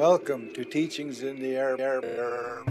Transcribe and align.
Welcome 0.00 0.48
to 0.54 0.64
Teachings 0.64 1.22
in 1.22 1.42
the 1.42 1.56
Air. 1.56 1.78
Air- 1.78 2.02
Air- 2.02 2.64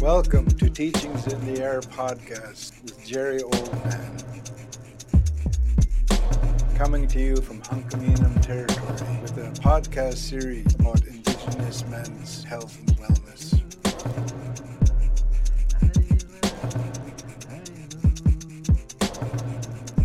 Welcome 0.00 0.46
to 0.46 0.70
Teachings 0.70 1.26
in 1.26 1.44
the 1.44 1.60
Air 1.62 1.82
podcast 1.82 2.82
with 2.84 3.04
Jerry 3.04 3.40
Oldman. 3.40 4.65
Coming 6.76 7.08
to 7.08 7.18
you 7.18 7.36
from 7.36 7.62
Hunkaminam 7.62 8.42
territory 8.42 9.18
with 9.22 9.38
a 9.38 9.50
podcast 9.62 10.18
series 10.18 10.74
about 10.74 11.02
Indigenous 11.06 11.86
men's 11.86 12.44
health 12.44 12.78
and 12.78 12.94
wellness. 12.98 13.56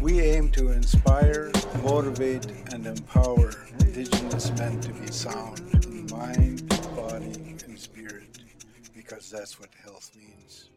We 0.02 0.22
aim 0.22 0.50
to 0.52 0.72
inspire, 0.72 1.52
motivate, 1.84 2.46
and 2.72 2.88
empower 2.88 3.52
Indigenous 3.82 4.52
men 4.58 4.80
to 4.80 4.94
be 4.94 5.08
sound 5.12 5.60
in 5.84 6.08
mind, 6.10 6.70
body, 6.96 7.58
and 7.66 7.78
spirit 7.78 8.40
because 8.96 9.30
that's 9.30 9.60
what 9.60 9.68
health 9.84 10.12
means. 10.16 10.70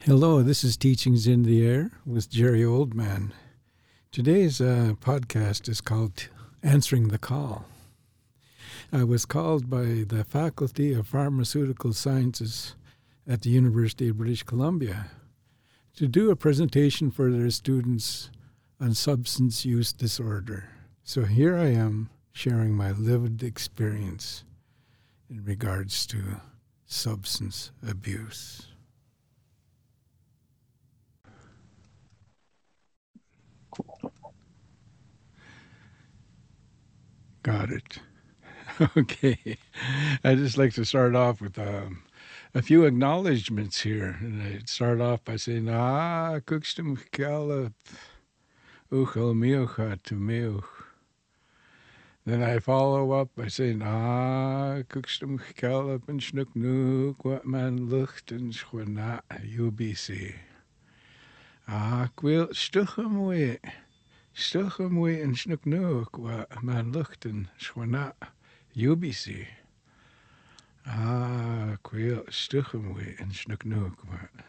Hello, 0.00 0.42
this 0.42 0.64
is 0.64 0.76
Teachings 0.76 1.28
in 1.28 1.44
the 1.44 1.64
Air 1.64 1.92
with 2.04 2.28
Jerry 2.28 2.62
Oldman. 2.62 3.30
Today's 4.14 4.60
uh, 4.60 4.92
podcast 5.00 5.68
is 5.68 5.80
called 5.80 6.28
Answering 6.62 7.08
the 7.08 7.18
Call. 7.18 7.64
I 8.92 9.02
was 9.02 9.26
called 9.26 9.68
by 9.68 10.04
the 10.06 10.22
Faculty 10.22 10.94
of 10.94 11.08
Pharmaceutical 11.08 11.92
Sciences 11.92 12.76
at 13.26 13.42
the 13.42 13.50
University 13.50 14.10
of 14.10 14.18
British 14.18 14.44
Columbia 14.44 15.06
to 15.96 16.06
do 16.06 16.30
a 16.30 16.36
presentation 16.36 17.10
for 17.10 17.32
their 17.32 17.50
students 17.50 18.30
on 18.80 18.94
substance 18.94 19.64
use 19.64 19.92
disorder. 19.92 20.68
So 21.02 21.24
here 21.24 21.56
I 21.56 21.72
am 21.72 22.08
sharing 22.30 22.72
my 22.76 22.92
lived 22.92 23.42
experience 23.42 24.44
in 25.28 25.44
regards 25.44 26.06
to 26.06 26.40
substance 26.86 27.72
abuse. 27.84 28.73
Got 37.44 37.70
it. 37.70 37.98
Okay. 38.96 39.56
I'd 40.24 40.38
just 40.38 40.58
like 40.58 40.72
to 40.72 40.84
start 40.84 41.14
off 41.14 41.40
with 41.40 41.56
um, 41.60 42.02
a 42.54 42.62
few 42.62 42.84
acknowledgments 42.86 43.82
here. 43.82 44.16
And 44.18 44.42
I'd 44.42 44.68
start 44.68 45.00
off 45.00 45.22
by 45.22 45.36
saying, 45.36 45.68
Ah, 45.68 46.40
kukstum 46.40 46.98
kalap 47.12 47.74
uchel 48.90 49.34
miuch. 49.36 50.64
Then 52.26 52.42
I 52.42 52.58
follow 52.58 53.12
up 53.12 53.28
by 53.36 53.46
saying, 53.46 53.82
Ah, 53.82 54.82
kukstum 54.88 55.38
kalap 55.54 56.08
and 56.08 56.56
nook, 56.56 57.24
wat 57.24 57.46
man 57.46 57.88
lucht 57.88 58.32
and 58.32 58.52
schwana 58.52 59.20
UBC. 59.30 60.34
Ah, 61.68 62.08
kwil 62.16 62.48
stuchem 62.48 63.28
we. 63.28 63.58
Stuchem 64.36 65.00
we 65.00 65.20
and 65.20 65.38
snook 65.38 65.64
nook, 65.64 66.18
wat 66.18 66.62
man 66.62 66.92
lucht 66.92 67.24
and 67.24 67.48
schwana 67.56 68.14
UBC. 68.76 69.46
Ah, 70.84 71.76
kwil 71.84 72.24
stuchem 72.28 72.96
we 72.96 73.14
and 73.20 73.32
snook 73.32 73.64
nook, 73.64 74.04
wat. 74.10 74.44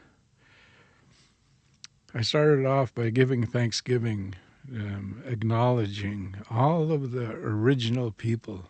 I 2.16 2.22
started 2.22 2.66
off 2.66 2.96
by 2.96 3.12
giving 3.12 3.46
thanksgiving 3.46 4.34
um, 4.74 5.22
acknowledging 5.28 6.36
all 6.50 6.92
of 6.92 7.12
the 7.12 7.32
original 7.32 8.10
people 8.10 8.66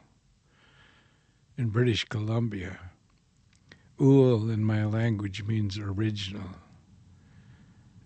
in 1.57 1.69
British 1.69 2.03
Columbia. 2.05 2.77
Ul 4.01 4.49
in 4.49 4.65
my 4.65 4.83
language 4.83 5.43
means 5.43 5.77
original, 5.77 6.49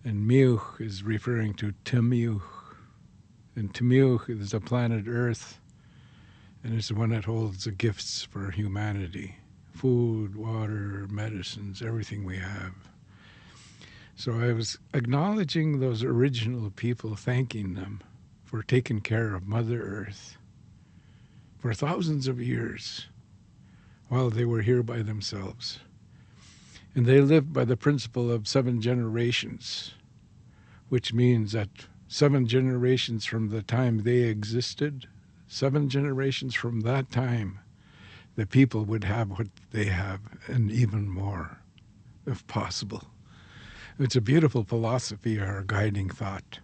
and 0.04 0.30
Miuch 0.30 0.80
is 0.80 1.02
referring 1.02 1.56
to 1.56 1.74
Temiuch. 1.84 2.59
And 3.60 3.74
Temiuch 3.74 4.30
is 4.30 4.52
the 4.52 4.62
planet 4.62 5.04
Earth, 5.06 5.60
and 6.64 6.74
it's 6.74 6.88
the 6.88 6.96
one 6.96 7.10
that 7.10 7.26
holds 7.26 7.66
the 7.66 7.72
gifts 7.72 8.24
for 8.24 8.52
humanity 8.52 9.36
food, 9.74 10.38
water, 10.38 11.06
medicines, 11.12 11.82
everything 11.82 12.24
we 12.24 12.38
have. 12.38 12.74
So 14.16 14.40
I 14.40 14.54
was 14.54 14.78
acknowledging 14.94 15.82
those 15.82 16.06
original 16.06 16.70
people, 16.70 17.16
thanking 17.16 17.74
them 17.74 18.00
for 18.46 18.64
taking 18.64 19.02
care 19.02 19.36
of 19.36 19.46
Mother 19.46 19.82
Earth 19.82 20.38
for 21.58 21.74
thousands 21.74 22.30
of 22.30 22.40
years 22.42 23.08
while 24.08 24.30
they 24.30 24.46
were 24.46 24.62
here 24.62 24.84
by 24.84 25.02
themselves. 25.02 25.80
And 26.96 27.06
they 27.06 27.20
lived 27.20 27.52
by 27.52 27.66
the 27.66 27.76
principle 27.76 28.32
of 28.32 28.48
seven 28.48 28.80
generations, 28.82 29.96
which 30.88 31.14
means 31.14 31.52
that 31.52 31.89
seven 32.10 32.48
generations 32.48 33.24
from 33.24 33.50
the 33.50 33.62
time 33.62 34.00
they 34.00 34.24
existed, 34.24 35.08
seven 35.48 35.88
generations 35.88 36.56
from 36.56 36.82
that 36.82 37.12
time, 37.12 37.60
the 38.36 38.48
people 38.48 38.84
would 38.84 39.04
have 39.04 39.30
what 39.30 39.48
they 39.72 39.86
have 39.86 40.20
and 40.48 40.72
even 40.72 41.08
more, 41.08 41.60
if 42.26 42.46
possible. 42.48 43.04
It's 44.00 44.16
a 44.16 44.22
beautiful 44.22 44.64
philosophy 44.64 45.38
or 45.38 45.64
guiding 45.68 46.10
thought 46.10 46.60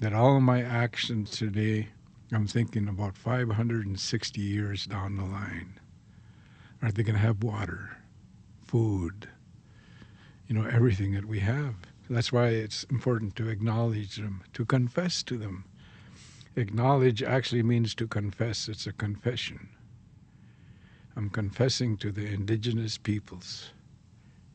that 0.00 0.12
all 0.12 0.40
my 0.40 0.62
actions 0.62 1.30
today, 1.30 1.88
I'm 2.32 2.48
thinking 2.48 2.88
about 2.88 3.16
560 3.16 4.40
years 4.40 4.86
down 4.86 5.16
the 5.16 5.24
line. 5.24 5.78
Are 6.82 6.90
they 6.90 7.04
going 7.04 7.14
to 7.14 7.20
have 7.20 7.44
water, 7.44 7.98
food, 8.66 9.28
you 10.48 10.56
know, 10.56 10.68
everything 10.68 11.12
that 11.12 11.26
we 11.26 11.38
have? 11.38 11.76
That's 12.10 12.32
why 12.32 12.48
it's 12.48 12.84
important 12.84 13.34
to 13.36 13.48
acknowledge 13.48 14.16
them, 14.16 14.42
to 14.52 14.64
confess 14.64 15.22
to 15.24 15.38
them. 15.38 15.64
Acknowledge 16.56 17.22
actually 17.22 17.62
means 17.62 17.94
to 17.96 18.06
confess, 18.06 18.68
it's 18.68 18.86
a 18.86 18.92
confession. 18.92 19.68
I'm 21.16 21.30
confessing 21.30 21.96
to 21.98 22.12
the 22.12 22.26
indigenous 22.26 22.98
peoples 22.98 23.70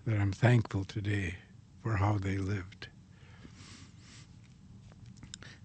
that 0.05 0.19
I'm 0.19 0.31
thankful 0.31 0.83
today 0.83 1.35
for 1.81 1.95
how 1.95 2.17
they 2.17 2.37
lived. 2.37 2.87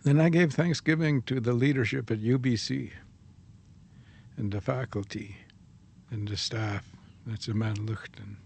Then 0.04 0.20
I 0.20 0.28
gave 0.28 0.52
thanksgiving 0.52 1.22
to 1.22 1.40
the 1.40 1.52
leadership 1.52 2.10
at 2.10 2.20
UBC 2.20 2.90
and 4.36 4.52
the 4.52 4.60
faculty 4.60 5.36
and 6.10 6.28
the 6.28 6.36
staff. 6.36 6.84
That's 7.26 7.48
a 7.48 7.54
man 7.54 7.76
Luchten. 7.76 8.36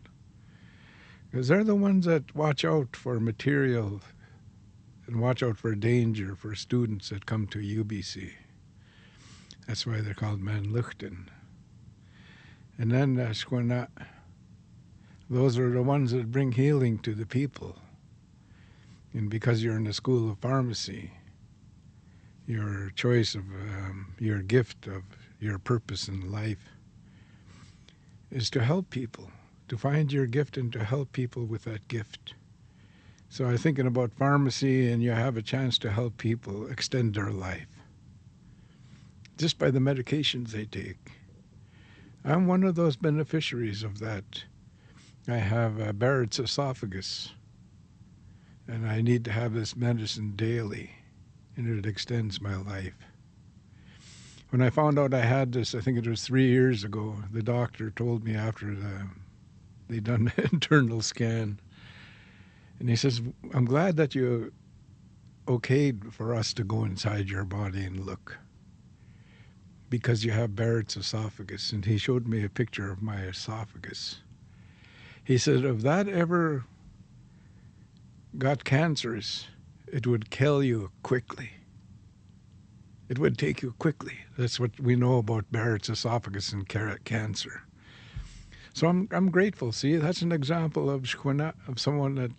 Because 1.31 1.49
they're 1.49 1.65
the 1.65 1.75
ones 1.75 2.07
that 2.07 2.35
watch 2.35 2.65
out 2.65 2.97
for 2.97 3.21
material 3.21 4.01
and 5.07 5.21
watch 5.21 5.43
out 5.43 5.59
for 5.59 5.75
danger 5.75 6.35
for 6.35 6.55
students 6.55 7.11
that 7.11 7.27
come 7.27 7.47
to 7.49 7.59
UBC. 7.59 8.33
That's 9.67 9.87
why 9.87 10.01
they're 10.01 10.15
called 10.15 10.41
Man 10.41 10.69
Luchten. 10.69 11.27
And 12.79 12.91
then 12.91 13.19
uh, 13.19 13.31
Shkwana, 13.31 13.89
those 15.29 15.59
are 15.59 15.71
the 15.71 15.83
ones 15.83 16.13
that 16.13 16.31
bring 16.31 16.53
healing 16.53 16.99
to 17.01 17.15
the 17.15 17.27
people. 17.27 17.77
And 19.13 19.29
because 19.29 19.63
you're 19.63 19.77
in 19.77 19.85
the 19.85 19.93
school 19.93 20.31
of 20.31 20.39
pharmacy, 20.39 21.11
your 22.47 22.91
choice 22.95 23.35
of 23.35 23.43
um, 23.43 24.15
your 24.19 24.41
gift 24.41 24.87
of 24.87 25.03
your 25.41 25.59
purpose 25.59 26.09
in 26.09 26.33
life 26.33 26.71
is 28.31 28.49
to 28.51 28.65
help 28.65 28.91
people, 28.91 29.31
to 29.69 29.79
find 29.79 30.13
your 30.13 30.27
gift 30.27 30.57
and 30.57 30.73
to 30.73 30.85
help 30.85 31.13
people 31.13 31.45
with 31.45 31.65
that 31.65 31.87
gift. 31.89 32.35
So 33.29 33.47
I'm 33.47 33.59
thinking 33.59 33.87
about 33.87 34.13
pharmacy, 34.15 34.91
and 34.91 35.03
you 35.03 35.11
have 35.11 35.37
a 35.37 35.43
chance 35.43 35.79
to 35.79 35.91
help 35.91 36.17
people 36.17 36.67
extend 36.69 37.15
their 37.15 37.31
life 37.31 37.67
just 39.39 39.59
by 39.59 39.71
the 39.71 39.79
medications 39.79 40.49
they 40.49 40.65
take. 40.65 41.13
I'm 42.25 42.47
one 42.47 42.65
of 42.65 42.75
those 42.75 42.97
beneficiaries 42.97 43.85
of 43.85 44.01
that. 44.01 44.45
I 45.29 45.37
have 45.37 45.79
a 45.79 45.93
Barrett's 45.93 46.41
esophagus, 46.41 47.33
and 48.67 48.87
I 48.87 49.01
need 49.01 49.25
to 49.27 49.33
have 49.33 49.55
this 49.55 49.77
medicine 49.77 50.33
daily, 50.35 50.91
and 51.57 51.79
it 51.79 51.87
extends 51.89 52.41
my 52.41 52.57
life. 52.57 52.95
When 54.51 54.63
I 54.63 54.71
found 54.71 54.99
out 54.99 55.15
I 55.15 55.25
had 55.25 55.53
this, 55.53 55.75
I 55.75 55.81
think 55.81 55.99
it 55.99 56.07
was 56.07 56.23
three 56.23 56.49
years 56.49 56.83
ago, 56.83 57.17
the 57.31 57.43
doctor 57.43 57.91
told 57.91 58.25
me 58.25 58.35
after 58.35 58.75
the, 58.75 59.07
they 59.89 60.01
done 60.01 60.33
the 60.37 60.49
internal 60.53 61.03
scan, 61.03 61.61
and 62.79 62.89
he 62.89 62.97
says, 62.97 63.21
I'm 63.53 63.65
glad 63.65 63.97
that 63.97 64.15
you 64.15 64.53
okayed 65.47 66.13
for 66.13 66.35
us 66.35 66.53
to 66.55 66.65
go 66.65 66.85
inside 66.85 67.29
your 67.29 67.45
body 67.45 67.85
and 67.85 68.05
look 68.05 68.39
because 69.91 70.25
you 70.25 70.31
have 70.33 70.55
Barrett's 70.55 70.97
esophagus. 70.97 71.73
And 71.73 71.85
he 71.85 71.97
showed 71.99 72.29
me 72.29 72.45
a 72.45 72.49
picture 72.49 72.91
of 72.91 73.03
my 73.03 73.23
esophagus. 73.23 74.21
He 75.25 75.39
said, 75.39 75.65
if 75.65 75.81
that 75.83 76.09
ever 76.09 76.65
got 78.37 78.65
cancerous, 78.65 79.47
it 79.87 80.07
would 80.07 80.31
kill 80.31 80.63
you 80.63 80.91
quickly. 81.03 81.51
It 83.09 83.19
would 83.19 83.39
take 83.39 83.63
you 83.63 83.73
quickly. 83.79 84.19
That's 84.37 84.61
what 84.61 84.79
we 84.79 84.95
know 84.95 85.17
about 85.17 85.51
Barrett's 85.51 85.89
esophagus 85.89 86.53
and 86.53 86.69
cancer. 87.05 87.63
So 88.79 88.87
I'm 88.87 89.09
I'm 89.11 89.29
grateful. 89.33 89.73
See, 89.73 89.97
that's 89.97 90.23
an 90.23 90.31
example 90.31 90.89
of 90.89 91.05
of 91.67 91.81
someone 91.81 92.15
that, 92.15 92.31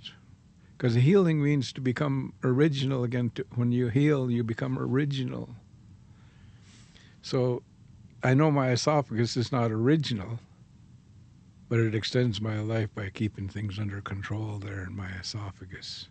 because 0.78 0.94
healing 0.94 1.44
means 1.44 1.74
to 1.74 1.82
become 1.82 2.32
original 2.46 3.04
again. 3.04 3.32
To, 3.36 3.46
when 3.56 3.74
you 3.74 3.90
heal, 3.90 4.32
you 4.32 4.42
become 4.46 4.80
original. 4.80 5.50
So, 7.22 7.62
I 8.24 8.36
know 8.36 8.52
my 8.52 8.72
esophagus 8.72 9.36
is 9.36 9.52
not 9.52 9.70
original, 9.70 10.40
but 11.68 11.82
it 11.82 11.94
extends 11.94 12.40
my 12.40 12.62
life 12.62 12.96
by 12.96 13.10
keeping 13.10 13.50
things 13.50 13.78
under 13.78 14.00
control 14.00 14.60
there 14.60 14.86
in 14.86 14.96
my 14.96 15.10
esophagus. 15.20 16.08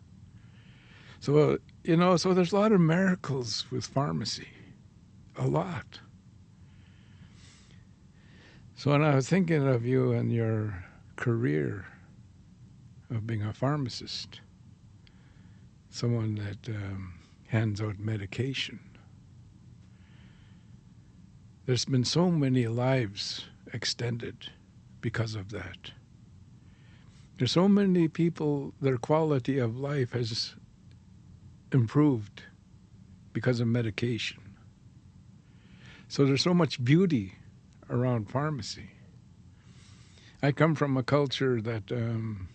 So, 1.20 1.56
you 1.84 1.96
know, 1.96 2.18
so 2.18 2.34
there's 2.34 2.52
a 2.52 2.56
lot 2.56 2.72
of 2.72 2.82
miracles 2.82 3.64
with 3.70 3.86
pharmacy. 3.86 4.48
A 5.36 5.46
lot. 5.46 6.00
So 8.78 8.92
when 8.92 9.02
I 9.02 9.16
was 9.16 9.28
thinking 9.28 9.66
of 9.66 9.84
you 9.84 10.12
and 10.12 10.32
your 10.32 10.84
career 11.16 11.84
of 13.10 13.26
being 13.26 13.42
a 13.42 13.52
pharmacist, 13.52 14.40
someone 15.90 16.36
that 16.36 16.72
um, 16.72 17.14
hands 17.48 17.80
out 17.80 17.98
medication, 17.98 18.78
there's 21.66 21.86
been 21.86 22.04
so 22.04 22.30
many 22.30 22.68
lives 22.68 23.46
extended 23.72 24.48
because 25.00 25.34
of 25.34 25.50
that. 25.50 25.90
There's 27.36 27.50
so 27.50 27.66
many 27.66 28.06
people, 28.06 28.74
their 28.80 28.96
quality 28.96 29.58
of 29.58 29.76
life 29.76 30.12
has 30.12 30.54
improved 31.72 32.44
because 33.32 33.58
of 33.58 33.66
medication. 33.66 34.38
So 36.06 36.24
there's 36.24 36.42
so 36.42 36.54
much 36.54 36.84
beauty 36.84 37.34
around 37.90 38.30
pharmacy. 38.30 38.90
I 40.42 40.52
come 40.52 40.74
from 40.74 40.96
a 40.96 41.02
culture 41.02 41.60
that 41.60 41.90
um, 41.90 42.48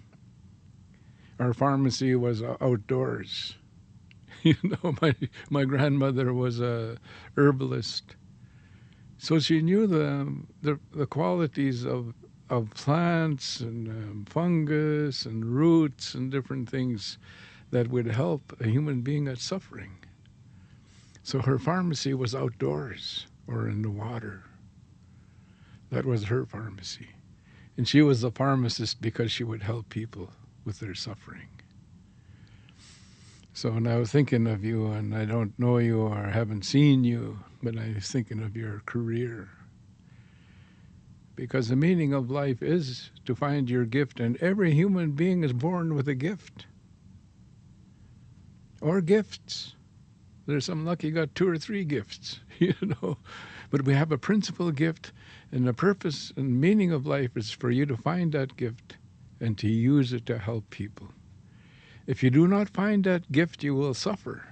our 1.40 1.54
pharmacy 1.54 2.16
was 2.16 2.42
outdoors. 2.42 3.56
you 4.44 4.56
know, 4.64 4.96
my 5.02 5.16
my 5.50 5.66
grandmother 5.66 6.34
was 6.34 6.60
a 6.60 6.98
herbalist, 7.38 8.16
so 9.18 9.40
she 9.40 9.62
knew 9.62 9.88
the 9.88 10.28
the, 10.62 10.80
the 10.94 11.06
qualities 11.06 11.86
of 11.86 12.14
of 12.50 12.70
plants 12.72 13.60
and 13.60 13.88
um, 13.88 14.26
fungus 14.30 15.26
and 15.26 15.46
roots 15.46 16.14
and 16.14 16.32
different 16.32 16.70
things 16.70 17.18
that 17.72 17.90
would 17.90 18.06
help 18.06 18.56
a 18.60 18.68
human 18.68 19.02
being 19.02 19.26
that's 19.26 19.44
suffering. 19.44 19.98
So 21.24 21.40
her 21.40 21.58
pharmacy 21.58 22.14
was 22.14 22.36
outdoors 22.36 23.28
or 23.48 23.68
in 23.68 23.82
the 23.82 23.90
water. 23.90 24.44
That 25.94 26.06
was 26.08 26.24
her 26.24 26.44
pharmacy. 26.44 27.10
And 27.78 27.88
she 27.88 28.02
was 28.02 28.24
a 28.24 28.32
pharmacist 28.32 29.00
because 29.00 29.32
she 29.32 29.44
would 29.44 29.62
help 29.62 29.90
people 29.90 30.32
with 30.66 30.80
their 30.80 30.96
suffering. 30.96 31.50
So 33.54 33.70
when 33.70 33.86
I 33.86 33.98
was 33.98 34.12
thinking 34.12 34.48
of 34.48 34.66
you, 34.66 34.88
and 34.88 35.16
I 35.16 35.26
don't 35.26 35.58
know 35.60 35.78
you 35.78 36.02
or 36.02 36.24
haven't 36.24 36.66
seen 36.66 37.04
you, 37.04 37.38
but 37.62 37.78
I 37.78 37.94
was 37.94 38.10
thinking 38.10 38.42
of 38.42 38.58
your 38.58 38.82
career. 38.88 39.50
Because 41.36 41.70
the 41.70 41.76
meaning 41.76 42.12
of 42.12 42.32
life 42.32 42.64
is 42.64 43.12
to 43.26 43.36
find 43.36 43.70
your 43.70 43.86
gift, 43.86 44.20
and 44.20 44.36
every 44.38 44.74
human 44.74 45.12
being 45.12 45.44
is 45.44 45.54
born 45.54 45.94
with 45.94 46.08
a 46.08 46.16
gift 46.16 46.66
or 48.82 49.00
gifts. 49.00 49.76
There's 50.48 50.66
some 50.66 50.86
lucky 50.86 51.12
got 51.12 51.36
two 51.36 51.48
or 51.48 51.58
three 51.60 51.86
gifts, 51.86 52.40
you 52.58 52.74
know. 52.82 53.18
But 53.70 53.84
we 53.84 53.94
have 53.94 54.12
a 54.12 54.18
principal 54.18 54.72
gift, 54.72 55.12
and 55.54 55.68
the 55.68 55.74
purpose 55.74 56.34
and 56.36 56.60
meaning 56.60 56.92
of 56.92 57.06
life 57.06 57.38
is 57.38 57.52
for 57.52 57.70
you 57.70 57.86
to 57.86 57.96
find 57.96 58.32
that 58.32 58.58
gift 58.58 58.98
and 59.40 59.56
to 59.60 59.68
use 59.68 60.12
it 60.12 60.26
to 60.26 60.40
help 60.40 60.68
people. 60.72 61.10
If 62.08 62.24
you 62.24 62.32
do 62.32 62.48
not 62.48 62.72
find 62.72 63.04
that 63.04 63.32
gift, 63.32 63.64
you 63.64 63.76
will 63.76 63.94
suffer 63.94 64.44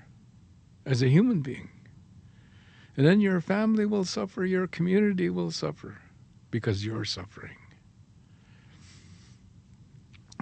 as 0.86 1.02
a 1.02 1.10
human 1.10 1.42
being. 1.42 1.72
And 2.96 3.08
then 3.08 3.20
your 3.20 3.42
family 3.42 3.88
will 3.88 4.06
suffer, 4.06 4.46
your 4.46 4.68
community 4.68 5.28
will 5.32 5.50
suffer 5.50 5.98
because 6.52 6.86
you're 6.86 7.06
suffering. 7.06 7.58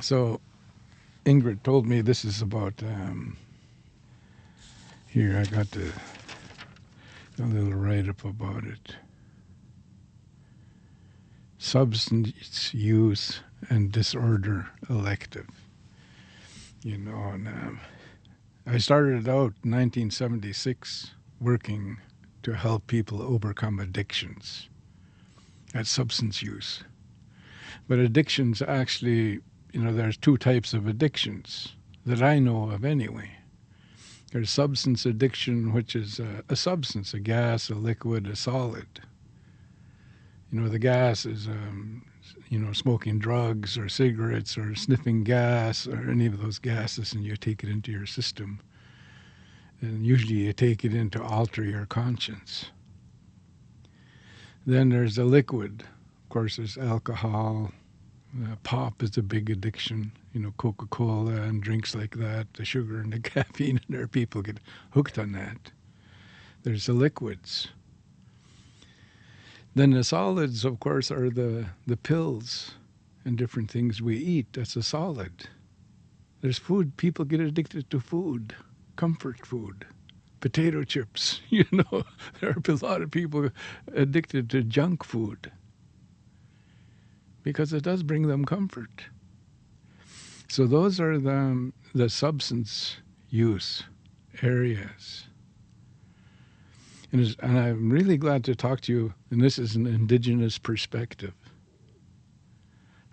So 0.01 0.41
Ingrid 1.25 1.63
told 1.63 1.88
me 1.88 2.01
this 2.01 2.25
is 2.25 2.41
about 2.41 2.73
um, 2.83 3.38
here, 5.07 5.38
I 5.38 5.45
got 5.45 5.71
the, 5.71 5.89
a 7.41 7.44
little 7.44 7.73
write 7.73 8.09
up 8.09 8.25
about 8.25 8.65
it. 8.65 8.95
Substance 11.61 12.73
use 12.73 13.41
and 13.69 13.91
disorder 13.91 14.69
elective. 14.89 15.50
You 16.83 16.97
know, 16.97 17.17
and 17.33 17.50
um, 17.50 17.81
I 18.65 18.77
started 18.77 19.27
out 19.27 19.53
in 19.65 19.71
1976 19.71 21.11
working 21.41 21.97
to 22.44 22.53
help 22.53 22.88
people 22.88 23.21
overcome 23.21 23.77
addictions 23.77 24.69
at 25.73 25.85
substance 25.85 26.41
use. 26.41 26.85
But 27.89 28.00
addictions 28.00 28.62
actually, 28.62 29.41
you 29.73 29.81
know, 29.81 29.94
there's 29.94 30.15
two 30.15 30.38
types 30.38 30.73
of 30.73 30.88
addictions 30.88 31.75
that 32.05 32.23
I 32.23 32.39
know 32.39 32.69
of 32.69 32.85
anyway. 32.85 33.31
There's 34.31 34.50
substance 34.50 35.05
addiction, 35.05 35.73
which 35.73 35.94
is 35.94 36.21
a, 36.21 36.41
a, 36.47 36.55
substance, 36.55 37.13
a 37.13 37.19
gas, 37.19 37.69
a 37.69 37.75
liquid, 37.75 38.27
a 38.27 38.38
solid. 38.38 38.88
You 40.51 40.60
know, 40.60 40.69
the 40.69 40.80
gas 40.80 41.25
is, 41.25 41.48
um, 41.48 42.06
you 42.50 42.60
know, 42.60 42.74
smoking 42.74 43.19
drugs 43.19 43.78
or 43.78 43.88
cigarettes 43.89 44.58
or 44.58 44.75
sniffing 44.75 45.24
gas 45.24 45.88
or 45.88 46.10
any 46.10 46.25
of 46.25 46.41
those 46.41 46.60
gases, 46.60 47.13
and 47.13 47.24
you 47.24 47.36
take 47.36 47.63
it 47.63 47.70
into 47.70 47.91
your 47.91 48.06
system. 48.06 48.60
And 49.82 50.06
usually 50.06 50.36
you 50.36 50.53
take 50.53 50.84
it 50.84 50.94
in 50.94 51.10
to 51.12 51.24
alter 51.24 51.63
your 51.63 51.86
conscience. 51.86 52.65
Then 54.65 54.89
there's 54.89 55.15
the 55.15 55.25
liquid. 55.25 55.84
Of 56.24 56.29
course, 56.29 56.58
there's 56.58 56.77
alcohol. 56.77 57.72
Uh, 58.44 58.56
pop 58.63 59.01
is 59.01 59.18
a 59.18 59.24
big 59.24 59.50
addiction 59.50 60.12
you 60.34 60.39
know, 60.39 60.53
Coca 60.58 60.86
Cola 60.88 61.41
and 61.41 61.62
drinks 61.62 61.96
like 61.96 62.15
that, 62.18 62.53
the 62.53 62.65
sugar 62.65 63.00
and 63.00 63.12
the 63.12 63.20
caffeine, 63.29 63.79
and 63.86 63.98
there 63.98 64.08
people 64.08 64.41
get 64.41 64.60
hooked 64.91 65.18
on 65.18 65.32
that. 65.34 65.72
There's 66.63 66.86
the 66.86 66.94
liquids. 66.94 67.70
Then 69.79 69.91
the 69.91 70.03
solids, 70.03 70.65
of 70.65 70.81
course, 70.81 71.09
are 71.09 71.29
the, 71.29 71.67
the 71.88 71.95
pills 71.95 72.71
and 73.24 73.38
different 73.38 73.71
things 73.71 74.01
we 74.01 74.17
eat. 74.17 74.48
That's 74.51 74.75
a 74.75 74.83
solid. 74.83 75.48
There's 76.41 76.57
food, 76.57 76.98
people 76.98 77.24
get 77.24 77.39
addicted 77.39 77.89
to 77.89 78.01
food, 78.01 78.53
comfort 78.98 79.45
food, 79.45 79.86
potato 80.41 80.83
chips. 80.83 81.39
You 81.50 81.63
know, 81.71 82.03
there 82.41 82.50
are 82.50 82.62
a 82.67 82.86
lot 82.86 83.01
of 83.01 83.09
people 83.09 83.51
addicted 83.93 84.50
to 84.50 84.63
junk 84.63 85.05
food 85.05 85.50
because 87.41 87.71
it 87.71 87.83
does 87.83 88.03
bring 88.03 88.27
them 88.27 88.43
comfort. 88.43 89.05
So 90.50 90.67
those 90.67 91.00
are 91.00 91.17
the, 91.17 91.71
the 91.95 92.09
substance 92.09 92.98
use 93.29 93.83
areas. 94.41 95.28
And, 97.12 97.36
and 97.42 97.58
I'm 97.58 97.89
really 97.89 98.18
glad 98.18 98.44
to 98.46 98.56
talk 98.56 98.82
to 98.82 98.92
you, 98.92 99.13
and 99.32 99.42
this 99.42 99.58
is 99.58 99.75
an 99.75 99.88
indigenous 99.88 100.58
perspective 100.58 101.34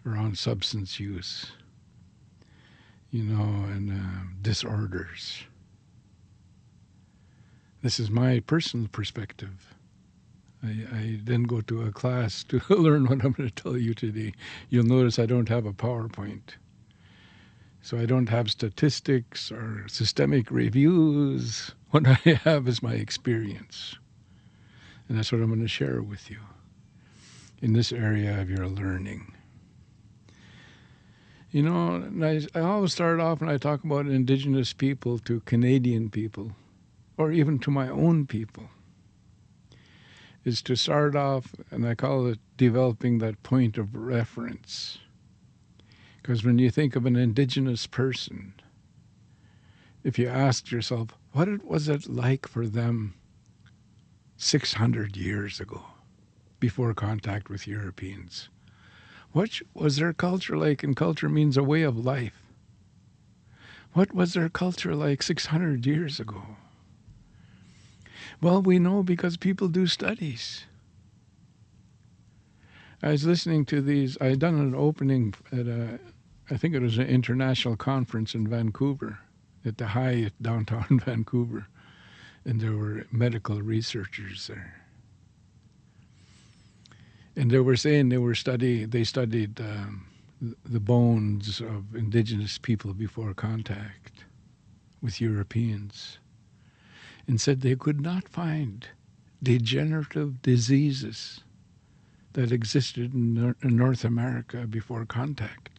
around 0.07 0.39
substance 0.39 1.01
use, 1.01 1.51
you 3.11 3.25
know, 3.25 3.43
and 3.43 3.91
uh, 3.91 4.25
disorders. 4.43 5.43
This 7.83 7.99
is 7.99 8.11
my 8.11 8.41
personal 8.41 8.89
perspective. 8.89 9.75
I, 10.63 10.69
I, 10.93 11.03
didn't 11.23 11.45
go 11.45 11.61
to 11.63 11.83
a 11.83 11.93
class 11.93 12.45
to 12.45 12.61
learn 12.71 13.07
what 13.07 13.25
I'm 13.25 13.33
going 13.33 13.49
to 13.49 13.63
tell 13.63 13.77
you 13.77 13.95
today. 13.95 14.33
You'll 14.69 14.85
notice 14.85 15.19
I 15.19 15.27
don't 15.27 15.49
have 15.49 15.67
a 15.67 15.73
PowerPoint. 15.73 16.57
So 17.83 17.99
I 17.99 18.07
don't 18.07 18.29
have 18.29 18.51
statistics 18.51 19.53
or 19.53 19.85
systemic 19.87 20.51
reviews. 20.51 21.73
What 21.97 22.07
I 22.27 22.33
have 22.45 22.69
is 22.69 22.83
my 22.83 22.93
experience. 22.93 23.97
And 25.09 25.17
that's 25.17 25.33
what 25.33 25.41
I'm 25.41 25.49
going 25.49 25.63
to 25.63 25.67
share 25.67 26.03
with 26.03 26.31
you 26.31 26.37
in 27.63 27.73
this 27.73 27.91
area 27.91 28.39
of 28.39 28.51
your 28.51 28.69
learning. 28.69 29.33
You 31.51 31.63
know, 31.63 32.07
I, 32.23 32.47
I 32.55 32.61
always 32.61 32.93
start 32.93 33.19
off 33.19 33.41
when 33.41 33.49
I 33.49 33.57
talk 33.57 33.83
about 33.83 34.05
Indigenous 34.05 34.75
people 34.75 35.19
to 35.21 35.41
Canadian 35.41 36.11
people, 36.11 36.53
or 37.17 37.33
even 37.33 37.59
to 37.61 37.71
my 37.71 37.89
own 37.89 38.27
people, 38.27 38.65
is 40.45 40.61
to 40.63 40.77
start 40.77 41.17
off, 41.17 41.55
and 41.71 41.89
I 41.89 41.95
call 41.95 42.27
it 42.27 42.41
developing 42.59 43.21
that 43.21 43.43
point 43.43 43.79
of 43.79 43.97
reference. 43.97 44.99
Because 46.21 46.45
when 46.45 46.59
you 46.59 46.71
think 46.71 46.95
of 46.95 47.07
an 47.07 47.17
Indigenous 47.17 47.87
person, 47.87 48.53
if 50.05 50.19
you 50.19 50.29
ask 50.29 50.71
yourself, 50.71 51.17
what 51.37 51.49
it 51.49 51.67
was 51.67 51.87
it 51.87 52.09
like 52.09 52.49
for 52.49 52.67
them 52.67 53.13
600 54.39 55.19
years 55.19 55.61
ago, 55.61 55.83
before 56.59 56.95
contact 56.95 57.51
with 57.51 57.69
Europeans? 57.69 58.49
What 59.33 59.61
was 59.75 59.97
their 59.97 60.15
culture 60.15 60.57
like? 60.57 60.83
And 60.83 60.97
culture 60.97 61.29
means 61.29 61.59
a 61.59 61.63
way 61.63 61.83
of 61.83 61.99
life. 61.99 62.43
What 63.93 64.15
was 64.15 64.33
their 64.33 64.49
culture 64.49 64.95
like 64.95 65.23
600 65.23 65.85
years 65.85 66.19
ago? 66.19 66.57
Well, 68.41 68.63
we 68.63 68.79
know 68.79 69.03
because 69.03 69.37
people 69.37 69.69
do 69.69 69.87
studies. 69.87 70.65
I 73.03 73.11
was 73.11 73.27
listening 73.27 73.67
to 73.67 73.83
these, 73.83 74.17
I 74.23 74.29
had 74.29 74.39
done 74.39 74.59
an 74.59 74.75
opening 74.75 75.35
at 75.53 75.67
a, 75.67 75.99
I 76.51 76.57
think 76.57 76.75
it 76.75 76.81
was 76.81 76.97
an 76.97 77.09
international 77.09 77.77
conference 77.77 78.35
in 78.35 78.49
Vancouver, 78.49 79.19
at 79.67 79.79
the 79.79 79.89
Hyatt 79.89 80.41
downtown 80.41 81.01
Vancouver, 81.05 81.67
and 82.45 82.61
there 82.61 82.73
were 82.77 83.07
medical 83.11 83.61
researchers 83.61 84.47
there 84.47 84.77
and 87.37 87.51
they 87.51 87.59
were 87.61 87.77
saying 87.77 88.09
they 88.09 88.19
were 88.19 88.35
study 88.35 88.85
they 88.87 89.05
studied 89.05 89.61
um, 89.61 90.07
the 90.65 90.81
bones 90.81 91.61
of 91.61 91.95
indigenous 91.95 92.59
people 92.59 92.95
before 92.95 93.35
contact 93.35 94.25
with 95.03 95.21
Europeans 95.21 96.19
and 97.27 97.41
said 97.41 97.61
they 97.61 97.77
could 97.77 98.01
not 98.01 98.29
find 98.29 98.89
degenerative 99.43 100.41
diseases 100.43 101.41
that 102.33 102.53
existed 102.53 103.15
in 103.15 103.55
North 103.63 104.05
America 104.05 104.67
before 104.67 105.05
contact. 105.07 105.76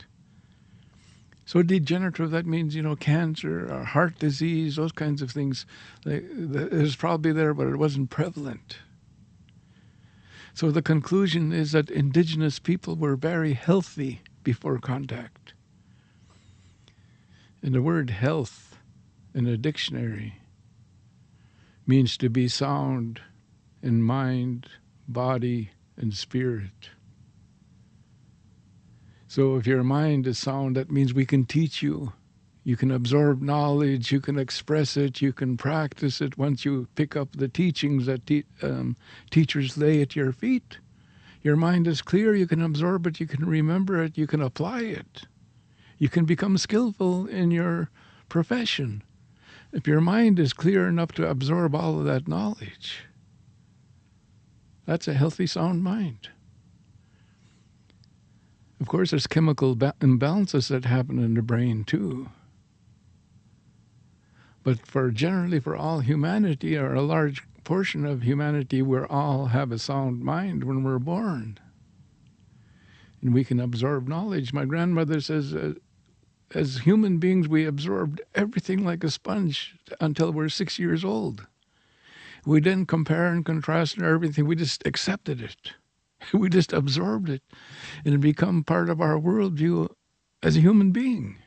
So 1.47 1.63
degenerative, 1.63 2.31
that 2.31 2.45
means, 2.45 2.75
you 2.75 2.81
know, 2.81 2.97
cancer 2.97 3.73
or 3.73 3.85
heart 3.85 4.19
disease, 4.19 4.75
those 4.75 4.91
kinds 4.91 5.21
of 5.21 5.31
things. 5.31 5.65
it 6.05 6.73
was 6.73 6.97
probably 6.97 7.31
there, 7.31 7.53
but 7.53 7.67
it 7.67 7.77
wasn't 7.77 8.09
prevalent. 8.09 8.79
So 10.53 10.71
the 10.71 10.81
conclusion 10.81 11.53
is 11.53 11.71
that 11.71 11.89
indigenous 11.89 12.59
people 12.59 12.97
were 12.97 13.15
very 13.15 13.53
healthy 13.53 14.19
before 14.43 14.77
contact. 14.77 15.53
And 17.63 17.73
the 17.73 17.81
word 17.81 18.09
health 18.09 18.77
in 19.33 19.47
a 19.47 19.55
dictionary 19.55 20.41
means 21.85 22.17
to 22.17 22.29
be 22.29 22.49
sound 22.49 23.21
in 23.81 24.01
mind, 24.01 24.67
body, 25.07 25.71
and 25.95 26.13
spirit. 26.13 26.89
So 29.27 29.57
if 29.57 29.67
your 29.67 29.83
mind 29.83 30.25
is 30.27 30.37
sound, 30.37 30.75
that 30.75 30.91
means 30.91 31.13
we 31.13 31.25
can 31.25 31.45
teach 31.45 31.81
you 31.81 32.13
you 32.67 32.75
can 32.75 32.91
absorb 32.91 33.41
knowledge, 33.41 34.11
you 34.11 34.19
can 34.19 34.37
express 34.37 34.97
it, 34.97 35.21
you 35.21 35.31
can 35.31 35.55
practice 35.55 36.19
it 36.19 36.37
once 36.37 36.65
you 36.65 36.85
pick 36.95 37.15
up 37.15 37.29
the 37.31 37.47
teachings 37.47 38.07
that 38.07 38.27
te- 38.27 38.43
um, 38.61 38.97
teachers 39.31 39.77
lay 39.77 40.01
at 40.01 40.17
your 40.17 40.33
feet. 40.33 40.77
Your 41.41 41.55
mind 41.55 41.87
is 41.87 42.01
clear, 42.01 42.35
you 42.35 42.45
can 42.45 42.61
absorb 42.61 43.07
it, 43.07 43.21
you 43.21 43.25
can 43.25 43.45
remember 43.45 44.03
it, 44.03 44.17
you 44.17 44.27
can 44.27 44.41
apply 44.41 44.81
it. 44.81 45.21
You 45.97 46.09
can 46.09 46.25
become 46.25 46.57
skillful 46.57 47.25
in 47.27 47.51
your 47.51 47.89
profession 48.27 49.01
if 49.71 49.87
your 49.87 50.01
mind 50.01 50.37
is 50.37 50.51
clear 50.51 50.89
enough 50.89 51.13
to 51.13 51.29
absorb 51.29 51.73
all 51.73 51.99
of 51.99 52.05
that 52.05 52.27
knowledge. 52.27 53.05
That's 54.85 55.07
a 55.07 55.13
healthy, 55.13 55.47
sound 55.47 55.85
mind. 55.85 56.31
Of 58.79 58.87
course, 58.87 59.11
there's 59.11 59.27
chemical 59.27 59.75
ba- 59.75 59.95
imbalances 59.99 60.69
that 60.69 60.85
happen 60.85 61.19
in 61.19 61.33
the 61.33 61.41
brain 61.41 61.83
too. 61.83 62.29
But 64.63 64.85
for 64.85 65.11
generally 65.11 65.59
for 65.59 65.75
all 65.75 65.99
humanity 65.99 66.77
or 66.77 66.93
a 66.93 67.01
large 67.01 67.43
portion 67.63 68.05
of 68.05 68.21
humanity, 68.21 68.81
we 68.81 68.99
all 68.99 69.47
have 69.47 69.71
a 69.71 69.79
sound 69.79 70.21
mind 70.21 70.63
when 70.63 70.83
we're 70.83 70.99
born. 70.99 71.57
And 73.21 73.33
we 73.33 73.43
can 73.43 73.59
absorb 73.59 74.07
knowledge. 74.07 74.53
My 74.53 74.65
grandmother 74.65 75.21
says, 75.21 75.55
uh, 75.55 75.73
as 76.53 76.79
human 76.79 77.17
beings, 77.17 77.47
we 77.47 77.65
absorbed 77.65 78.21
everything 78.35 78.83
like 78.85 79.03
a 79.03 79.09
sponge 79.09 79.75
until 79.99 80.31
we're 80.31 80.49
six 80.49 80.77
years 80.79 81.03
old. 81.03 81.47
We 82.45 82.61
didn't 82.61 82.87
compare 82.87 83.27
and 83.27 83.45
contrast 83.45 83.97
and 83.97 84.05
everything. 84.05 84.45
We 84.45 84.55
just 84.55 84.85
accepted 84.85 85.41
it. 85.41 85.73
We 86.33 86.49
just 86.49 86.73
absorbed 86.73 87.29
it 87.29 87.43
and 88.03 88.13
it 88.13 88.19
become 88.19 88.63
part 88.63 88.89
of 88.89 89.01
our 89.01 89.19
worldview 89.19 89.89
as 90.43 90.57
a 90.57 90.61
human 90.61 90.91
being 90.91 91.37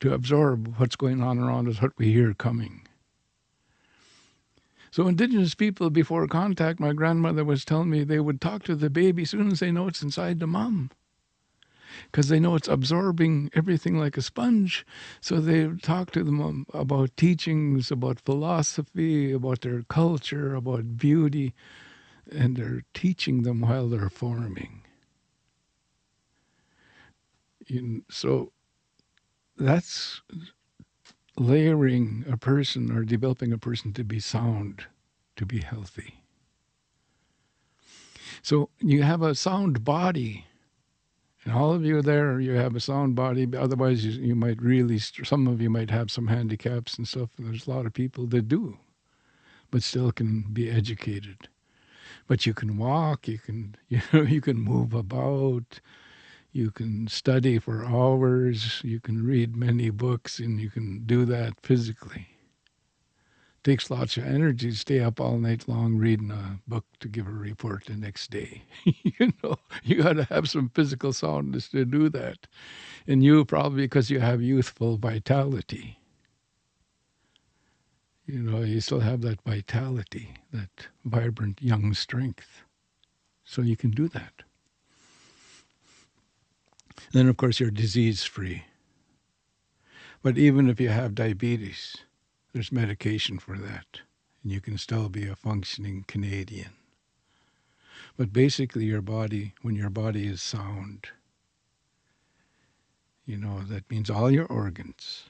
to 0.00 0.12
absorb 0.12 0.74
what's 0.78 0.96
going 0.96 1.22
on 1.22 1.38
around 1.38 1.68
us, 1.68 1.82
what 1.82 1.96
we 1.98 2.12
hear 2.12 2.34
coming. 2.34 2.86
So, 4.90 5.06
indigenous 5.06 5.54
people, 5.54 5.90
before 5.90 6.26
contact, 6.26 6.80
my 6.80 6.92
grandmother 6.92 7.44
was 7.44 7.64
telling 7.64 7.90
me 7.90 8.04
they 8.04 8.20
would 8.20 8.40
talk 8.40 8.62
to 8.64 8.74
the 8.74 8.88
baby 8.88 9.22
as 9.22 9.30
soon 9.30 9.52
as 9.52 9.60
they 9.60 9.70
know 9.70 9.88
it's 9.88 10.02
inside 10.02 10.40
the 10.40 10.46
mom. 10.46 10.90
Because 12.06 12.28
they 12.28 12.40
know 12.40 12.54
it's 12.54 12.68
absorbing 12.68 13.50
everything 13.54 13.98
like 13.98 14.16
a 14.16 14.22
sponge. 14.22 14.86
So 15.20 15.40
they 15.40 15.68
talk 15.82 16.10
to 16.12 16.22
them 16.24 16.64
about 16.72 17.16
teachings, 17.16 17.90
about 17.90 18.20
philosophy, 18.20 19.32
about 19.32 19.62
their 19.62 19.82
culture, 19.82 20.54
about 20.54 20.96
beauty, 20.96 21.54
and 22.30 22.56
they're 22.56 22.82
teaching 22.94 23.42
them 23.42 23.60
while 23.60 23.88
they're 23.88 24.10
forming. 24.10 24.82
so 28.08 28.50
that's 29.58 30.22
layering 31.36 32.24
a 32.30 32.36
person 32.36 32.90
or 32.90 33.04
developing 33.04 33.52
a 33.52 33.58
person 33.58 33.92
to 33.92 34.04
be 34.04 34.20
sound, 34.20 34.86
to 35.36 35.44
be 35.44 35.60
healthy. 35.60 36.22
So 38.42 38.70
you 38.80 39.02
have 39.02 39.22
a 39.22 39.34
sound 39.34 39.84
body. 39.84 40.46
And 41.44 41.54
all 41.54 41.72
of 41.72 41.84
you 41.84 42.02
there, 42.02 42.40
you 42.40 42.52
have 42.52 42.76
a 42.76 42.80
sound 42.80 43.14
body. 43.14 43.46
Otherwise, 43.56 44.04
you, 44.04 44.12
you 44.20 44.34
might 44.34 44.60
really, 44.60 44.98
some 44.98 45.46
of 45.46 45.60
you 45.60 45.70
might 45.70 45.90
have 45.90 46.10
some 46.10 46.26
handicaps 46.26 46.98
and 46.98 47.06
stuff. 47.06 47.30
And 47.38 47.46
there's 47.46 47.66
a 47.66 47.70
lot 47.70 47.86
of 47.86 47.92
people 47.92 48.26
that 48.26 48.48
do, 48.48 48.78
but 49.70 49.82
still 49.82 50.12
can 50.12 50.42
be 50.52 50.70
educated. 50.70 51.48
But 52.26 52.46
you 52.46 52.54
can 52.54 52.76
walk, 52.78 53.28
you 53.28 53.38
can, 53.38 53.76
you 53.88 54.00
know, 54.12 54.22
you 54.22 54.40
can 54.40 54.58
move 54.58 54.94
about, 54.94 55.80
you 56.52 56.70
can 56.70 57.08
study 57.08 57.58
for 57.58 57.84
hours, 57.84 58.80
you 58.84 59.00
can 59.00 59.24
read 59.24 59.56
many 59.56 59.90
books, 59.90 60.38
and 60.38 60.60
you 60.60 60.70
can 60.70 61.04
do 61.06 61.24
that 61.26 61.60
physically. 61.62 62.28
It 63.58 63.64
takes 63.64 63.90
lots 63.90 64.16
of 64.16 64.24
energy 64.24 64.70
to 64.70 64.76
stay 64.76 65.00
up 65.00 65.20
all 65.20 65.38
night 65.38 65.68
long 65.68 65.96
reading 65.96 66.30
a 66.30 66.60
book 66.66 66.86
to 67.00 67.08
give 67.08 67.26
a 67.26 67.30
report 67.32 67.84
the 67.86 67.96
next 67.96 68.30
day. 68.30 68.62
you 68.84 69.32
know, 69.42 69.56
you 69.84 70.02
got 70.02 70.14
to 70.14 70.24
have 70.24 70.48
some 70.48 70.70
physical 70.74 71.12
soundness 71.12 71.68
to 71.70 71.84
do 71.84 72.08
that. 72.10 72.46
And 73.06 73.22
you 73.24 73.44
probably 73.44 73.82
because 73.84 74.10
you 74.10 74.20
have 74.20 74.42
youthful 74.42 74.96
vitality. 74.98 75.97
You 78.28 78.42
know, 78.42 78.60
you 78.60 78.82
still 78.82 79.00
have 79.00 79.22
that 79.22 79.40
vitality, 79.40 80.34
that 80.52 80.88
vibrant 81.02 81.62
young 81.62 81.94
strength. 81.94 82.60
So 83.42 83.62
you 83.62 83.74
can 83.74 83.90
do 83.90 84.06
that. 84.08 84.42
Then, 87.12 87.26
of 87.26 87.38
course, 87.38 87.58
you're 87.58 87.70
disease 87.70 88.24
free. 88.24 88.64
But 90.22 90.36
even 90.36 90.68
if 90.68 90.78
you 90.78 90.90
have 90.90 91.14
diabetes, 91.14 91.96
there's 92.52 92.70
medication 92.70 93.38
for 93.38 93.56
that, 93.56 94.00
and 94.42 94.52
you 94.52 94.60
can 94.60 94.76
still 94.76 95.08
be 95.08 95.26
a 95.26 95.34
functioning 95.34 96.04
Canadian. 96.06 96.72
But 98.18 98.30
basically, 98.30 98.84
your 98.84 99.00
body, 99.00 99.54
when 99.62 99.74
your 99.74 99.90
body 99.90 100.26
is 100.26 100.42
sound, 100.42 101.06
you 103.24 103.38
know, 103.38 103.60
that 103.60 103.90
means 103.90 104.10
all 104.10 104.30
your 104.30 104.46
organs 104.46 105.27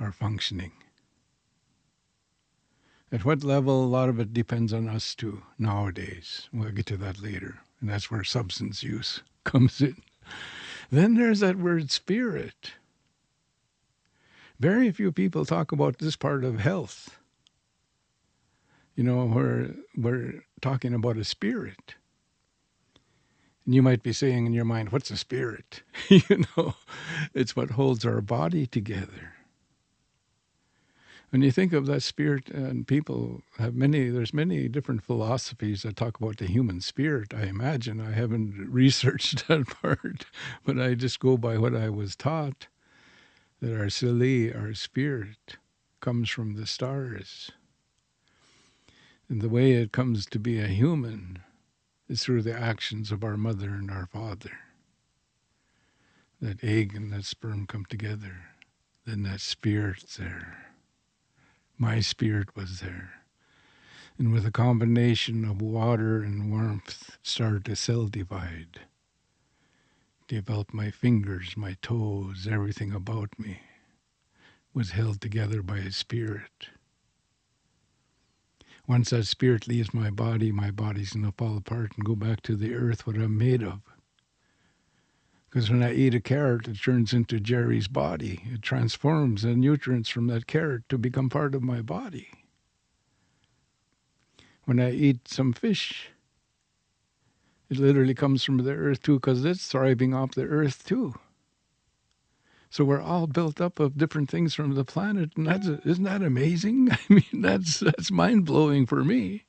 are 0.00 0.12
functioning. 0.12 0.72
At 3.12 3.24
what 3.24 3.44
level, 3.44 3.84
a 3.84 3.86
lot 3.86 4.08
of 4.08 4.18
it 4.18 4.34
depends 4.34 4.72
on 4.72 4.88
us 4.88 5.14
too, 5.14 5.42
nowadays. 5.58 6.48
We'll 6.52 6.72
get 6.72 6.86
to 6.86 6.96
that 6.96 7.22
later. 7.22 7.60
And 7.80 7.88
that's 7.88 8.10
where 8.10 8.24
substance 8.24 8.82
use 8.82 9.22
comes 9.44 9.80
in. 9.80 10.02
Then 10.90 11.14
there's 11.14 11.40
that 11.40 11.56
word 11.56 11.90
spirit. 11.90 12.72
Very 14.58 14.90
few 14.90 15.12
people 15.12 15.44
talk 15.44 15.72
about 15.72 15.98
this 15.98 16.16
part 16.16 16.44
of 16.44 16.58
health. 16.60 17.18
You 18.96 19.04
know, 19.04 19.24
we're, 19.26 19.74
we're 19.96 20.44
talking 20.60 20.94
about 20.94 21.16
a 21.16 21.24
spirit. 21.24 21.96
And 23.66 23.74
you 23.74 23.82
might 23.82 24.02
be 24.02 24.12
saying 24.12 24.46
in 24.46 24.52
your 24.52 24.64
mind, 24.64 24.90
what's 24.90 25.10
a 25.10 25.16
spirit? 25.16 25.82
you 26.08 26.44
know, 26.56 26.74
it's 27.34 27.56
what 27.56 27.72
holds 27.72 28.04
our 28.04 28.20
body 28.20 28.66
together. 28.66 29.33
When 31.34 31.42
you 31.42 31.50
think 31.50 31.72
of 31.72 31.86
that 31.86 32.04
spirit, 32.04 32.48
uh, 32.54 32.58
and 32.58 32.86
people 32.86 33.42
have 33.58 33.74
many, 33.74 34.08
there's 34.08 34.32
many 34.32 34.68
different 34.68 35.02
philosophies 35.02 35.82
that 35.82 35.96
talk 35.96 36.20
about 36.20 36.36
the 36.36 36.46
human 36.46 36.80
spirit, 36.80 37.34
I 37.34 37.46
imagine. 37.46 38.00
I 38.00 38.12
haven't 38.12 38.68
researched 38.70 39.48
that 39.48 39.66
part, 39.82 40.26
but 40.64 40.78
I 40.78 40.94
just 40.94 41.18
go 41.18 41.36
by 41.36 41.58
what 41.58 41.74
I 41.74 41.90
was 41.90 42.14
taught 42.14 42.68
that 43.60 43.72
our 43.76 43.86
Sili, 43.86 44.56
our 44.56 44.74
spirit, 44.74 45.56
comes 45.98 46.30
from 46.30 46.54
the 46.54 46.68
stars. 46.68 47.50
And 49.28 49.42
the 49.42 49.48
way 49.48 49.72
it 49.72 49.90
comes 49.90 50.26
to 50.26 50.38
be 50.38 50.60
a 50.60 50.68
human 50.68 51.40
is 52.08 52.22
through 52.22 52.42
the 52.42 52.56
actions 52.56 53.10
of 53.10 53.24
our 53.24 53.36
mother 53.36 53.70
and 53.70 53.90
our 53.90 54.06
father. 54.06 54.56
That 56.40 56.62
egg 56.62 56.94
and 56.94 57.12
that 57.12 57.24
sperm 57.24 57.66
come 57.66 57.86
together, 57.86 58.36
then 59.04 59.24
that 59.24 59.40
spirit's 59.40 60.16
there. 60.16 60.73
My 61.78 62.00
spirit 62.00 62.54
was 62.56 62.80
there. 62.80 63.24
And 64.18 64.32
with 64.32 64.46
a 64.46 64.52
combination 64.52 65.44
of 65.44 65.60
water 65.60 66.22
and 66.22 66.50
warmth, 66.50 67.18
started 67.22 67.64
to 67.66 67.76
cell 67.76 68.06
divide. 68.06 68.82
Developed 70.28 70.72
my 70.72 70.90
fingers, 70.90 71.56
my 71.56 71.76
toes, 71.82 72.48
everything 72.50 72.92
about 72.92 73.38
me 73.38 73.60
was 74.74 74.90
held 74.90 75.20
together 75.20 75.62
by 75.62 75.78
a 75.78 75.90
spirit. 75.92 76.68
Once 78.86 79.10
that 79.10 79.26
spirit 79.26 79.68
leaves 79.68 79.94
my 79.94 80.10
body, 80.10 80.52
my 80.52 80.70
body's 80.70 81.12
going 81.12 81.24
to 81.24 81.32
fall 81.32 81.56
apart 81.56 81.92
and 81.96 82.04
go 82.04 82.16
back 82.16 82.42
to 82.42 82.56
the 82.56 82.74
earth, 82.74 83.06
what 83.06 83.16
I'm 83.16 83.38
made 83.38 83.62
of. 83.62 83.80
Because 85.54 85.70
when 85.70 85.84
I 85.84 85.94
eat 85.94 86.16
a 86.16 86.20
carrot, 86.20 86.66
it 86.66 86.82
turns 86.82 87.12
into 87.12 87.38
Jerry's 87.38 87.86
body. 87.86 88.42
It 88.52 88.60
transforms 88.60 89.42
the 89.42 89.54
nutrients 89.54 90.08
from 90.08 90.26
that 90.26 90.48
carrot 90.48 90.88
to 90.88 90.98
become 90.98 91.30
part 91.30 91.54
of 91.54 91.62
my 91.62 91.80
body. 91.80 92.26
When 94.64 94.80
I 94.80 94.90
eat 94.90 95.28
some 95.28 95.52
fish, 95.52 96.08
it 97.70 97.78
literally 97.78 98.14
comes 98.14 98.42
from 98.42 98.56
the 98.56 98.72
earth 98.72 99.04
too, 99.04 99.20
because 99.20 99.44
it's 99.44 99.68
thriving 99.68 100.12
off 100.12 100.34
the 100.34 100.42
earth 100.42 100.84
too. 100.84 101.14
So 102.68 102.84
we're 102.84 103.00
all 103.00 103.28
built 103.28 103.60
up 103.60 103.78
of 103.78 103.96
different 103.96 104.28
things 104.28 104.54
from 104.54 104.74
the 104.74 104.84
planet, 104.84 105.36
and 105.36 105.46
that's 105.46 105.68
isn't 105.68 106.02
that 106.02 106.22
amazing? 106.22 106.90
I 106.90 106.98
mean, 107.08 107.42
that's 107.42 107.78
that's 107.78 108.10
mind 108.10 108.44
blowing 108.44 108.86
for 108.86 109.04
me. 109.04 109.44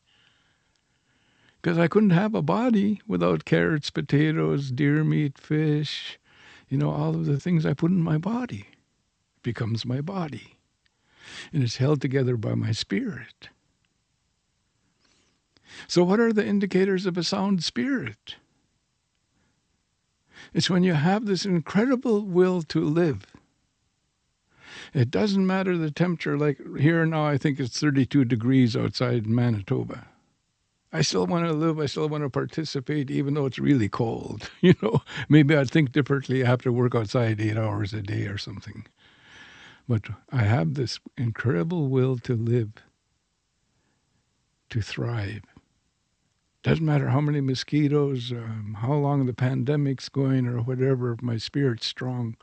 Because 1.66 1.80
I 1.80 1.88
couldn't 1.88 2.12
have 2.12 2.36
a 2.36 2.44
body 2.44 3.02
without 3.08 3.44
carrots, 3.44 3.90
potatoes, 3.90 4.70
deer 4.70 5.04
meat, 5.04 5.40
fish, 5.40 6.20
you 6.70 6.78
know, 6.78 6.92
all 6.92 7.16
of 7.16 7.26
the 7.26 7.40
things 7.40 7.66
I 7.66 7.74
put 7.74 7.90
in 7.90 8.04
my 8.04 8.20
body 8.20 8.68
becomes 9.42 9.84
my 9.84 10.00
body. 10.00 10.60
And 11.52 11.64
it's 11.64 11.78
held 11.78 12.02
together 12.02 12.38
by 12.38 12.54
my 12.54 12.72
spirit. 12.72 13.50
So, 15.88 16.04
what 16.04 16.20
are 16.20 16.32
the 16.32 16.46
indicators 16.46 17.08
of 17.08 17.18
a 17.18 17.24
sound 17.24 17.64
spirit? 17.64 18.36
It's 20.54 20.70
when 20.70 20.84
you 20.84 20.94
have 20.94 21.26
this 21.26 21.48
incredible 21.48 22.22
will 22.22 22.62
to 22.62 22.80
live. 22.80 23.26
It 24.94 25.10
doesn't 25.10 25.48
matter 25.48 25.80
the 25.80 25.90
temperature, 25.90 26.38
like 26.38 26.60
here 26.78 27.04
now, 27.08 27.26
I 27.26 27.40
think 27.40 27.60
it's 27.60 27.80
32 27.80 28.24
degrees 28.24 28.78
outside 28.78 29.26
Manitoba. 29.26 30.10
I 30.94 31.02
still 31.02 31.28
want 31.28 31.46
to 31.46 31.54
live. 31.54 31.80
I 31.80 31.88
still 31.88 32.08
want 32.08 32.24
to 32.24 32.30
participate, 32.30 33.12
even 33.12 33.34
though 33.34 33.46
it's 33.46 33.60
really 33.60 33.90
cold. 33.90 34.50
You 34.62 34.76
know, 34.82 35.02
maybe 35.30 35.56
I'd 35.56 35.70
think 35.70 35.92
differently. 35.92 36.44
I 36.44 36.48
have 36.48 36.62
to 36.62 36.72
work 36.72 36.96
outside 36.96 37.42
eight 37.42 37.58
hours 37.58 37.94
a 37.94 38.02
day 38.02 38.26
or 38.28 38.38
something. 38.38 38.88
But 39.88 40.08
I 40.32 40.44
have 40.44 40.74
this 40.74 41.00
incredible 41.18 41.88
will 41.88 42.18
to 42.20 42.36
live, 42.36 42.72
to 44.70 44.82
thrive. 44.82 45.44
Doesn't 46.64 46.86
matter 46.86 47.10
how 47.10 47.22
many 47.22 47.42
mosquitoes, 47.42 48.32
um, 48.32 48.78
how 48.80 48.94
long 48.94 49.28
the 49.28 49.34
pandemic's 49.34 50.10
going, 50.10 50.48
or 50.48 50.62
whatever, 50.62 51.14
if 51.14 51.22
my 51.22 51.38
spirit's 51.38 51.86
strong, 51.86 52.38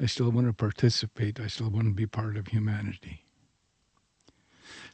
I 0.00 0.06
still 0.06 0.30
want 0.30 0.46
to 0.46 0.54
participate. 0.54 1.38
I 1.38 1.48
still 1.48 1.68
want 1.68 1.84
to 1.88 1.92
be 1.92 2.06
part 2.06 2.38
of 2.38 2.46
humanity. 2.46 3.24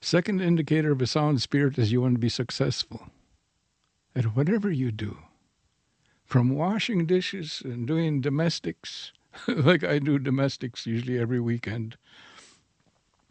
Second 0.04 0.40
indicator 0.40 0.92
of 0.92 1.00
a 1.00 1.06
sound 1.06 1.40
spirit 1.40 1.78
is 1.78 1.90
you 1.90 2.02
want 2.02 2.14
to 2.14 2.18
be 2.20 2.28
successful 2.28 3.08
at 4.14 4.36
whatever 4.36 4.70
you 4.70 4.92
do. 4.92 5.16
From 6.24 6.54
washing 6.54 7.06
dishes 7.06 7.62
and 7.64 7.86
doing 7.86 8.20
domestics, 8.20 9.12
like 9.48 9.82
I 9.82 9.98
do 9.98 10.18
domestics 10.18 10.86
usually 10.86 11.18
every 11.18 11.40
weekend, 11.40 11.96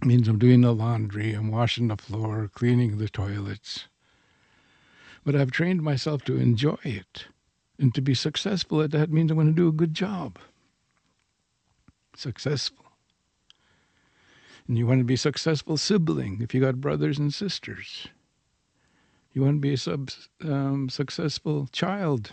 means 0.03 0.27
I'm 0.27 0.39
doing 0.39 0.61
the 0.61 0.73
laundry, 0.73 1.33
I'm 1.33 1.51
washing 1.51 1.87
the 1.89 1.97
floor, 1.97 2.49
cleaning 2.53 2.97
the 2.97 3.07
toilets 3.07 3.87
but 5.23 5.35
I've 5.35 5.51
trained 5.51 5.81
myself 5.81 6.23
to 6.25 6.37
enjoy 6.37 6.77
it. 6.83 7.27
And 7.79 7.93
to 7.95 8.01
be 8.01 8.13
successful 8.13 8.81
at 8.81 8.91
that 8.91 9.11
means 9.11 9.31
I'm 9.31 9.37
going 9.37 9.47
to 9.47 9.53
do 9.53 9.67
a 9.67 9.71
good 9.71 9.93
job. 9.93 10.37
Successful. 12.15 12.82
And 14.67 14.77
you 14.77 14.87
want 14.87 14.99
to 14.99 15.05
be 15.05 15.15
a 15.15 15.17
successful 15.17 15.77
sibling 15.77 16.41
if 16.41 16.53
you 16.53 16.61
got 16.61 16.81
brothers 16.81 17.19
and 17.19 17.33
sisters. 17.33 18.07
You 19.33 19.41
want 19.41 19.57
to 19.57 19.61
be 19.61 19.73
a 19.73 19.77
sub, 19.77 20.09
um, 20.43 20.89
successful 20.89 21.67
child 21.71 22.31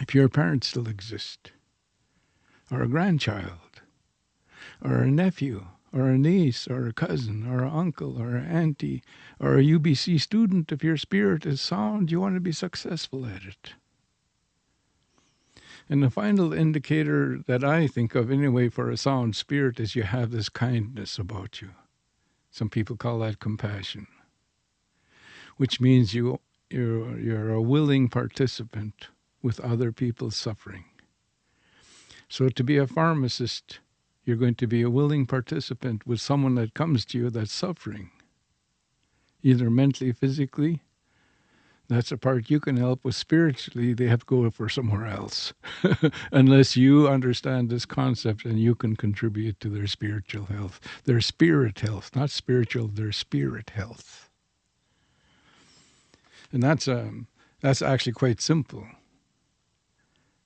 if 0.00 0.14
your 0.14 0.28
parents 0.28 0.68
still 0.68 0.88
exist, 0.88 1.52
or 2.70 2.82
a 2.82 2.88
grandchild, 2.88 3.82
or 4.82 4.98
a 4.98 5.10
nephew, 5.10 5.66
or 5.92 6.08
a 6.08 6.18
niece 6.18 6.68
or 6.68 6.86
a 6.86 6.92
cousin 6.92 7.46
or 7.46 7.64
an 7.64 7.72
uncle 7.72 8.20
or 8.20 8.36
an 8.36 8.46
auntie 8.46 9.02
or 9.40 9.58
a 9.58 9.62
UBC 9.62 10.20
student, 10.20 10.70
if 10.70 10.84
your 10.84 10.96
spirit 10.96 11.44
is 11.44 11.60
sound, 11.60 12.10
you 12.10 12.20
want 12.20 12.36
to 12.36 12.40
be 12.40 12.52
successful 12.52 13.26
at 13.26 13.42
it. 13.42 13.74
And 15.90 16.04
the 16.04 16.08
final 16.08 16.52
indicator 16.52 17.40
that 17.48 17.64
I 17.64 17.88
think 17.88 18.14
of 18.14 18.30
anyway 18.30 18.68
for 18.68 18.90
a 18.90 18.96
sound 18.96 19.34
spirit 19.34 19.80
is 19.80 19.96
you 19.96 20.04
have 20.04 20.30
this 20.30 20.48
kindness 20.48 21.18
about 21.18 21.60
you. 21.60 21.70
Some 22.52 22.70
people 22.70 22.96
call 22.96 23.18
that 23.18 23.40
compassion, 23.40 24.06
which 25.56 25.80
means 25.80 26.14
you, 26.14 26.38
you're, 26.70 27.18
you're 27.18 27.52
a 27.52 27.60
willing 27.60 28.08
participant 28.08 29.08
with 29.42 29.58
other 29.58 29.90
people's 29.90 30.36
suffering. 30.36 30.84
So 32.28 32.48
to 32.48 32.62
be 32.62 32.76
a 32.76 32.86
pharmacist, 32.86 33.80
you're 34.24 34.36
going 34.36 34.54
to 34.56 34.68
be 34.68 34.82
a 34.82 34.90
willing 34.90 35.26
participant 35.26 36.06
with 36.06 36.20
someone 36.20 36.54
that 36.54 36.72
comes 36.72 37.04
to 37.06 37.18
you 37.18 37.30
that's 37.30 37.52
suffering, 37.52 38.10
either 39.42 39.68
mentally, 39.68 40.12
physically. 40.12 40.82
That's 41.90 42.12
a 42.12 42.16
part 42.16 42.50
you 42.50 42.60
can 42.60 42.76
help 42.76 43.04
with 43.04 43.16
spiritually. 43.16 43.94
They 43.94 44.06
have 44.06 44.20
to 44.20 44.26
go 44.26 44.48
for 44.50 44.68
somewhere 44.68 45.06
else, 45.06 45.52
unless 46.32 46.76
you 46.76 47.08
understand 47.08 47.68
this 47.68 47.84
concept 47.84 48.44
and 48.44 48.60
you 48.60 48.76
can 48.76 48.94
contribute 48.94 49.58
to 49.58 49.68
their 49.68 49.88
spiritual 49.88 50.44
health, 50.44 50.78
their 51.02 51.20
spirit 51.20 51.80
health, 51.80 52.14
not 52.14 52.30
spiritual, 52.30 52.86
their 52.86 53.10
spirit 53.10 53.70
health. 53.70 54.30
And 56.52 56.62
that's 56.62 56.86
um, 56.86 57.26
that's 57.60 57.82
actually 57.82 58.12
quite 58.12 58.40
simple. 58.40 58.86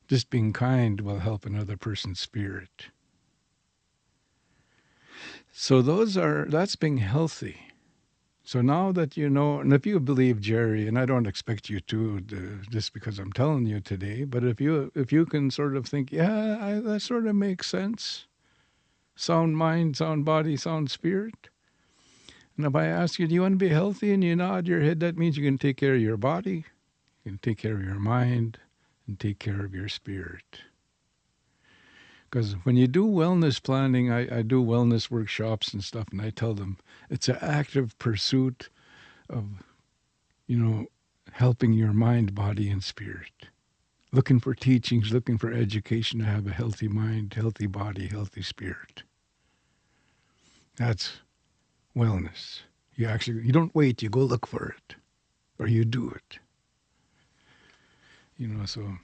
Just 0.09 0.31
being 0.31 0.55
kind 0.55 1.03
will 1.03 1.19
help 1.19 1.45
another 1.45 1.77
person's 1.77 2.21
spirit. 2.21 2.87
So 5.53 5.83
those 5.83 6.17
are 6.17 6.47
that's 6.49 6.77
being 6.77 6.99
healthy. 6.99 7.59
So 8.47 8.61
now 8.61 8.93
that 8.93 9.17
you 9.17 9.31
know, 9.31 9.61
and 9.61 9.73
if 9.73 9.87
you 9.87 9.99
believe 9.99 10.39
Jerry, 10.39 10.87
and 10.87 10.99
I 10.99 11.07
don't 11.07 11.27
expect 11.27 11.71
you 11.71 11.81
to, 11.81 12.21
just 12.71 12.93
because 12.93 13.19
I'm 13.19 13.33
telling 13.33 13.65
you 13.65 13.81
today, 13.81 14.25
but 14.25 14.45
if 14.45 14.61
you 14.61 14.93
if 14.95 15.11
you 15.13 15.25
can 15.25 15.51
sort 15.51 15.75
of 15.75 15.87
think, 15.87 16.13
yeah, 16.13 16.59
I, 16.61 16.81
that 16.81 17.01
sort 17.01 17.27
of 17.27 17.35
makes 17.35 17.69
sense. 17.69 18.27
Sound 19.17 19.57
mind, 19.57 19.97
sound 19.97 20.27
body, 20.27 20.57
sound 20.59 20.91
spirit. 20.91 21.49
And 22.57 22.67
if 22.67 22.75
I 22.77 22.87
ask 22.87 23.19
you, 23.19 23.27
do 23.27 23.35
you 23.35 23.43
want 23.43 23.55
to 23.55 23.65
be 23.65 23.71
healthy, 23.71 24.13
and 24.13 24.23
you 24.23 24.37
nod 24.37 24.69
your 24.69 24.81
head, 24.81 25.01
that 25.01 25.17
means 25.17 25.39
you 25.39 25.45
can 25.45 25.59
take 25.59 25.79
care 25.79 25.95
of 25.95 26.03
your 26.03 26.19
body, 26.19 26.67
you 27.25 27.33
can 27.33 27.39
take 27.39 27.59
care 27.59 27.75
of 27.75 27.83
your 27.83 27.99
mind, 27.99 28.59
and 29.07 29.19
take 29.19 29.39
care 29.39 29.65
of 29.65 29.75
your 29.75 29.89
spirit. 29.89 30.61
Because 32.35 32.55
when 32.65 32.75
you 32.75 32.89
do 32.89 33.07
wellness 33.07 33.63
planning, 33.63 34.11
I, 34.11 34.39
I 34.39 34.43
do 34.43 34.61
wellness 34.61 35.09
workshops 35.09 35.73
and 35.73 35.85
stuff, 35.85 36.07
and 36.11 36.21
I 36.21 36.31
tell 36.31 36.53
them 36.53 36.79
it's 37.09 37.29
an 37.29 37.39
active 37.41 37.97
pursuit 38.01 38.71
of, 39.31 39.63
you 40.49 40.59
know, 40.59 40.87
helping 41.31 41.75
your 41.75 41.93
mind, 41.93 42.35
body, 42.35 42.69
and 42.69 42.83
spirit. 42.83 43.31
Looking 44.11 44.41
for 44.41 44.53
teachings, 44.53 45.13
looking 45.13 45.39
for 45.39 45.53
education 45.53 46.19
to 46.19 46.25
have 46.25 46.49
a 46.49 46.53
healthy 46.53 46.89
mind, 46.89 47.35
healthy 47.35 47.69
body, 47.69 48.09
healthy 48.09 48.43
spirit. 48.43 49.05
That's 50.77 51.21
wellness. 51.97 52.63
You 52.97 53.07
actually 53.07 53.47
you 53.47 53.53
don't 53.53 53.77
wait, 53.77 54.03
you 54.03 54.09
go 54.09 54.19
look 54.19 54.49
for 54.49 54.75
it. 54.77 54.97
Or 55.61 55.69
you 55.69 55.85
do 55.85 56.11
it. 56.11 56.41
You 58.37 58.49
know, 58.49 58.67
so 58.67 58.97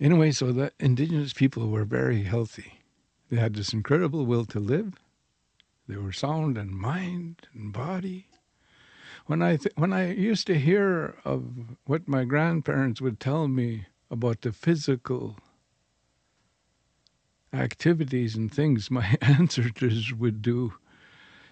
Anyway, 0.00 0.30
so 0.32 0.52
the 0.52 0.72
indigenous 0.80 1.32
people 1.32 1.68
were 1.68 1.84
very 1.84 2.24
healthy. 2.24 2.80
They 3.30 3.36
had 3.36 3.54
this 3.54 3.72
incredible 3.72 4.26
will 4.26 4.44
to 4.46 4.60
live. 4.60 4.94
They 5.88 5.96
were 5.96 6.12
sound 6.12 6.58
in 6.58 6.74
mind 6.74 7.48
and 7.54 7.72
body. 7.72 8.26
When 9.26 9.42
I 9.42 9.56
th- 9.56 9.74
when 9.76 9.92
I 9.92 10.12
used 10.12 10.46
to 10.48 10.58
hear 10.58 11.16
of 11.24 11.76
what 11.86 12.08
my 12.08 12.24
grandparents 12.24 13.00
would 13.00 13.20
tell 13.20 13.48
me 13.48 13.86
about 14.10 14.42
the 14.42 14.52
physical 14.52 15.38
activities 17.52 18.36
and 18.36 18.52
things 18.52 18.90
my 18.90 19.16
ancestors 19.22 20.12
would 20.14 20.42
do, 20.42 20.74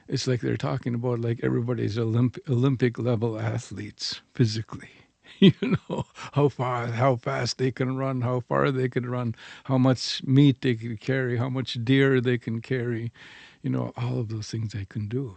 it's 0.09 0.27
like 0.29 0.41
they're 0.41 0.57
talking 0.57 0.95
about 0.95 1.21
like 1.21 1.41
everybody's 1.43 1.97
Olymp- 1.97 2.39
Olympic 2.49 2.99
level 2.99 3.39
athletes 3.41 4.21
physically. 4.35 4.91
you 5.41 5.53
know 5.63 6.05
how 6.33 6.49
far 6.49 6.87
how 6.89 7.17
fast 7.17 7.59
they 7.59 7.71
can 7.73 7.97
run 7.97 8.23
how 8.23 8.41
far 8.41 8.71
they 8.71 8.89
can 8.89 9.09
run 9.09 9.35
how 9.65 9.79
much 9.79 10.23
meat 10.25 10.61
they 10.63 10.75
can 10.75 10.97
carry 10.97 11.37
how 11.39 11.49
much 11.49 11.79
deer 11.85 12.21
they 12.21 12.39
can 12.39 12.61
carry 12.61 13.13
you 13.63 13.71
know 13.71 13.93
all 13.97 14.19
of 14.21 14.29
those 14.29 14.51
things 14.51 14.73
they 14.73 14.85
can 14.85 15.09
do. 15.09 15.37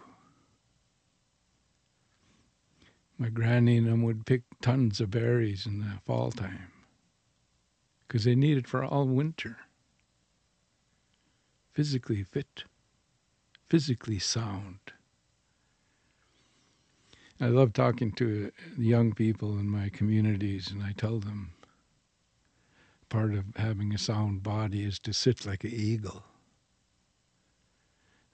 My 3.17 3.29
granny 3.29 3.77
and 3.77 3.87
them 3.87 4.03
would 4.03 4.25
pick 4.25 4.43
tons 4.61 5.01
of 5.01 5.11
berries 5.11 5.65
in 5.65 5.79
the 5.79 5.99
fall 6.05 6.31
time 6.31 6.71
because 8.07 8.25
they 8.25 8.35
need 8.35 8.57
it 8.57 8.67
for 8.67 8.83
all 8.83 9.07
winter. 9.07 9.57
Physically 11.73 12.23
fit 12.23 12.65
physically 13.69 14.19
sound 14.19 14.79
I 17.39 17.47
love 17.47 17.73
talking 17.73 18.11
to 18.13 18.51
young 18.77 19.13
people 19.13 19.59
in 19.59 19.69
my 19.69 19.89
communities, 19.89 20.71
and 20.71 20.81
I 20.81 20.93
tell 20.93 21.19
them 21.19 21.51
part 23.09 23.33
of 23.33 23.45
having 23.55 23.93
a 23.93 23.97
sound 23.97 24.41
body 24.41 24.83
is 24.83 24.97
to 24.99 25.13
sit 25.13 25.45
like 25.45 25.63
an 25.63 25.71
eagle. 25.71 26.23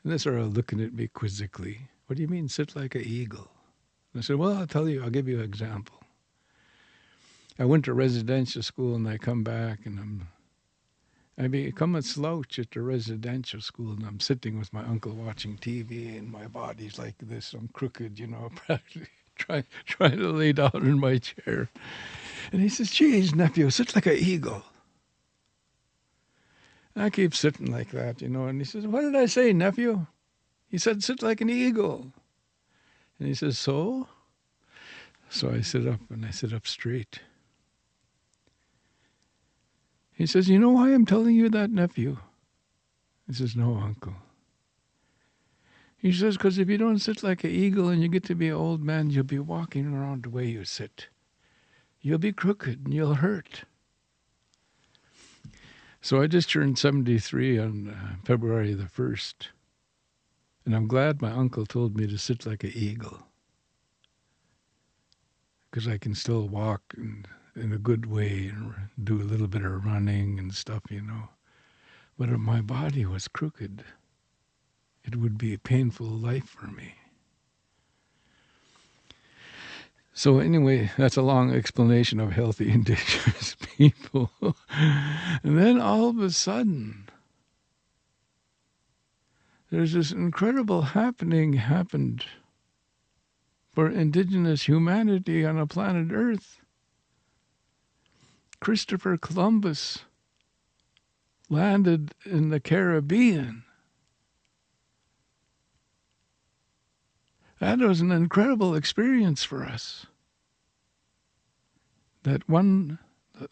And 0.04 0.12
they 0.12 0.30
of 0.30 0.56
looking 0.56 0.82
at 0.82 0.94
me 0.94 1.08
quizzically. 1.08 1.90
What 2.08 2.16
do 2.16 2.22
you 2.22 2.28
mean, 2.28 2.48
sit 2.48 2.76
like 2.76 2.96
an 2.96 3.04
eagle? 3.04 3.50
And 4.14 4.22
I 4.22 4.24
said, 4.24 4.38
Well, 4.38 4.54
I'll 4.54 4.68
tell 4.68 4.88
you, 4.90 5.04
I'll 5.04 5.10
give 5.10 5.28
you 5.28 5.40
an 5.40 5.46
example. 5.46 6.02
I 7.60 7.66
went 7.66 7.86
to 7.86 7.94
residential 7.94 8.64
school 8.64 8.96
and 8.96 9.08
I 9.08 9.18
come 9.18 9.44
back 9.44 9.86
and 9.86 10.00
I'm 10.00 10.28
I 11.38 11.48
become 11.48 11.96
a 11.96 12.02
slouch 12.04 12.60
at 12.60 12.72
the 12.72 12.82
residential 12.82 13.60
school, 13.60 13.94
and 13.94 14.06
I'm 14.06 14.20
sitting 14.20 14.60
with 14.60 14.72
my 14.72 14.84
uncle 14.84 15.14
watching 15.14 15.58
TV, 15.58 16.18
and 16.18 16.32
my 16.32 16.46
body's 16.46 17.00
like 17.00 17.16
this. 17.20 17.54
I'm 17.54 17.70
crooked, 17.74 18.20
you 18.20 18.28
know, 18.28 18.52
practically 18.56 19.08
trying 19.36 19.66
trying 19.86 20.18
to 20.20 20.32
lay 20.32 20.54
down 20.54 20.72
in 20.76 21.00
my 21.00 21.18
chair. 21.18 21.70
And 22.52 22.62
he 22.62 22.70
says, 22.70 22.92
"Geez, 22.92 23.34
nephew, 23.34 23.70
sit 23.72 23.96
like 23.96 24.06
an 24.06 24.18
eagle." 24.18 24.64
And 26.94 27.04
I 27.04 27.10
keep 27.10 27.34
sitting 27.34 27.72
like 27.72 27.90
that, 27.92 28.22
you 28.22 28.30
know. 28.30 28.46
And 28.46 28.62
he 28.62 28.66
says, 28.66 28.86
"What 28.86 29.02
did 29.02 29.16
I 29.16 29.26
say, 29.26 29.54
nephew?" 29.54 30.06
He 30.68 30.78
said, 30.78 31.04
"Sit 31.04 31.24
like 31.24 31.42
an 31.42 31.50
eagle." 31.50 32.14
And 33.18 33.28
he 33.28 33.34
says, 33.34 33.58
"So?" 33.58 34.08
So 35.30 35.50
I 35.50 35.62
sit 35.62 35.88
up, 35.88 36.00
and 36.12 36.24
I 36.28 36.30
sit 36.30 36.54
up 36.54 36.68
straight. 36.68 37.22
He 40.14 40.26
says, 40.26 40.48
You 40.48 40.60
know 40.60 40.70
why 40.70 40.94
I'm 40.94 41.06
telling 41.06 41.36
you 41.36 41.50
that, 41.50 41.72
nephew? 41.72 42.18
He 43.28 43.34
says, 43.34 43.56
No, 43.56 43.76
uncle. 43.76 44.16
He 45.98 46.12
says, 46.12 46.38
Because 46.38 46.60
if 46.60 46.70
you 46.70 46.78
don't 46.78 47.00
sit 47.00 47.24
like 47.24 47.44
an 47.44 47.52
eagle 47.52 47.90
and 47.90 48.02
you 48.02 48.08
get 48.08 48.24
to 48.26 48.36
be 48.36 48.50
an 48.50 48.56
old 48.56 48.84
man, 48.84 49.10
you'll 49.10 49.24
be 49.24 49.40
walking 49.40 49.94
around 49.94 50.24
the 50.24 50.30
way 50.30 50.46
you 50.46 50.66
sit. 50.66 51.08
You'll 52.02 52.20
be 52.20 52.34
crooked 52.34 52.86
and 52.86 52.94
you'll 52.94 53.16
hurt. 53.16 53.64
So 56.02 56.22
I 56.22 56.28
just 56.28 56.50
turned 56.50 56.78
73 56.78 57.58
on 57.60 57.90
uh, 57.90 58.16
February 58.26 58.74
the 58.74 58.84
1st. 58.84 59.48
And 60.66 60.76
I'm 60.76 60.88
glad 60.88 61.22
my 61.22 61.32
uncle 61.32 61.66
told 61.66 61.96
me 61.96 62.08
to 62.08 62.18
sit 62.18 62.46
like 62.46 62.66
an 62.66 62.74
eagle. 62.76 63.20
Because 65.72 65.88
I 65.88 65.98
can 65.98 66.14
still 66.14 66.50
walk 66.50 66.82
and 66.98 67.26
in 67.56 67.72
a 67.72 67.78
good 67.78 68.06
way 68.06 68.52
and 68.54 68.74
do 69.04 69.22
a 69.22 69.24
little 69.24 69.48
bit 69.48 69.64
of 69.64 69.86
running 69.86 70.40
and 70.40 70.54
stuff, 70.54 70.84
you 70.90 71.02
know. 71.02 71.30
But 72.18 72.30
if 72.30 72.40
my 72.40 72.62
body 72.62 73.06
was 73.06 73.28
crooked, 73.28 73.84
it 75.04 75.16
would 75.16 75.38
be 75.38 75.54
a 75.54 75.60
painful 75.60 76.08
life 76.08 76.48
for 76.48 76.68
me. 76.68 76.96
So 80.14 80.40
anyway, 80.40 80.92
that's 80.96 81.18
a 81.18 81.24
long 81.24 81.52
explanation 81.52 82.20
of 82.20 82.34
healthy 82.34 82.72
indigenous 82.72 83.56
people. 83.78 84.32
and 84.70 85.58
then 85.58 85.82
all 85.82 86.10
of 86.10 86.20
a 86.20 86.30
sudden, 86.30 87.10
there's 89.72 89.94
this 89.94 90.12
incredible 90.12 90.84
happening 90.84 91.54
happened 91.54 92.26
for 93.72 93.90
indigenous 93.90 94.68
humanity 94.68 95.44
on 95.44 95.58
a 95.58 95.66
planet 95.66 96.12
Earth. 96.12 96.63
Christopher 98.64 99.18
Columbus 99.18 100.06
landed 101.50 102.16
in 102.24 102.48
the 102.48 102.62
Caribbean. 102.62 103.66
That 107.60 107.80
was 107.80 108.00
an 108.00 108.14
incredible 108.14 108.74
experience 108.74 109.44
for 109.44 109.66
us. 109.66 110.06
That 112.24 112.48
one, 112.48 113.00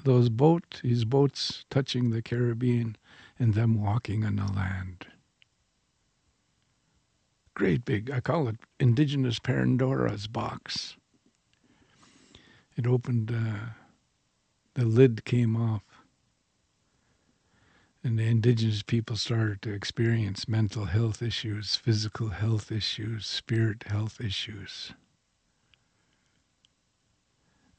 those 0.02 0.30
boat, 0.30 0.80
his 0.82 1.04
boats 1.04 1.66
touching 1.70 2.12
the 2.12 2.22
Caribbean 2.22 2.96
and 3.38 3.54
them 3.54 3.84
walking 3.84 4.24
on 4.24 4.38
the 4.38 4.50
land. 4.50 5.08
Great 7.54 7.84
big, 7.84 8.10
I 8.10 8.22
call 8.22 8.48
it 8.48 8.56
indigenous 8.80 9.40
Pandora's 9.40 10.28
box. 10.28 10.96
It 12.78 12.88
opened 12.88 13.30
uh, 13.30 13.72
the 14.74 14.86
lid 14.86 15.26
came 15.26 15.56
off. 15.56 15.84
And 18.04 18.18
the 18.18 18.26
indigenous 18.26 18.82
people 18.82 19.16
started 19.16 19.62
to 19.62 19.74
experience 19.74 20.48
mental 20.48 20.86
health 20.86 21.22
issues, 21.22 21.76
physical 21.76 22.30
health 22.30 22.72
issues, 22.72 23.28
spirit 23.28 23.84
health 23.88 24.20
issues. 24.20 24.94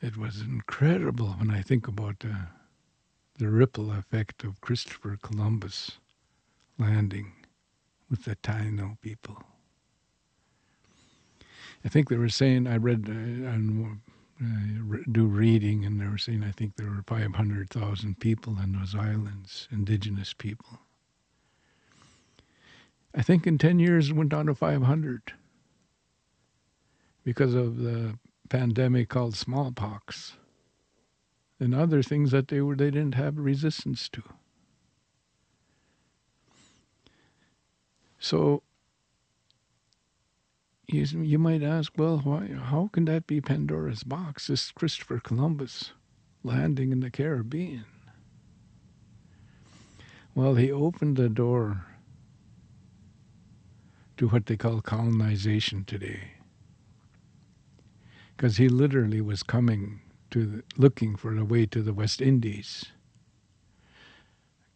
It 0.00 0.16
was 0.16 0.40
incredible 0.40 1.34
when 1.38 1.50
I 1.50 1.62
think 1.62 1.88
about 1.88 2.20
the, 2.20 2.36
the 3.38 3.48
ripple 3.48 3.92
effect 3.92 4.44
of 4.44 4.60
Christopher 4.60 5.18
Columbus 5.20 5.98
landing 6.78 7.32
with 8.10 8.24
the 8.24 8.36
Taino 8.36 9.00
people. 9.00 9.42
I 11.84 11.88
think 11.88 12.08
they 12.08 12.16
were 12.16 12.28
saying, 12.28 12.66
I 12.66 12.76
read 12.76 13.06
uh, 13.08 13.48
on 13.48 14.00
uh, 14.42 14.96
do 15.12 15.26
reading, 15.26 15.84
and 15.84 16.00
they 16.00 16.06
were 16.06 16.18
saying 16.18 16.42
I 16.42 16.50
think 16.50 16.76
there 16.76 16.90
were 16.90 17.04
500,000 17.06 18.18
people 18.18 18.58
in 18.62 18.72
those 18.72 18.94
islands, 18.94 19.68
indigenous 19.70 20.32
people. 20.32 20.80
I 23.14 23.22
think 23.22 23.46
in 23.46 23.58
10 23.58 23.78
years 23.78 24.10
it 24.10 24.16
went 24.16 24.30
down 24.30 24.46
to 24.46 24.54
500 24.54 25.32
because 27.24 27.54
of 27.54 27.78
the 27.78 28.18
pandemic 28.48 29.08
called 29.08 29.36
smallpox 29.36 30.34
and 31.60 31.74
other 31.74 32.02
things 32.02 32.30
that 32.32 32.48
they 32.48 32.60
were 32.60 32.74
they 32.74 32.90
didn't 32.90 33.14
have 33.14 33.38
resistance 33.38 34.08
to. 34.08 34.22
So 38.18 38.62
you, 40.92 41.38
might 41.38 41.62
ask, 41.62 41.92
well, 41.96 42.18
why, 42.18 42.48
how 42.48 42.90
can 42.92 43.04
that 43.06 43.26
be 43.26 43.40
Pandora's 43.40 44.02
box? 44.02 44.46
This 44.46 44.70
Christopher 44.72 45.20
Columbus 45.20 45.92
landing 46.42 46.92
in 46.92 47.00
the 47.00 47.10
Caribbean. 47.10 47.84
Well, 50.34 50.54
he 50.54 50.72
opened 50.72 51.16
the 51.16 51.28
door 51.28 51.86
to 54.16 54.28
what 54.28 54.46
they 54.46 54.56
call 54.56 54.80
colonization 54.80 55.84
today. 55.84 56.32
Because 58.36 58.56
he 58.56 58.68
literally 58.68 59.20
was 59.20 59.42
coming 59.42 60.00
to 60.30 60.46
the, 60.46 60.62
looking 60.76 61.16
for 61.16 61.36
a 61.36 61.44
way 61.44 61.66
to 61.66 61.82
the 61.82 61.92
West 61.92 62.20
Indies. 62.20 62.86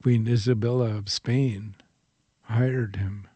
Queen 0.02 0.28
Isabella 0.28 0.94
of 0.94 1.08
Spain 1.08 1.74
hired 2.42 2.96
him 2.96 3.26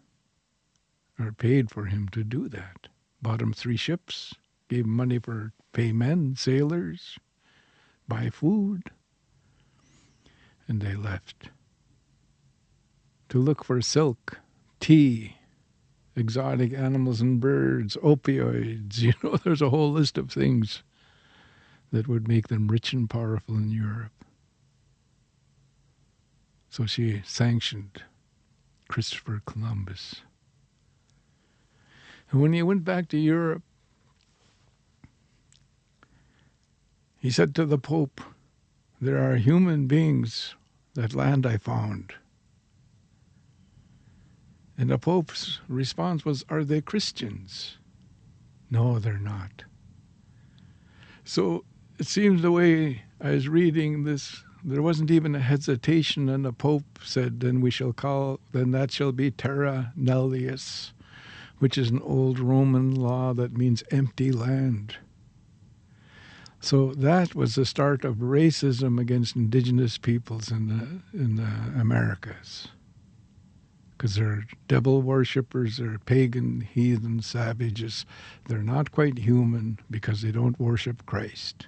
paid 1.33 1.71
for 1.71 1.87
him 1.87 2.09
to 2.09 2.25
do 2.25 2.49
that. 2.49 2.89
Bought 3.23 3.43
him 3.43 3.53
three 3.53 3.77
ships, 3.77 4.35
gave 4.69 4.85
him 4.85 4.97
money 4.97 5.19
for 5.19 5.53
pay 5.73 5.93
men, 5.93 6.35
sailors, 6.37 7.19
buy 8.09 8.31
food, 8.31 8.91
and 10.67 10.81
they 10.81 10.95
left 10.95 11.51
to 13.29 13.39
look 13.39 13.65
for 13.65 13.81
silk, 13.81 14.39
tea, 14.81 15.37
exotic 16.17 16.73
animals 16.73 17.21
and 17.21 17.41
birds, 17.41 17.97
opioids. 17.99 18.99
You 19.03 19.13
know, 19.23 19.37
there's 19.37 19.63
a 19.63 19.71
whole 19.71 19.93
list 19.93 20.19
of 20.19 20.31
things 20.31 20.83
that 21.93 22.09
would 22.09 22.29
make 22.29 22.49
them 22.49 22.69
rich 22.69 22.93
and 22.93 23.09
powerful 23.09 23.57
in 23.57 23.71
Europe. 23.71 24.13
So 26.69 26.87
she 26.87 27.23
sanctioned 27.25 28.03
Christopher 28.89 29.43
Columbus. 29.45 30.23
And 32.31 32.41
when 32.41 32.53
he 32.53 32.63
went 32.63 32.85
back 32.85 33.09
to 33.09 33.19
Europe, 33.19 33.63
he 37.19 37.31
said 37.31 37.55
to 37.55 37.67
the 37.67 37.79
Pope, 37.79 38.21
There 39.01 39.19
are 39.19 39.37
human 39.37 39.87
beings 39.87 40.55
that 40.95 41.15
land 41.15 41.45
I 41.45 41.57
found. 41.57 42.15
And 44.79 44.91
the 44.91 44.99
Pope's 44.99 45.61
response 45.69 46.25
was, 46.25 46.45
Are 46.49 46.65
they 46.65 46.81
Christians? 46.81 47.77
No, 48.71 48.99
they're 48.99 49.19
not. 49.19 49.65
So 51.25 51.65
it 51.99 52.07
seems 52.07 52.41
the 52.41 52.53
way 52.53 53.03
I 53.21 53.33
was 53.33 53.49
reading 53.49 54.05
this, 54.05 54.43
there 54.65 54.83
wasn't 54.83 55.11
even 55.11 55.35
a 55.35 55.41
hesitation, 55.41 56.29
and 56.29 56.45
the 56.45 56.53
Pope 56.53 56.99
said, 57.05 57.41
Then 57.41 57.61
we 57.61 57.71
shall 57.71 57.93
call, 57.93 58.41
then 58.53 58.71
that 58.71 58.91
shall 58.91 59.13
be 59.13 59.31
terra 59.31 59.93
nullius, 59.97 60.93
which 61.61 61.79
is 61.79 61.91
an 61.91 62.01
old 62.01 62.41
Roman 62.41 62.95
law 62.95 63.33
that 63.35 63.57
means 63.57 63.85
empty 63.91 64.33
land. 64.33 64.97
So 66.59 66.93
that 66.95 67.35
was 67.35 67.55
the 67.55 67.67
start 67.67 68.05
of 68.05 68.17
racism 68.17 68.99
against 68.99 69.37
indigenous 69.37 69.97
peoples 69.97 70.51
in 70.51 70.69
the 70.69 71.19
in 71.19 71.37
the 71.37 71.81
Americas. 71.81 72.69
Because 73.93 74.15
they're 74.15 74.45
devil 74.69 75.03
worshippers, 75.03 75.77
they're 75.77 75.99
pagan, 75.99 76.63
heathen, 76.63 77.21
savages. 77.21 78.07
They're 78.49 78.63
not 78.63 78.91
quite 78.91 79.19
human 79.19 79.79
because 79.91 80.23
they 80.23 80.33
don't 80.33 80.59
worship 80.59 81.05
Christ. 81.05 81.67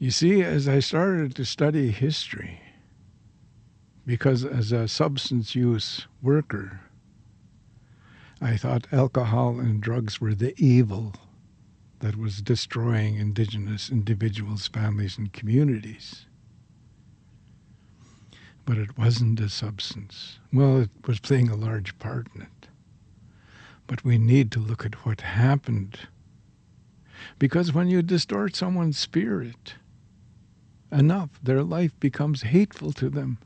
You 0.00 0.10
see, 0.10 0.42
as 0.42 0.66
I 0.66 0.80
started 0.80 1.36
to 1.36 1.44
study 1.44 1.90
history, 1.90 2.60
because 4.06 4.44
as 4.44 4.72
a 4.72 4.88
substance 4.88 5.54
use 5.54 6.06
worker, 6.22 6.80
I 8.40 8.56
thought 8.56 8.92
alcohol 8.92 9.60
and 9.60 9.80
drugs 9.80 10.20
were 10.20 10.34
the 10.34 10.54
evil 10.56 11.14
that 12.00 12.16
was 12.16 12.40
destroying 12.40 13.16
indigenous 13.16 13.90
individuals, 13.90 14.66
families, 14.66 15.18
and 15.18 15.32
communities. 15.32 16.26
But 18.64 18.78
it 18.78 18.96
wasn't 18.96 19.40
a 19.40 19.50
substance. 19.50 20.38
Well, 20.52 20.80
it 20.80 20.90
was 21.06 21.20
playing 21.20 21.50
a 21.50 21.56
large 21.56 21.98
part 21.98 22.28
in 22.34 22.42
it. 22.42 22.68
But 23.86 24.04
we 24.04 24.16
need 24.16 24.50
to 24.52 24.60
look 24.60 24.86
at 24.86 25.04
what 25.04 25.20
happened. 25.20 25.98
Because 27.38 27.74
when 27.74 27.88
you 27.88 28.00
distort 28.00 28.56
someone's 28.56 28.98
spirit 28.98 29.74
enough, 30.90 31.30
their 31.42 31.62
life 31.62 31.98
becomes 32.00 32.42
hateful 32.42 32.92
to 32.94 33.10
them. 33.10 33.38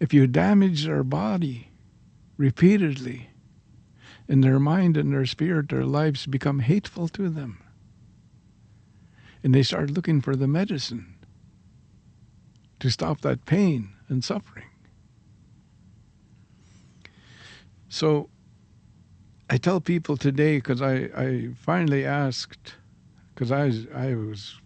If 0.00 0.14
you 0.14 0.26
damage 0.26 0.86
their 0.86 1.04
body 1.04 1.70
repeatedly, 2.36 3.30
in 4.30 4.40
their 4.40 4.60
mind 4.60 4.96
and 4.96 5.12
their 5.12 5.26
spirit, 5.26 5.68
their 5.68 5.84
lives 5.84 6.24
become 6.24 6.60
hateful 6.60 7.08
to 7.08 7.28
them. 7.28 7.58
And 9.42 9.54
they 9.54 9.62
start 9.62 9.90
looking 9.90 10.20
for 10.20 10.36
the 10.36 10.46
medicine 10.46 11.14
to 12.78 12.90
stop 12.90 13.20
that 13.22 13.44
pain 13.44 13.90
and 14.08 14.24
suffering. 14.24 14.66
So 17.88 18.30
I 19.50 19.56
tell 19.56 19.80
people 19.80 20.16
today, 20.16 20.58
because 20.58 20.80
I, 20.80 21.10
I 21.16 21.48
finally 21.56 22.04
asked, 22.04 22.74
because 23.34 23.50
I, 23.50 23.72
I 23.92 24.14
was 24.14 24.60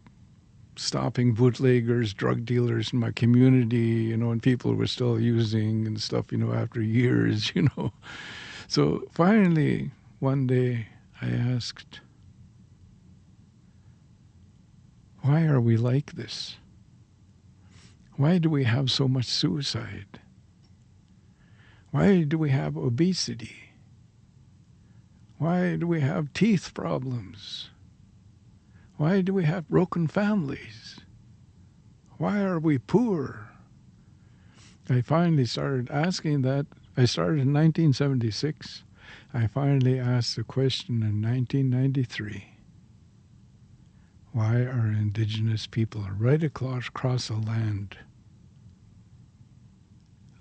stopping 0.77 1.35
bootleggers, 1.35 2.15
drug 2.15 2.45
dealers 2.45 2.93
in 2.93 2.99
my 2.99 3.13
community, 3.13 4.05
you 4.09 4.17
know, 4.17 4.31
and 4.31 4.43
people 4.43 4.75
were 4.75 4.87
still 4.87 5.21
using 5.21 5.87
and 5.87 6.01
stuff, 6.01 6.33
you 6.33 6.39
know, 6.39 6.53
after 6.53 6.81
years, 6.83 7.53
you 7.55 7.69
know. 7.77 7.93
So 8.69 9.05
finally, 9.13 9.91
one 10.21 10.47
day, 10.47 10.89
I 11.21 11.29
asked, 11.29 12.01
Why 15.21 15.45
are 15.45 15.61
we 15.61 15.77
like 15.77 16.13
this? 16.13 16.57
Why 18.17 18.39
do 18.39 18.51
we 18.51 18.65
have 18.65 18.91
so 18.91 19.09
much 19.09 19.25
suicide? 19.25 20.21
Why 21.91 22.25
do 22.25 22.37
we 22.37 22.51
have 22.51 22.77
obesity? 22.77 23.71
Why 25.39 25.77
do 25.77 25.87
we 25.87 26.01
have 26.01 26.33
teeth 26.33 26.75
problems? 26.75 27.71
Why 28.97 29.21
do 29.21 29.35
we 29.35 29.45
have 29.45 29.69
broken 29.69 30.07
families? 30.07 31.01
Why 32.19 32.43
are 32.43 32.59
we 32.59 32.79
poor? 32.79 33.49
I 34.89 35.01
finally 35.01 35.47
started 35.47 35.91
asking 35.91 36.43
that 36.43 36.67
I 36.97 37.07
started 37.07 37.41
in 37.41 37.53
1976. 37.53 38.85
I 39.33 39.47
finally 39.47 39.99
asked 39.99 40.37
the 40.37 40.45
question 40.45 41.03
in 41.03 41.21
1993 41.23 42.55
why 44.35 44.57
are 44.63 44.89
indigenous 44.89 45.69
people 45.69 46.05
right 46.19 46.43
across, 46.43 47.29
the 47.29 47.35
land 47.35 47.97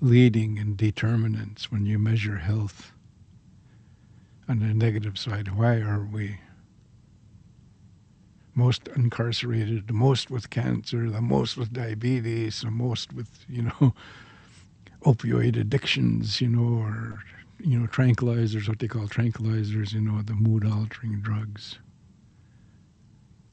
leading 0.01 0.57
in 0.57 0.75
determinants 0.75 1.71
when 1.71 1.85
you 1.85 1.99
measure 1.99 2.37
health? 2.37 2.91
On 4.49 4.57
the 4.57 4.73
negative 4.73 5.19
side, 5.19 5.55
why 5.55 5.75
are 5.75 6.03
we 6.03 6.39
most 8.55 8.87
incarcerated, 8.95 9.87
the 9.87 9.93
most 9.93 10.29
with 10.29 10.49
cancer, 10.49 11.09
the 11.09 11.21
most 11.21 11.57
with 11.57 11.73
diabetes, 11.73 12.61
the 12.61 12.71
most 12.71 13.13
with, 13.13 13.45
you 13.49 13.63
know, 13.63 13.93
opioid 15.03 15.59
addictions, 15.59 16.39
you 16.39 16.47
know, 16.47 16.81
or 16.81 17.19
you 17.59 17.79
know, 17.79 17.87
tranquilizers, 17.87 18.67
what 18.67 18.79
they 18.79 18.87
call 18.87 19.07
tranquilizers, 19.07 19.93
you 19.93 20.01
know, 20.01 20.21
the 20.21 20.33
mood 20.33 20.65
altering 20.65 21.21
drugs. 21.21 21.79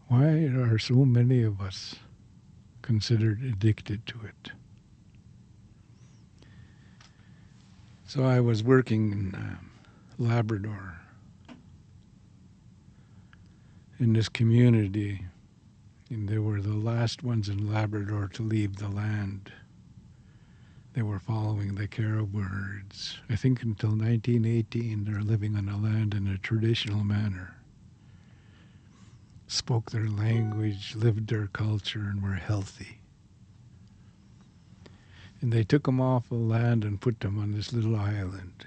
Why 0.08 0.26
are 0.26 0.78
so 0.78 1.04
many 1.04 1.42
of 1.42 1.60
us 1.60 1.94
considered 2.82 3.42
addicted 3.42 4.06
to 4.06 4.20
it? 4.24 4.50
So 8.06 8.24
I 8.24 8.40
was 8.40 8.64
working 8.64 9.12
in 9.12 9.34
um, 9.36 9.70
Labrador 10.18 10.99
in 14.00 14.14
this 14.14 14.30
community, 14.30 15.26
and 16.08 16.26
they 16.26 16.38
were 16.38 16.60
the 16.60 16.74
last 16.74 17.22
ones 17.22 17.50
in 17.50 17.70
Labrador 17.70 18.28
to 18.28 18.42
leave 18.42 18.76
the 18.76 18.88
land. 18.88 19.52
They 20.94 21.02
were 21.02 21.18
following 21.18 21.74
the 21.74 21.86
caribou 21.86 22.40
herds. 22.40 23.18
I 23.28 23.36
think 23.36 23.62
until 23.62 23.90
1918, 23.90 25.04
they're 25.04 25.20
living 25.20 25.54
on 25.54 25.66
the 25.66 25.76
land 25.76 26.14
in 26.14 26.26
a 26.26 26.38
traditional 26.38 27.04
manner. 27.04 27.56
Spoke 29.46 29.90
their 29.90 30.08
language, 30.08 30.96
lived 30.96 31.28
their 31.28 31.48
culture, 31.48 32.08
and 32.10 32.22
were 32.22 32.34
healthy. 32.34 33.00
And 35.42 35.52
they 35.52 35.62
took 35.62 35.84
them 35.84 36.00
off 36.00 36.28
the 36.28 36.36
land 36.36 36.84
and 36.84 37.00
put 37.00 37.20
them 37.20 37.38
on 37.38 37.52
this 37.52 37.72
little 37.72 37.96
island. 37.96 38.66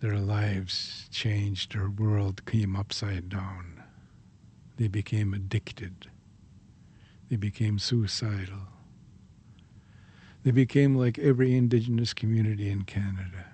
Their 0.00 0.18
lives 0.18 1.08
changed, 1.10 1.72
their 1.72 1.90
world 1.90 2.44
came 2.46 2.76
upside 2.76 3.28
down. 3.28 3.82
They 4.76 4.88
became 4.88 5.34
addicted 5.34 6.08
they 7.28 7.36
became 7.36 7.78
suicidal. 7.78 8.68
They 10.44 10.50
became 10.50 10.94
like 10.94 11.18
every 11.18 11.54
indigenous 11.54 12.14
community 12.14 12.70
in 12.70 12.82
Canada. 12.82 13.46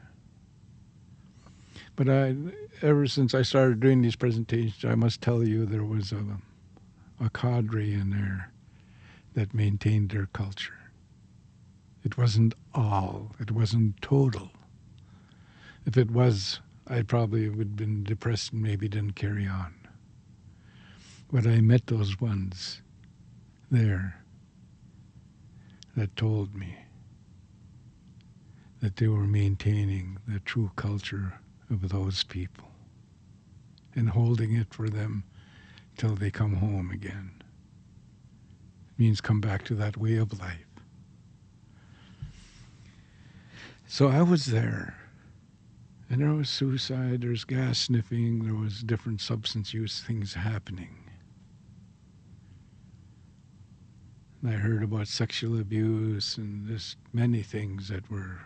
But 1.97 2.09
I, 2.09 2.37
ever 2.83 3.07
since 3.07 3.35
I 3.35 3.43
started 3.43 3.81
doing 3.81 4.03
these 4.03 4.17
presentations, 4.17 4.85
I 4.85 4.95
must 4.95 5.21
tell 5.21 5.47
you 5.47 5.65
there 5.67 5.85
was 5.85 6.13
a, 6.13 6.25
a 7.21 7.31
cadre 7.31 7.95
in 7.95 8.11
there 8.11 8.53
that 9.35 9.55
maintained 9.55 10.11
their 10.11 10.27
culture. 10.27 10.75
It 12.05 12.17
wasn't 12.19 12.55
all, 12.75 13.35
it 13.41 13.51
wasn't 13.51 14.01
total. 14.03 14.51
If 15.87 15.97
it 15.97 16.11
was, 16.11 16.61
I 16.87 17.03
probably 17.03 17.49
would 17.49 17.59
have 17.59 17.77
been 17.77 18.05
depressed 18.05 18.53
and 18.53 18.63
maybe 18.63 18.89
didn't 18.89 19.17
carry 19.17 19.47
on. 19.47 19.75
But 21.31 21.47
I 21.47 21.61
met 21.61 21.87
those 21.87 22.21
ones 22.21 22.81
there 23.71 24.23
that 25.97 26.17
told 26.17 26.55
me 26.55 26.77
that 28.81 28.97
they 28.97 29.09
were 29.09 29.27
maintaining 29.27 30.19
the 30.27 30.41
true 30.41 30.71
culture 30.77 31.41
of 31.71 31.89
those 31.89 32.23
people 32.25 32.69
and 33.95 34.11
holding 34.11 34.55
it 34.55 34.73
for 34.73 34.89
them 34.89 35.25
till 35.97 36.15
they 36.15 36.31
come 36.31 36.57
home 36.57 36.91
again. 36.91 37.31
It 38.91 38.99
means 38.99 39.21
come 39.21 39.41
back 39.41 39.65
to 39.67 39.75
that 39.77 39.97
way 39.97 40.17
of 40.17 40.39
life. 40.39 40.67
So 43.87 44.09
I 44.09 44.23
was 44.23 44.47
there 44.47 44.97
And 46.11 46.21
there 46.21 46.35
was 46.35 46.51
suicide, 46.51 47.23
there 47.23 47.31
was 47.31 47.45
gas 47.45 47.79
sniffing, 47.79 48.45
there 48.45 48.55
was 48.55 48.83
different 48.83 49.21
substance 49.21 49.73
use 49.73 50.01
things 50.01 50.35
happening. 50.35 50.99
And 54.43 54.53
I 54.53 54.57
heard 54.57 54.83
about 54.83 55.09
sexual 55.09 55.59
abuse 55.59 56.37
and 56.37 56.67
just 56.69 56.99
many 57.13 57.43
things 57.43 57.89
that 57.89 58.11
were, 58.11 58.43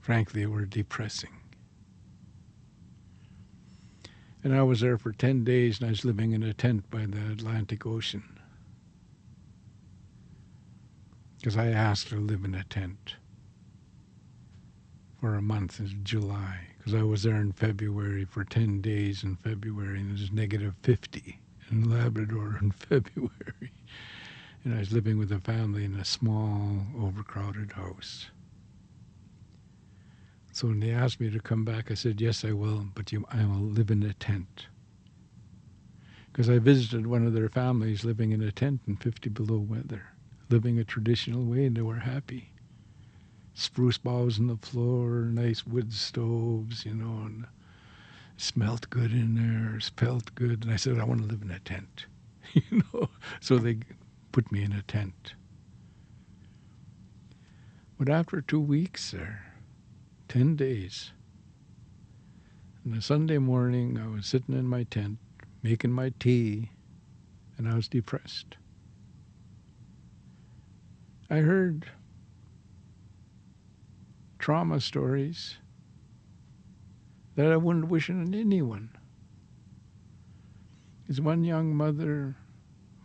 frankly, 0.00 0.46
were 0.46 0.64
depressing. 0.64 1.36
And 4.42 4.54
I 4.54 4.62
was 4.62 4.80
there 4.80 4.96
for 4.96 5.12
10 5.12 5.44
days 5.44 5.80
and 5.80 5.88
I 5.88 5.90
was 5.90 6.04
living 6.04 6.32
in 6.32 6.42
a 6.42 6.54
tent 6.54 6.88
by 6.90 7.04
the 7.04 7.32
Atlantic 7.32 7.84
Ocean. 7.84 8.22
Because 11.36 11.56
I 11.56 11.66
asked 11.66 12.08
to 12.08 12.16
live 12.16 12.44
in 12.44 12.54
a 12.54 12.64
tent 12.64 13.16
for 15.26 15.34
a 15.34 15.42
month 15.42 15.80
in 15.80 16.04
July. 16.04 16.60
Because 16.78 16.94
I 16.94 17.02
was 17.02 17.24
there 17.24 17.40
in 17.40 17.50
February 17.50 18.24
for 18.24 18.44
10 18.44 18.80
days 18.80 19.24
in 19.24 19.34
February 19.34 19.98
and 19.98 20.10
it 20.10 20.20
was 20.20 20.30
negative 20.30 20.74
50 20.84 21.40
in 21.68 21.90
Labrador 21.90 22.56
in 22.62 22.70
February. 22.88 23.72
And 24.62 24.72
I 24.72 24.78
was 24.78 24.92
living 24.92 25.18
with 25.18 25.32
a 25.32 25.40
family 25.40 25.84
in 25.84 25.96
a 25.96 26.04
small, 26.04 26.86
overcrowded 26.96 27.72
house. 27.72 28.26
So 30.52 30.68
when 30.68 30.78
they 30.78 30.92
asked 30.92 31.18
me 31.18 31.28
to 31.30 31.40
come 31.40 31.64
back, 31.64 31.90
I 31.90 31.94
said, 31.94 32.20
yes, 32.20 32.44
I 32.44 32.52
will, 32.52 32.86
but 32.94 33.10
you, 33.10 33.26
I 33.28 33.44
will 33.46 33.66
live 33.66 33.90
in 33.90 34.04
a 34.04 34.12
tent. 34.12 34.66
Because 36.30 36.48
I 36.48 36.60
visited 36.60 37.08
one 37.08 37.26
of 37.26 37.32
their 37.32 37.48
families 37.48 38.04
living 38.04 38.30
in 38.30 38.42
a 38.42 38.52
tent 38.52 38.82
in 38.86 38.94
50 38.94 39.28
below 39.30 39.58
weather, 39.58 40.04
living 40.50 40.78
a 40.78 40.84
traditional 40.84 41.42
way, 41.42 41.66
and 41.66 41.76
they 41.76 41.82
were 41.82 41.96
happy. 41.96 42.52
Spruce 43.58 43.96
boughs 43.96 44.38
on 44.38 44.48
the 44.48 44.56
floor, 44.58 45.30
nice 45.32 45.66
wood 45.66 45.90
stoves, 45.90 46.84
you 46.84 46.92
know, 46.92 47.24
and 47.24 47.46
smelt 48.36 48.90
good 48.90 49.12
in 49.12 49.34
there, 49.34 49.80
smelled 49.80 50.34
good. 50.34 50.64
And 50.64 50.70
I 50.70 50.76
said, 50.76 50.98
I 50.98 51.04
want 51.04 51.22
to 51.22 51.26
live 51.26 51.40
in 51.40 51.50
a 51.50 51.58
tent, 51.60 52.04
you 52.52 52.82
know. 52.92 53.08
So 53.40 53.56
they 53.56 53.78
put 54.30 54.52
me 54.52 54.62
in 54.62 54.72
a 54.72 54.82
tent. 54.82 55.32
But 57.98 58.10
after 58.10 58.42
two 58.42 58.60
weeks 58.60 59.12
there, 59.12 59.54
10 60.28 60.56
days, 60.56 61.12
on 62.84 62.92
a 62.92 63.00
Sunday 63.00 63.38
morning, 63.38 63.98
I 63.98 64.06
was 64.06 64.26
sitting 64.26 64.54
in 64.54 64.68
my 64.68 64.82
tent 64.82 65.16
making 65.62 65.92
my 65.92 66.12
tea, 66.20 66.72
and 67.56 67.66
I 67.66 67.74
was 67.74 67.88
depressed. 67.88 68.58
I 71.30 71.36
heard 71.36 71.90
trauma 74.38 74.80
stories 74.80 75.56
that 77.34 77.52
I 77.52 77.56
wouldn't 77.56 77.88
wish 77.88 78.10
on 78.10 78.34
anyone. 78.34 78.90
There's 81.06 81.20
one 81.20 81.44
young 81.44 81.74
mother 81.74 82.36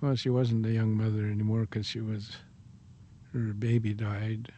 well, 0.02 0.16
she 0.16 0.30
wasn't 0.30 0.66
a 0.66 0.72
young 0.72 0.98
mother 0.98 1.28
anymore 1.28 1.62
because 1.62 1.86
she 1.86 2.02
was, 2.02 2.32
her 3.34 3.54
baby 3.54 3.94
died. 3.94 4.52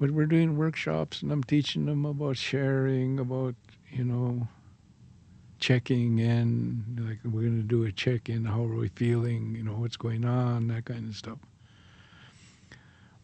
But 0.00 0.12
we're 0.12 0.24
doing 0.24 0.56
workshops 0.56 1.20
and 1.20 1.30
I'm 1.30 1.44
teaching 1.44 1.84
them 1.84 2.06
about 2.06 2.38
sharing, 2.38 3.18
about, 3.18 3.54
you 3.90 4.04
know, 4.04 4.48
checking 5.58 6.20
in, 6.20 7.06
like 7.06 7.18
we're 7.22 7.42
going 7.42 7.60
to 7.60 7.62
do 7.62 7.84
a 7.84 7.92
check 7.92 8.30
in, 8.30 8.46
how 8.46 8.64
are 8.64 8.76
we 8.76 8.88
feeling, 8.88 9.54
you 9.54 9.62
know, 9.62 9.72
what's 9.72 9.98
going 9.98 10.24
on, 10.24 10.68
that 10.68 10.86
kind 10.86 11.06
of 11.06 11.14
stuff. 11.14 11.38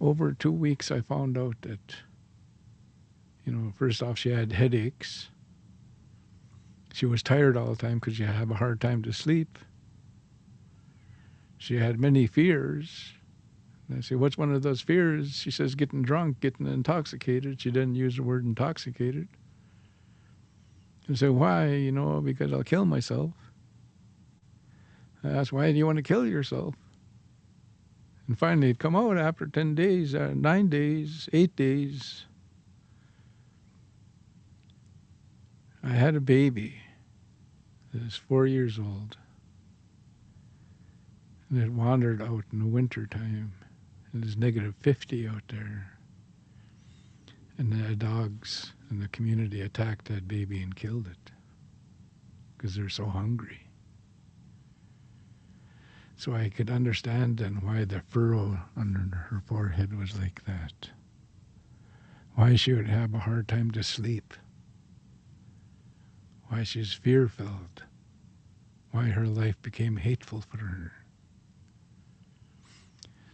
Over 0.00 0.32
two 0.32 0.52
weeks, 0.52 0.90
I 0.90 1.00
found 1.00 1.38
out 1.38 1.56
that, 1.62 1.96
you 3.44 3.52
know, 3.52 3.72
first 3.74 4.02
off, 4.02 4.18
she 4.18 4.30
had 4.30 4.52
headaches. 4.52 5.30
She 6.92 7.06
was 7.06 7.22
tired 7.22 7.56
all 7.56 7.70
the 7.70 7.76
time 7.76 7.98
because 7.98 8.16
she 8.16 8.22
had 8.24 8.50
a 8.50 8.54
hard 8.54 8.80
time 8.80 9.02
to 9.02 9.12
sleep. 9.12 9.59
She 11.59 11.76
had 11.76 11.98
many 11.98 12.26
fears. 12.26 13.12
And 13.88 13.98
I 13.98 14.00
say, 14.00 14.14
what's 14.14 14.37
one 14.37 14.52
of 14.52 14.62
those 14.62 14.80
fears? 14.80 15.37
She 15.37 15.50
says, 15.50 15.74
getting 15.74 16.02
drunk, 16.02 16.40
getting 16.40 16.66
intoxicated. 16.66 17.61
She 17.61 17.70
didn't 17.70 17.94
use 17.94 18.16
the 18.16 18.22
word 18.22 18.44
intoxicated. 18.44 19.28
I 21.09 21.14
say, 21.14 21.28
why? 21.28 21.68
You 21.68 21.92
know, 21.92 22.20
because 22.20 22.52
I'll 22.52 22.64
kill 22.64 22.85
myself. 22.85 23.30
I 25.22 25.28
asked, 25.28 25.52
why 25.52 25.70
do 25.70 25.78
you 25.78 25.87
want 25.87 25.96
to 25.96 26.02
kill 26.02 26.26
yourself? 26.26 26.74
And 28.27 28.39
finally, 28.39 28.71
it 28.71 28.79
come 28.79 28.97
out 28.97 29.19
after 29.19 29.47
10 29.47 29.75
days, 29.75 30.15
uh, 30.15 30.33
nine 30.35 30.69
days, 30.69 31.29
eight 31.33 31.55
days. 31.55 32.27
I 35.83 35.91
had 35.91 36.17
a 36.17 36.21
baby 36.21 36.81
is 38.05 38.17
four 38.17 38.47
years 38.47 38.79
old. 38.79 39.17
And 41.51 41.62
it 41.62 41.73
wandered 41.73 42.21
out 42.21 42.45
in 42.53 42.59
the 42.59 42.67
winter 42.67 43.07
time. 43.07 43.53
It 44.15 44.21
was 44.21 44.37
negative 44.37 44.75
50 44.81 45.29
out 45.29 45.43
there. 45.49 45.93
And 47.59 47.73
the 47.73 47.95
dogs 47.97 48.73
in 48.91 49.01
the 49.01 49.09
community 49.09 49.62
attacked 49.62 50.09
that 50.09 50.29
baby 50.29 50.62
and 50.62 50.75
killed 50.75 51.07
it 51.07 51.33
because 52.57 52.75
they're 52.75 52.89
so 52.89 53.07
hungry. 53.07 53.65
So 56.16 56.35
I 56.35 56.48
could 56.48 56.70
understand 56.70 57.38
then 57.38 57.61
why 57.61 57.85
the 57.85 58.00
furrow 58.00 58.62
under 58.76 59.16
her 59.31 59.42
forehead 59.46 59.96
was 59.98 60.18
like 60.18 60.44
that. 60.44 60.90
Why 62.35 62.57
she 62.57 62.72
would 62.72 62.88
have 62.88 63.14
a 63.14 63.20
hard 63.20 63.48
time 63.48 63.70
to 63.72 63.83
sleep 63.83 64.35
why 66.48 66.62
she's 66.62 66.92
fear 66.92 67.29
filled, 67.29 67.83
why 68.90 69.07
her 69.07 69.26
life 69.26 69.61
became 69.62 69.96
hateful 69.96 70.40
for 70.40 70.59
her. 70.59 70.92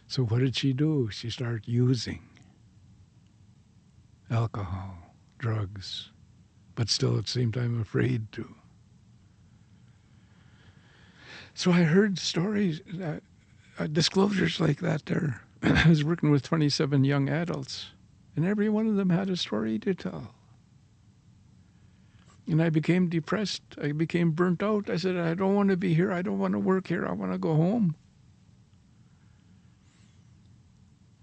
So, 0.07 0.25
what 0.25 0.41
did 0.41 0.57
she 0.57 0.73
do? 0.73 1.09
She 1.11 1.31
started 1.31 1.67
using 1.67 2.21
alcohol, 4.31 5.15
drugs, 5.39 6.11
but 6.75 6.89
still 6.89 7.19
at 7.19 7.25
the 7.25 7.31
same 7.31 7.53
time 7.53 7.81
afraid 7.81 8.31
to. 8.33 8.55
So, 11.55 11.71
I 11.71 11.83
heard 11.83 12.19
stories, 12.19 12.81
uh, 13.01 13.21
uh, 13.79 13.87
disclosures 13.87 14.59
like 14.61 14.81
that 14.81 15.07
there. 15.07 15.43
I 15.63 15.89
was 15.89 16.05
working 16.05 16.31
with 16.31 16.43
27 16.43 17.05
young 17.05 17.29
adults, 17.29 17.91
and 18.37 18.45
every 18.45 18.69
one 18.69 18.87
of 18.87 18.97
them 18.97 19.11
had 19.11 19.29
a 19.29 19.37
story 19.37 19.79
to 19.81 19.95
tell. 19.95 20.35
And 22.49 22.61
I 22.63 22.71
became 22.71 23.09
depressed. 23.09 23.63
I 23.81 23.93
became 23.93 24.33
burnt 24.33 24.63
out. 24.63 24.91
I 24.91 24.97
said, 24.97 25.17
I 25.17 25.35
don't 25.35 25.55
want 25.55 25.69
to 25.71 25.77
be 25.77 25.95
here. 25.95 26.11
I 26.11 26.23
don't 26.23 26.39
want 26.39 26.53
to 26.53 26.59
work 26.59 26.89
here. 26.89 27.07
I 27.07 27.13
want 27.13 27.33
to 27.33 27.39
go 27.39 27.55
home. 27.55 27.95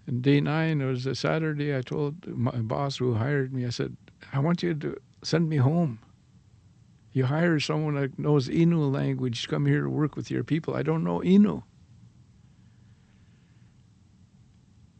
And 0.06 0.22
day 0.22 0.40
nine, 0.40 0.80
it 0.80 0.86
was 0.86 1.06
a 1.06 1.14
Saturday, 1.14 1.76
I 1.76 1.82
told 1.82 2.26
my 2.26 2.56
boss 2.56 2.96
who 2.96 3.14
hired 3.14 3.52
me, 3.52 3.64
I 3.64 3.70
said, 3.70 3.96
I 4.32 4.40
want 4.40 4.62
you 4.62 4.74
to 4.74 4.96
send 5.22 5.48
me 5.48 5.58
home. 5.58 6.00
You 7.12 7.24
hire 7.26 7.58
someone 7.58 7.94
that 7.94 8.18
knows 8.18 8.48
Innu 8.48 8.92
language 8.92 9.42
to 9.42 9.48
come 9.48 9.66
here 9.66 9.82
to 9.82 9.90
work 9.90 10.16
with 10.16 10.30
your 10.30 10.44
people. 10.44 10.74
I 10.76 10.82
don't 10.82 11.04
know 11.04 11.20
Innu. 11.20 11.62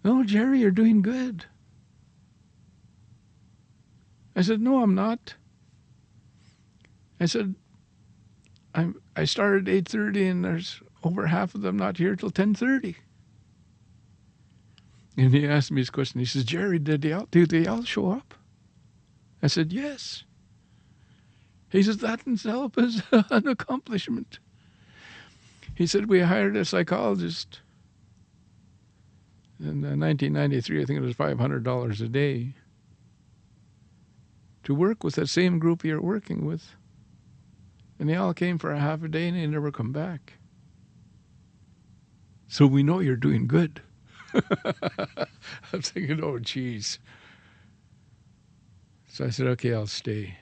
No, 0.02 0.24
Jerry, 0.24 0.60
you're 0.60 0.70
doing 0.70 1.02
good. 1.02 1.44
I 4.34 4.42
said, 4.42 4.60
No, 4.60 4.82
I'm 4.82 4.94
not. 4.94 5.34
I 7.20 7.26
said, 7.26 7.54
I'm, 8.74 9.00
I 9.14 9.24
started 9.24 9.68
at 9.68 9.84
8.30 9.84 10.30
and 10.30 10.44
there's 10.44 10.80
over 11.04 11.26
half 11.26 11.54
of 11.54 11.60
them 11.60 11.76
not 11.76 11.98
here 11.98 12.16
till 12.16 12.30
10.30. 12.30 12.96
And 15.16 15.34
he 15.34 15.46
asked 15.46 15.70
me 15.70 15.82
this 15.82 15.90
question. 15.90 16.20
He 16.20 16.26
says, 16.26 16.44
Jerry, 16.44 16.78
did 16.78 17.02
they 17.02 17.12
all, 17.12 17.26
did 17.30 17.50
they 17.50 17.66
all 17.66 17.84
show 17.84 18.10
up? 18.10 18.34
I 19.42 19.48
said, 19.48 19.72
yes. 19.72 20.24
He 21.70 21.82
says, 21.82 21.98
that 21.98 22.26
in 22.26 22.34
itself 22.34 22.76
is 22.76 23.02
an 23.12 23.46
accomplishment. 23.48 24.38
He 25.74 25.86
said, 25.86 26.08
we 26.08 26.20
hired 26.20 26.56
a 26.56 26.64
psychologist 26.64 27.60
in 29.60 29.84
uh, 29.84 29.92
1993, 29.94 30.82
I 30.82 30.84
think 30.86 30.98
it 30.98 31.02
was 31.02 31.14
$500 31.14 32.00
a 32.00 32.08
day, 32.08 32.54
to 34.64 34.74
work 34.74 35.04
with 35.04 35.14
that 35.16 35.28
same 35.28 35.58
group 35.58 35.84
you're 35.84 36.00
working 36.00 36.46
with. 36.46 36.74
And 37.98 38.08
they 38.08 38.16
all 38.16 38.32
came 38.32 38.58
for 38.58 38.72
a 38.72 38.80
half 38.80 39.02
a 39.02 39.08
day 39.08 39.28
and 39.28 39.36
they 39.36 39.46
never 39.46 39.70
come 39.70 39.92
back. 39.92 40.34
So 42.48 42.66
we 42.66 42.82
know 42.82 43.00
you're 43.00 43.16
doing 43.16 43.46
good. 43.46 43.82
I'm 45.72 45.82
thinking, 45.82 46.22
oh, 46.22 46.38
geez. 46.38 46.98
So 49.08 49.26
I 49.26 49.30
said, 49.30 49.46
okay, 49.48 49.74
I'll 49.74 49.86
stay. 49.86 50.36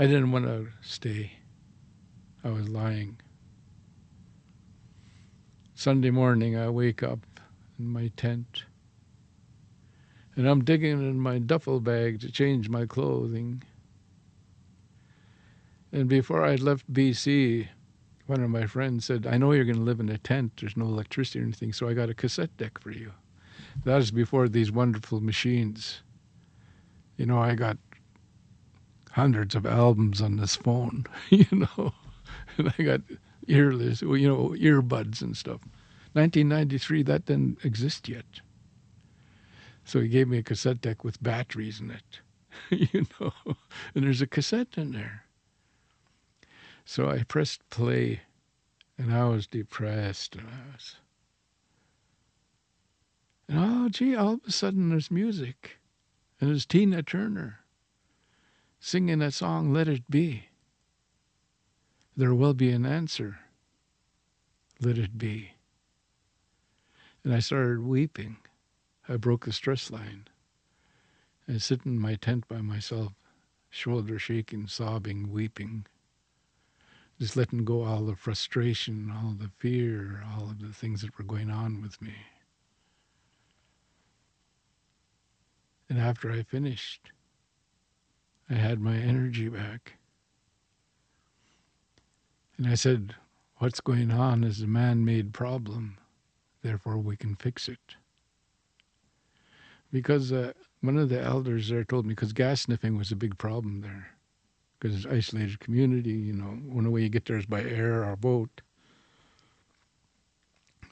I 0.00 0.06
didn't 0.06 0.30
want 0.30 0.44
to 0.44 0.68
stay. 0.80 1.32
I 2.44 2.50
was 2.50 2.68
lying. 2.68 3.18
Sunday 5.74 6.10
morning, 6.10 6.56
I 6.56 6.68
wake 6.68 7.02
up 7.02 7.18
in 7.80 7.88
my 7.88 8.12
tent. 8.16 8.62
And 10.36 10.48
I'm 10.48 10.62
digging 10.62 11.00
in 11.00 11.18
my 11.18 11.40
duffel 11.40 11.80
bag 11.80 12.20
to 12.20 12.30
change 12.30 12.68
my 12.68 12.86
clothing. 12.86 13.64
And 15.90 16.08
before 16.08 16.44
I 16.44 16.54
left 16.54 16.92
BC, 16.92 17.66
one 18.26 18.40
of 18.40 18.50
my 18.50 18.66
friends 18.66 19.04
said, 19.04 19.26
I 19.26 19.36
know 19.36 19.50
you're 19.50 19.64
going 19.64 19.78
to 19.78 19.82
live 19.82 19.98
in 19.98 20.10
a 20.10 20.18
tent. 20.18 20.52
There's 20.60 20.76
no 20.76 20.84
electricity 20.84 21.40
or 21.40 21.42
anything, 21.42 21.72
so 21.72 21.88
I 21.88 21.94
got 21.94 22.08
a 22.08 22.14
cassette 22.14 22.56
deck 22.56 22.78
for 22.78 22.92
you. 22.92 23.10
That 23.84 23.96
was 23.96 24.12
before 24.12 24.48
these 24.48 24.70
wonderful 24.70 25.20
machines. 25.20 26.02
You 27.16 27.26
know, 27.26 27.38
I 27.40 27.56
got 27.56 27.78
hundreds 29.18 29.56
of 29.56 29.66
albums 29.66 30.20
on 30.22 30.36
this 30.36 30.54
phone, 30.54 31.04
you 31.28 31.44
know, 31.50 31.92
and 32.56 32.72
I 32.78 32.82
got 32.84 33.00
earless, 33.48 34.00
you 34.00 34.28
know, 34.28 34.50
earbuds 34.50 35.22
and 35.22 35.36
stuff. 35.36 35.60
1993, 36.12 37.02
that 37.02 37.26
didn't 37.26 37.64
exist 37.64 38.08
yet. 38.08 38.40
So 39.84 40.00
he 40.00 40.08
gave 40.08 40.28
me 40.28 40.38
a 40.38 40.42
cassette 40.44 40.80
deck 40.80 41.02
with 41.02 41.20
batteries 41.20 41.80
in 41.80 41.90
it, 41.90 42.20
you 42.92 43.06
know, 43.18 43.32
and 43.92 44.04
there's 44.04 44.22
a 44.22 44.26
cassette 44.28 44.76
in 44.78 44.92
there. 44.92 45.24
So 46.84 47.10
I 47.10 47.24
pressed 47.24 47.68
play 47.70 48.20
and 48.96 49.12
I 49.12 49.24
was 49.24 49.48
depressed 49.48 50.36
and 50.36 50.46
I 50.46 50.72
was, 50.72 50.94
and 53.48 53.58
oh 53.58 53.88
gee, 53.88 54.14
all 54.14 54.34
of 54.34 54.40
a 54.46 54.52
sudden 54.52 54.90
there's 54.90 55.10
music 55.10 55.78
and 56.40 56.50
there's 56.50 56.66
Tina 56.66 57.02
Turner 57.02 57.64
singing 58.80 59.18
that 59.20 59.34
song, 59.34 59.72
Let 59.72 59.88
It 59.88 60.10
Be. 60.10 60.44
There 62.16 62.34
will 62.34 62.54
be 62.54 62.70
an 62.70 62.84
answer. 62.84 63.38
Let 64.80 64.98
it 64.98 65.18
be. 65.18 65.52
And 67.24 67.34
I 67.34 67.38
started 67.38 67.80
weeping. 67.80 68.38
I 69.08 69.16
broke 69.16 69.44
the 69.44 69.52
stress 69.52 69.90
line. 69.90 70.28
I 71.48 71.58
sit 71.58 71.86
in 71.86 71.98
my 71.98 72.14
tent 72.14 72.46
by 72.48 72.60
myself, 72.60 73.12
shoulder 73.70 74.18
shaking, 74.18 74.66
sobbing, 74.66 75.30
weeping 75.30 75.86
just 77.18 77.36
letting 77.36 77.64
go 77.64 77.82
all 77.82 78.04
the 78.04 78.14
frustration, 78.14 79.12
all 79.12 79.32
the 79.32 79.50
fear, 79.58 80.22
all 80.32 80.44
of 80.44 80.60
the 80.60 80.72
things 80.72 81.02
that 81.02 81.18
were 81.18 81.24
going 81.24 81.50
on 81.50 81.82
with 81.82 82.00
me. 82.00 82.14
And 85.90 85.98
after 85.98 86.30
I 86.30 86.42
finished, 86.42 87.10
I 88.50 88.54
had 88.54 88.80
my 88.80 88.96
energy 88.96 89.48
back. 89.48 89.94
And 92.56 92.66
I 92.66 92.74
said, 92.74 93.14
What's 93.58 93.80
going 93.80 94.10
on 94.12 94.44
is 94.44 94.62
a 94.62 94.68
man 94.68 95.04
made 95.04 95.34
problem, 95.34 95.98
therefore 96.62 96.96
we 96.98 97.16
can 97.16 97.34
fix 97.34 97.68
it. 97.68 97.96
Because 99.90 100.32
uh, 100.32 100.52
one 100.80 100.96
of 100.96 101.08
the 101.08 101.20
elders 101.20 101.68
there 101.68 101.82
told 101.82 102.06
me, 102.06 102.10
because 102.10 102.32
gas 102.32 102.62
sniffing 102.62 102.96
was 102.96 103.10
a 103.10 103.16
big 103.16 103.36
problem 103.36 103.80
there 103.80 104.10
because 104.78 104.96
it's 104.96 105.06
isolated 105.06 105.60
community. 105.60 106.12
You 106.12 106.34
know, 106.34 106.44
one 106.44 106.90
way 106.90 107.02
you 107.02 107.08
get 107.08 107.24
there 107.24 107.38
is 107.38 107.46
by 107.46 107.62
air 107.62 108.04
or 108.04 108.16
boat. 108.16 108.60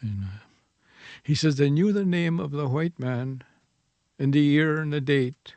And 0.00 0.24
uh, 0.24 0.38
he 1.22 1.34
says 1.34 1.56
they 1.56 1.70
knew 1.70 1.92
the 1.92 2.04
name 2.04 2.40
of 2.40 2.50
the 2.50 2.68
white 2.68 2.98
man, 2.98 3.42
and 4.18 4.32
the 4.32 4.40
year 4.40 4.80
and 4.80 4.92
the 4.92 5.00
date 5.00 5.54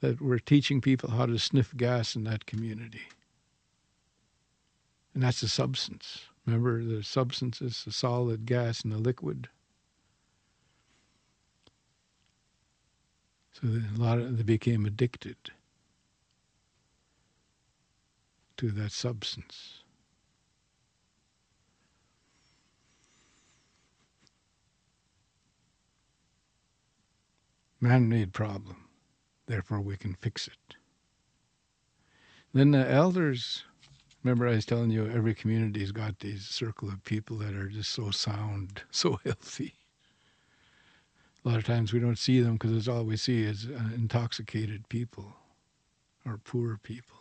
that 0.00 0.20
were 0.20 0.38
teaching 0.38 0.80
people 0.80 1.10
how 1.10 1.26
to 1.26 1.38
sniff 1.38 1.76
gas 1.76 2.16
in 2.16 2.24
that 2.24 2.46
community. 2.46 3.02
And 5.14 5.22
that's 5.22 5.40
the 5.40 5.48
substance. 5.48 6.26
Remember, 6.46 6.82
the 6.82 7.02
substance 7.02 7.60
is 7.60 7.84
the 7.84 7.92
solid 7.92 8.46
gas 8.46 8.82
and 8.82 8.92
the 8.92 8.98
liquid. 8.98 9.48
So 13.52 13.68
a 13.68 13.98
lot 13.98 14.18
of 14.18 14.36
they 14.36 14.42
became 14.42 14.86
addicted. 14.86 15.36
to 18.60 18.70
that 18.70 18.92
substance. 18.92 19.84
Man-made 27.80 28.34
problem, 28.34 28.89
therefore 29.50 29.80
we 29.80 29.96
can 29.96 30.14
fix 30.14 30.46
it. 30.46 30.76
Then 32.54 32.70
the 32.70 32.88
elders, 32.88 33.64
remember 34.22 34.46
I 34.46 34.52
was 34.52 34.64
telling 34.64 34.90
you 34.90 35.10
every 35.10 35.34
community's 35.34 35.90
got 35.90 36.20
these 36.20 36.46
circle 36.46 36.88
of 36.88 37.02
people 37.04 37.36
that 37.38 37.54
are 37.54 37.68
just 37.68 37.90
so 37.90 38.12
sound, 38.12 38.82
so 38.90 39.18
healthy. 39.24 39.74
A 41.44 41.48
lot 41.48 41.58
of 41.58 41.64
times 41.64 41.92
we 41.92 41.98
don't 41.98 42.18
see 42.18 42.40
them 42.40 42.54
because 42.54 42.86
all 42.86 43.04
we 43.04 43.16
see 43.16 43.42
is 43.42 43.66
uh, 43.66 43.94
intoxicated 43.94 44.88
people 44.88 45.34
or 46.24 46.38
poor 46.38 46.78
people. 46.82 47.16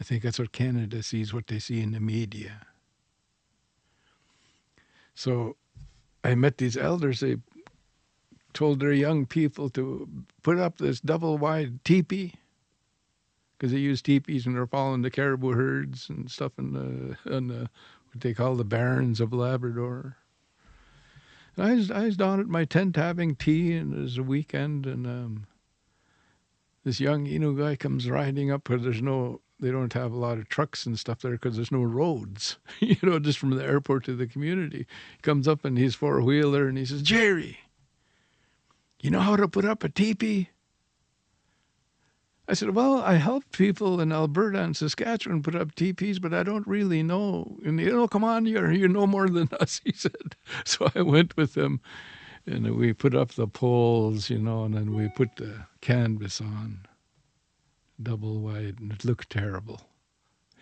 I 0.00 0.04
think 0.04 0.22
that's 0.22 0.38
what 0.38 0.52
Canada 0.52 1.02
sees, 1.02 1.32
what 1.32 1.46
they 1.46 1.58
see 1.58 1.80
in 1.80 1.92
the 1.92 2.00
media. 2.00 2.66
So 5.14 5.56
I 6.24 6.34
met 6.34 6.58
these 6.58 6.76
elders. 6.76 7.20
They 7.20 7.36
told 8.56 8.80
their 8.80 8.92
young 8.92 9.26
people 9.26 9.68
to 9.68 10.08
put 10.42 10.58
up 10.58 10.78
this 10.78 10.98
double 10.98 11.36
wide 11.36 11.84
teepee 11.84 12.32
because 13.56 13.70
they 13.70 13.78
use 13.78 14.00
teepees 14.00 14.46
when 14.46 14.54
they're 14.54 14.66
following 14.66 15.02
the 15.02 15.10
caribou 15.10 15.52
herds 15.52 16.08
and 16.08 16.30
stuff 16.30 16.52
in 16.58 16.72
the, 16.72 17.36
in 17.36 17.48
the 17.48 17.68
what 18.08 18.20
they 18.20 18.32
call 18.32 18.54
the 18.54 18.64
barrens 18.64 19.20
of 19.20 19.34
Labrador. 19.34 20.16
And 21.56 21.66
I 21.66 21.74
was, 21.74 21.90
I 21.90 22.04
was 22.04 22.16
down 22.16 22.40
at 22.40 22.48
my 22.48 22.64
tent 22.64 22.96
having 22.96 23.36
tea, 23.36 23.74
and 23.74 23.92
it 23.92 24.00
was 24.00 24.18
a 24.18 24.22
weekend, 24.22 24.86
and 24.86 25.06
um, 25.06 25.46
this 26.82 26.98
young 26.98 27.26
Innu 27.26 27.58
guy 27.58 27.76
comes 27.76 28.08
riding 28.08 28.50
up 28.50 28.68
where 28.68 28.78
there's 28.78 29.02
no 29.02 29.42
they 29.58 29.70
don't 29.70 29.94
have 29.94 30.12
a 30.12 30.18
lot 30.18 30.36
of 30.36 30.50
trucks 30.50 30.84
and 30.84 30.98
stuff 30.98 31.20
there 31.20 31.32
because 31.32 31.56
there's 31.56 31.72
no 31.72 31.82
roads, 31.82 32.58
you 32.80 32.96
know, 33.02 33.18
just 33.18 33.38
from 33.38 33.50
the 33.50 33.64
airport 33.64 34.04
to 34.04 34.14
the 34.14 34.26
community. 34.26 34.86
He 35.16 35.22
comes 35.22 35.48
up 35.48 35.64
and 35.64 35.78
he's 35.78 35.94
four 35.94 36.20
wheeler 36.20 36.68
and 36.68 36.76
he 36.76 36.84
says, 36.84 37.00
Jerry, 37.00 37.58
you 39.00 39.10
know 39.10 39.20
how 39.20 39.36
to 39.36 39.48
put 39.48 39.64
up 39.64 39.84
a 39.84 39.88
teepee? 39.88 40.50
I 42.48 42.54
said, 42.54 42.70
Well, 42.70 43.00
I 43.00 43.14
helped 43.14 43.52
people 43.52 44.00
in 44.00 44.12
Alberta 44.12 44.62
and 44.62 44.76
Saskatchewan 44.76 45.42
put 45.42 45.56
up 45.56 45.74
teepees, 45.74 46.18
but 46.18 46.32
I 46.32 46.42
don't 46.42 46.66
really 46.66 47.02
know. 47.02 47.58
And 47.64 47.80
you 47.80 47.92
know, 47.92 48.06
come 48.08 48.24
on, 48.24 48.46
you 48.46 48.70
you 48.70 48.88
know 48.88 49.06
more 49.06 49.28
than 49.28 49.48
us, 49.60 49.80
he 49.84 49.92
said. 49.92 50.36
So 50.64 50.90
I 50.94 51.02
went 51.02 51.36
with 51.36 51.56
him 51.56 51.80
and 52.46 52.76
we 52.76 52.92
put 52.92 53.14
up 53.14 53.32
the 53.32 53.48
poles, 53.48 54.30
you 54.30 54.38
know, 54.38 54.64
and 54.64 54.74
then 54.74 54.94
we 54.94 55.08
put 55.08 55.36
the 55.36 55.66
canvas 55.80 56.40
on 56.40 56.86
double 58.00 58.40
wide, 58.40 58.78
and 58.78 58.92
it 58.92 59.04
looked 59.04 59.30
terrible. 59.30 59.80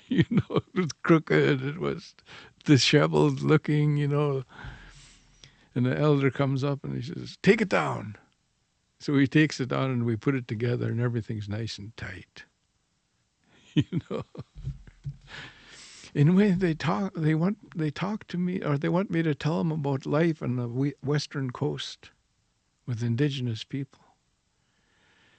You 0.06 0.24
know, 0.28 0.56
it 0.56 0.74
was 0.74 0.92
crooked, 1.02 1.62
it 1.64 1.78
was 1.78 2.14
disheveled 2.66 3.40
looking, 3.40 3.96
you 3.96 4.06
know. 4.06 4.44
And 5.74 5.86
the 5.86 5.98
elder 5.98 6.30
comes 6.30 6.62
up 6.62 6.84
and 6.84 6.94
he 6.94 7.00
says, 7.00 7.38
Take 7.42 7.62
it 7.62 7.70
down. 7.70 8.16
So 9.04 9.18
he 9.18 9.26
takes 9.26 9.60
it 9.60 9.68
down 9.68 9.90
and 9.90 10.06
we 10.06 10.16
put 10.16 10.34
it 10.34 10.48
together 10.48 10.86
and 10.86 10.98
everything's 10.98 11.46
nice 11.46 11.76
and 11.76 11.94
tight. 11.94 12.44
You 13.74 14.00
know. 14.08 14.22
In 16.14 16.28
a 16.28 16.32
way, 16.32 16.52
they 16.52 16.72
talk. 16.72 17.12
They 17.14 17.34
want. 17.34 17.76
They 17.76 17.90
talk 17.90 18.26
to 18.28 18.38
me, 18.38 18.62
or 18.62 18.78
they 18.78 18.88
want 18.88 19.10
me 19.10 19.22
to 19.24 19.34
tell 19.34 19.58
them 19.58 19.72
about 19.72 20.06
life 20.06 20.42
on 20.42 20.56
the 20.56 20.94
western 21.02 21.50
coast 21.50 22.12
with 22.86 23.02
indigenous 23.02 23.64
people. 23.64 24.00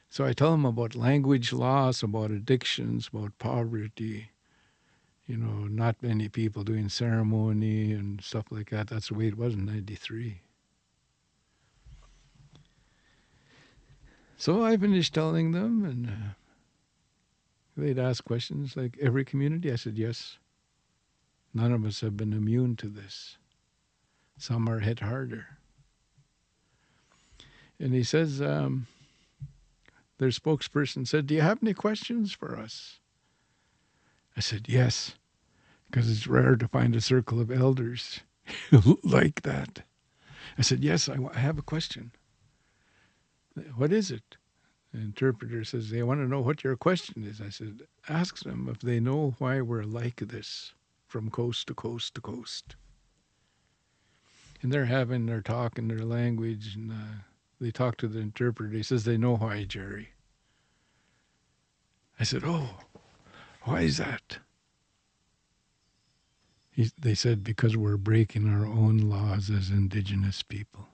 So 0.09 0.25
I 0.25 0.33
tell 0.33 0.51
them 0.51 0.65
about 0.65 0.93
language 0.93 1.53
loss, 1.53 2.03
about 2.03 2.29
addictions, 2.29 3.09
about 3.11 3.39
poverty, 3.39 4.31
you 5.25 5.37
know, 5.37 5.65
not 5.65 6.03
many 6.03 6.27
people 6.27 6.63
doing 6.63 6.89
ceremony 6.89 7.93
and 7.93 8.21
stuff 8.21 8.51
like 8.51 8.69
that. 8.71 8.87
That's 8.87 9.07
the 9.07 9.15
way 9.15 9.27
it 9.27 9.37
was 9.37 9.53
in 9.53 9.65
93. 9.65 10.41
So 14.37 14.63
I 14.63 14.77
finished 14.77 15.13
telling 15.13 15.51
them, 15.51 15.85
and 15.85 16.07
uh, 16.07 16.33
they'd 17.77 17.99
ask 17.99 18.23
questions 18.23 18.75
like 18.75 18.97
every 19.01 19.25
community. 19.25 19.71
I 19.71 19.75
said, 19.75 19.97
yes. 19.97 20.37
None 21.53 21.71
of 21.71 21.85
us 21.85 22.01
have 22.01 22.17
been 22.17 22.33
immune 22.33 22.75
to 22.77 22.87
this. 22.87 23.37
Some 24.37 24.67
are 24.67 24.79
hit 24.79 24.99
harder. 24.99 25.57
And 27.79 27.93
he 27.93 28.03
says, 28.03 28.41
um, 28.41 28.87
their 30.17 30.29
spokesperson 30.29 31.07
said, 31.07 31.27
Do 31.27 31.35
you 31.35 31.41
have 31.41 31.59
any 31.61 31.73
questions 31.73 32.31
for 32.31 32.57
us? 32.57 32.99
I 34.35 34.39
said, 34.39 34.67
Yes, 34.67 35.15
because 35.89 36.09
it's 36.09 36.27
rare 36.27 36.55
to 36.55 36.67
find 36.67 36.95
a 36.95 37.01
circle 37.01 37.39
of 37.39 37.51
elders 37.51 38.21
like 39.03 39.41
that. 39.43 39.83
I 40.57 40.61
said, 40.61 40.83
Yes, 40.83 41.09
I, 41.09 41.17
have 41.37 41.57
a 41.57 41.63
question. 41.63 42.11
What 43.75 43.93
is 43.93 44.11
it? 44.11 44.37
The 44.93 44.99
interpreter 45.01 45.63
says, 45.63 45.89
They 45.89 46.03
want 46.03 46.21
to 46.21 46.27
know 46.27 46.41
what 46.41 46.63
your 46.63 46.77
question 46.77 47.23
is. 47.25 47.41
I 47.41 47.49
said, 47.49 47.81
Ask 48.09 48.39
them 48.43 48.69
if 48.69 48.79
they 48.81 48.99
know 48.99 49.35
why 49.39 49.61
we're 49.61 49.83
like 49.83 50.17
this 50.17 50.73
from 51.07 51.29
coast 51.29 51.67
to 51.67 51.73
coast 51.75 52.15
to 52.15 52.21
coast. 52.21 52.75
and 54.61 54.71
they're 54.73 54.85
having 54.85 55.25
their 55.25 55.41
talk 55.41 55.77
in 55.77 55.87
their 55.87 56.05
language, 56.05 56.75
and 56.75 56.91
uh, 56.91 56.95
they 57.61 57.71
talk 57.71 57.97
to 57.97 58.07
the 58.07 58.19
interpreter. 58.19 58.73
He 58.75 58.83
says 58.83 59.03
they 59.03 59.17
know 59.17 59.37
why, 59.37 59.63
Jerry. 59.65 60.09
I 62.19 62.23
said, 62.23 62.43
"Oh, 62.45 62.79
why 63.63 63.81
is 63.81 63.97
that?" 63.97 64.39
He, 66.71 66.91
they 66.99 67.15
said 67.15 67.43
because 67.43 67.77
we're 67.77 67.97
breaking 67.97 68.47
our 68.49 68.65
own 68.65 68.97
laws 68.97 69.49
as 69.49 69.69
indigenous 69.69 70.43
people. 70.43 70.87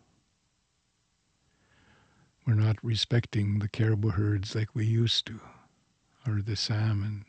We're 2.52 2.58
not 2.58 2.84
respecting 2.84 3.60
the 3.60 3.70
caribou 3.70 4.10
herds 4.10 4.56
like 4.56 4.76
we 4.76 4.86
used 4.86 5.26
to, 5.28 5.40
or 6.28 6.42
the 6.42 6.58
salmon, 6.58 7.24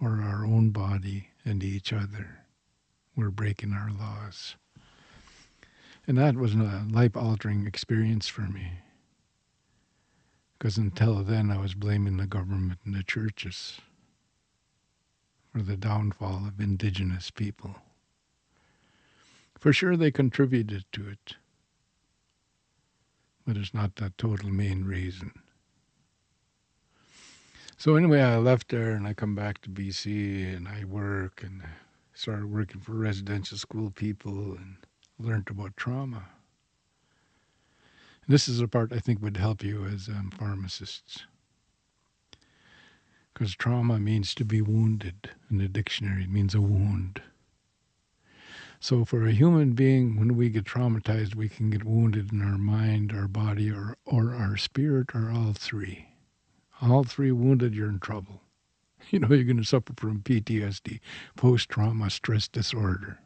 or 0.00 0.20
our 0.22 0.46
own 0.46 0.70
body 0.70 1.30
and 1.44 1.64
each 1.64 1.92
other. 1.92 2.44
We're 3.16 3.32
breaking 3.32 3.72
our 3.72 3.90
laws. 3.90 4.54
And 6.06 6.16
that 6.18 6.36
was 6.36 6.54
a 6.54 6.86
life 6.88 7.16
altering 7.16 7.66
experience 7.66 8.28
for 8.28 8.42
me. 8.42 8.74
Because 10.56 10.78
until 10.78 11.24
then, 11.24 11.50
I 11.50 11.58
was 11.58 11.74
blaming 11.74 12.16
the 12.16 12.28
government 12.28 12.78
and 12.84 12.94
the 12.94 13.02
churches 13.02 13.80
for 15.50 15.62
the 15.62 15.76
downfall 15.76 16.46
of 16.46 16.60
indigenous 16.60 17.32
people. 17.32 17.74
For 19.58 19.72
sure, 19.72 19.96
they 19.96 20.12
contributed 20.12 20.84
to 20.92 21.08
it, 21.08 21.38
but 23.46 23.56
it's 23.56 23.74
not 23.74 23.96
the 23.96 24.12
total 24.16 24.50
main 24.50 24.84
reason. 24.84 25.32
So, 27.76 27.96
anyway, 27.96 28.22
I 28.22 28.36
left 28.36 28.68
there 28.68 28.92
and 28.92 29.06
I 29.06 29.14
come 29.14 29.34
back 29.34 29.60
to 29.62 29.70
BC 29.70 30.56
and 30.56 30.68
I 30.68 30.84
work 30.84 31.42
and 31.42 31.62
started 32.14 32.50
working 32.50 32.80
for 32.80 32.92
residential 32.92 33.58
school 33.58 33.90
people 33.90 34.52
and 34.52 34.76
learned 35.18 35.50
about 35.50 35.76
trauma. 35.76 36.26
This 38.26 38.48
is 38.48 38.60
a 38.60 38.68
part 38.68 38.92
I 38.92 39.00
think 39.00 39.20
would 39.20 39.36
help 39.36 39.62
you 39.62 39.84
as 39.84 40.08
um, 40.08 40.30
pharmacists. 40.30 41.24
Because 43.32 43.54
trauma 43.54 43.98
means 43.98 44.34
to 44.36 44.44
be 44.44 44.62
wounded. 44.62 45.30
In 45.50 45.58
the 45.58 45.68
dictionary, 45.68 46.22
it 46.22 46.30
means 46.30 46.54
a 46.54 46.60
wound. 46.60 47.20
So, 48.86 49.06
for 49.06 49.26
a 49.26 49.32
human 49.32 49.72
being, 49.72 50.14
when 50.18 50.36
we 50.36 50.50
get 50.50 50.66
traumatized, 50.66 51.34
we 51.34 51.48
can 51.48 51.70
get 51.70 51.84
wounded 51.84 52.30
in 52.34 52.42
our 52.42 52.58
mind, 52.58 53.14
our 53.14 53.26
body, 53.26 53.70
or, 53.70 53.96
or 54.04 54.34
our 54.34 54.58
spirit, 54.58 55.14
or 55.14 55.30
all 55.30 55.54
three. 55.54 56.08
All 56.82 57.02
three 57.02 57.32
wounded, 57.32 57.74
you're 57.74 57.88
in 57.88 57.98
trouble. 57.98 58.42
You 59.10 59.20
know, 59.20 59.28
you're 59.28 59.44
going 59.44 59.56
to 59.56 59.64
suffer 59.64 59.94
from 59.96 60.20
PTSD, 60.20 61.00
post 61.34 61.70
trauma 61.70 62.10
stress 62.10 62.46
disorder. 62.46 63.20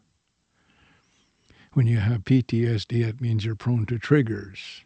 When 1.73 1.89
you 1.89 1.99
have 1.99 2.23
PTSD, 2.23 3.05
it 3.05 3.21
means 3.21 3.45
you're 3.45 3.57
prone 3.57 3.85
to 3.87 3.99
triggers. 3.99 4.85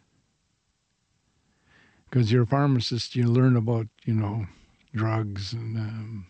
Because 2.09 2.31
you're 2.31 2.43
a 2.43 2.47
pharmacist, 2.47 3.15
you 3.15 3.27
learn 3.27 3.55
about, 3.55 3.89
you 4.05 4.15
know, 4.15 4.47
drugs 4.95 5.53
and 5.53 5.77
um, 5.77 6.25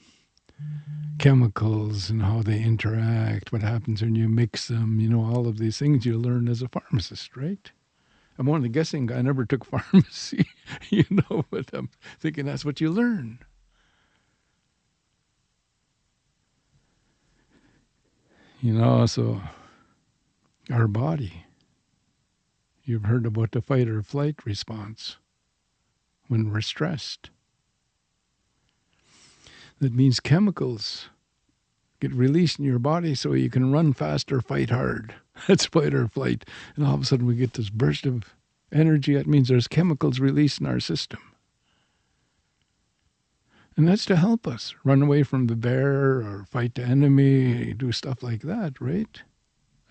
chemicals 1.20 2.10
and 2.10 2.22
how 2.22 2.42
they 2.42 2.62
interact, 2.62 3.52
what 3.52 3.62
happens 3.62 4.02
when 4.02 4.16
you 4.16 4.28
mix 4.28 4.68
them, 4.68 5.00
you 5.00 5.10
know, 5.10 5.24
all 5.24 5.48
of 5.48 5.58
these 5.58 5.78
things 5.78 6.06
you 6.06 6.18
learn 6.18 6.48
as 6.48 6.62
a 6.62 6.68
pharmacist, 6.68 7.36
right? 7.38 7.72
I'm 8.38 8.50
only 8.50 8.70
guessing 8.70 9.12
I 9.12 9.22
never 9.22 9.46
took 9.46 9.66
pharmacy, 9.94 10.48
you 10.90 11.06
know, 11.10 11.46
but 11.50 11.70
I'm 11.74 11.90
thinking 12.20 12.46
that's 12.46 12.66
what 12.66 12.82
you 12.82 12.90
learn. 12.90 13.40
You 18.62 18.74
know, 18.74 19.06
so 19.06 19.42
our 20.72 20.88
body. 20.88 21.46
You've 22.86 23.06
heard 23.06 23.26
about 23.26 23.52
the 23.52 23.62
fight 23.62 23.88
or 23.88 24.02
flight 24.02 24.46
response 24.46 25.18
when 26.28 26.52
we're 26.52 26.62
stressed. 26.62 27.30
That 29.84 29.94
means 29.94 30.22
chemicals 30.22 31.10
get 32.00 32.14
released 32.14 32.58
in 32.58 32.64
your 32.64 32.80
body 32.80 33.16
so 33.16 33.34
you 33.34 33.50
can 33.50 33.70
run 33.70 33.92
faster, 33.92 34.40
fight 34.40 34.70
hard. 34.70 35.14
That's 35.48 35.66
fight 35.66 35.94
or 35.94 36.08
flight. 36.08 36.46
And 36.78 36.88
all 36.88 36.96
of 36.96 37.02
a 37.02 37.06
sudden 37.06 37.26
we 37.26 37.36
get 37.36 37.56
this 37.56 37.70
burst 37.70 38.06
of 38.06 38.34
energy. 38.72 39.14
That 39.14 39.28
means 39.28 39.50
there's 39.50 39.68
chemicals 39.68 40.22
released 40.22 40.62
in 40.62 40.68
our 40.68 40.80
system. 40.80 41.20
And 43.76 43.86
that's 43.86 44.06
to 44.06 44.16
help 44.16 44.48
us 44.48 44.74
run 44.86 45.02
away 45.02 45.24
from 45.24 45.48
the 45.48 45.56
bear 45.58 46.22
or 46.22 46.46
fight 46.50 46.76
the 46.76 46.84
enemy, 46.84 47.74
do 47.74 47.92
stuff 47.92 48.24
like 48.24 48.44
that, 48.44 48.80
right? 48.80 49.22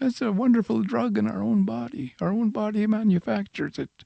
That's 0.01 0.23
a 0.23 0.33
wonderful 0.33 0.81
drug 0.81 1.19
in 1.19 1.29
our 1.29 1.43
own 1.43 1.65
body. 1.65 2.15
Our 2.19 2.31
own 2.31 2.49
body 2.49 2.87
manufactures 2.87 3.79
it. 3.79 4.05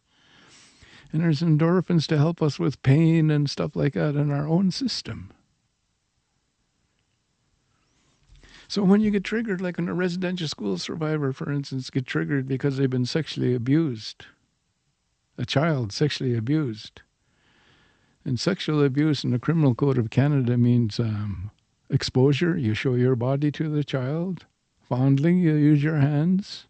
And 1.12 1.22
there's 1.22 1.43
endorphins 1.43 2.09
to 2.09 2.18
help 2.18 2.43
us 2.43 2.59
with 2.59 2.82
pain 2.82 3.30
and 3.30 3.49
stuff 3.49 3.76
like 3.76 3.93
that 3.93 4.16
in 4.16 4.32
our 4.32 4.49
own 4.49 4.72
system. 4.72 5.30
So 8.69 8.83
when 8.83 9.01
you 9.01 9.11
get 9.11 9.25
triggered, 9.25 9.61
like 9.61 9.79
when 9.79 9.89
a 9.89 9.95
residential 9.95 10.49
school 10.49 10.79
survivor, 10.79 11.33
for 11.33 11.53
instance, 11.53 11.91
get 11.91 12.07
triggered 12.07 12.49
because 12.49 12.77
they've 12.77 12.91
been 12.91 13.07
sexually 13.07 13.55
abused, 13.55 14.27
a 15.39 15.45
child 15.45 15.93
sexually 15.93 16.37
abused, 16.37 17.03
and 18.25 18.41
sexual 18.41 18.83
abuse 18.83 19.23
in 19.23 19.31
the 19.31 19.39
Criminal 19.39 19.75
Code 19.75 19.99
of 19.99 20.11
Canada 20.11 20.57
means 20.57 20.99
um, 20.99 21.51
exposure. 21.91 22.57
You 22.57 22.75
show 22.75 22.95
your 22.95 23.14
body 23.14 23.53
to 23.53 23.69
the 23.69 23.85
child. 23.85 24.47
Fondling, 24.91 25.39
you 25.39 25.55
use 25.55 25.83
your 25.83 25.99
hands. 25.99 26.67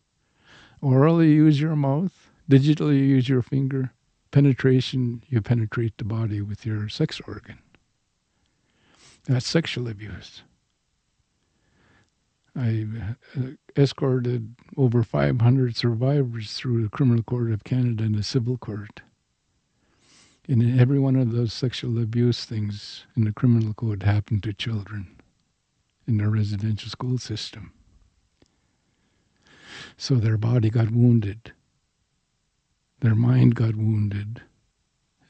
Orally, 0.83 1.33
you 1.33 1.47
use 1.47 1.61
your 1.61 1.77
mouth. 1.77 2.31
Digitally, 2.51 2.99
you 2.99 3.05
use 3.05 3.29
your 3.29 3.43
finger. 3.43 3.93
Penetration, 4.31 5.23
you 5.29 5.41
penetrate 5.41 5.97
the 5.97 6.05
body 6.05 6.43
with 6.43 6.67
your 6.67 6.89
sex 6.91 7.21
organ. 7.27 7.59
That's 9.27 9.47
sexual 9.47 9.89
abuse. 9.89 10.43
I 12.59 12.87
uh, 13.37 13.51
escorted 13.77 14.55
over 14.77 15.03
500 15.03 15.77
survivors 15.77 16.55
through 16.55 16.83
the 16.83 16.89
Criminal 16.89 17.23
Court 17.23 17.51
of 17.53 17.65
Canada 17.65 18.05
and 18.05 18.15
the 18.15 18.23
Civil 18.23 18.57
Court. 18.57 19.03
And 20.49 20.63
in 20.63 20.79
every 20.79 20.99
one 20.99 21.17
of 21.17 21.33
those 21.33 21.53
sexual 21.53 22.01
abuse 22.01 22.45
things 22.45 23.05
in 23.17 23.25
the 23.25 23.33
criminal 23.33 23.75
code 23.75 24.05
happened 24.05 24.43
to 24.45 24.53
children 24.53 25.09
in 26.07 26.19
the 26.19 26.29
residential 26.29 26.89
school 26.89 27.19
system. 27.19 27.73
So 29.97 30.15
their 30.15 30.39
body 30.39 30.71
got 30.71 30.91
wounded, 30.91 31.53
their 33.01 33.15
mind 33.15 33.57
got 33.57 33.75
wounded, 33.77 34.41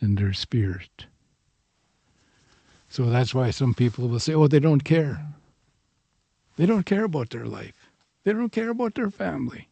and 0.01 0.19
their 0.19 0.33
spirit. 0.33 1.07
So 2.89 3.07
that's 3.07 3.35
why 3.35 3.51
some 3.51 3.75
people 3.75 4.09
will 4.09 4.21
say, 4.21 4.35
oh, 4.35 4.47
they 4.47 4.61
don't 4.61 4.85
care. 4.85 5.27
They 6.57 6.67
don't 6.67 6.87
care 6.87 7.05
about 7.05 7.31
their 7.31 7.47
life. 7.47 7.91
They 8.25 8.33
don't 8.33 8.53
care 8.53 8.71
about 8.71 8.95
their 8.95 9.11
family. 9.11 9.69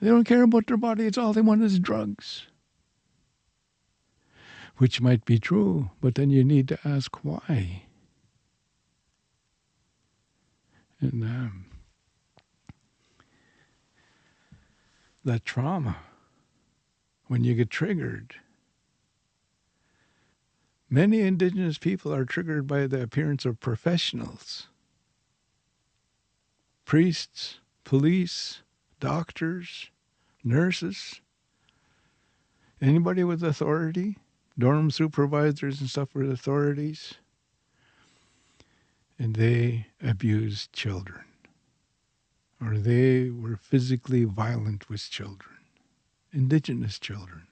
They 0.00 0.08
don't 0.08 0.24
care 0.24 0.42
about 0.42 0.66
their 0.66 0.76
body. 0.76 1.06
It's 1.06 1.18
all 1.18 1.32
they 1.32 1.40
want 1.40 1.62
is 1.62 1.78
drugs 1.78 2.46
which 4.80 4.98
might 4.98 5.26
be 5.26 5.38
true, 5.38 5.90
but 6.00 6.14
then 6.14 6.30
you 6.30 6.42
need 6.42 6.66
to 6.66 6.78
ask 6.88 7.22
why. 7.22 7.82
And 11.02 11.22
um, 11.22 11.66
that 15.22 15.44
trauma, 15.44 15.98
when 17.26 17.44
you 17.44 17.52
get 17.54 17.68
triggered, 17.68 18.36
many 20.88 21.20
indigenous 21.20 21.76
people 21.76 22.14
are 22.14 22.24
triggered 22.24 22.66
by 22.66 22.86
the 22.86 23.02
appearance 23.02 23.44
of 23.44 23.60
professionals 23.60 24.68
priests, 26.90 27.60
police, 27.84 28.62
doctors, 28.98 29.90
nurses, 30.42 31.20
anybody 32.80 33.22
with 33.22 33.44
authority 33.44 34.16
dorm 34.58 34.90
supervisors 34.90 35.80
and 35.80 35.88
stuff 35.88 36.12
were 36.16 36.24
authorities. 36.24 37.14
And 39.20 39.36
they 39.36 39.86
abused 40.02 40.72
children. 40.72 41.22
Or 42.60 42.76
they 42.76 43.30
were 43.30 43.54
physically 43.54 44.24
violent 44.24 44.88
with 44.88 45.08
children, 45.08 45.58
indigenous 46.32 46.98
children. 46.98 47.46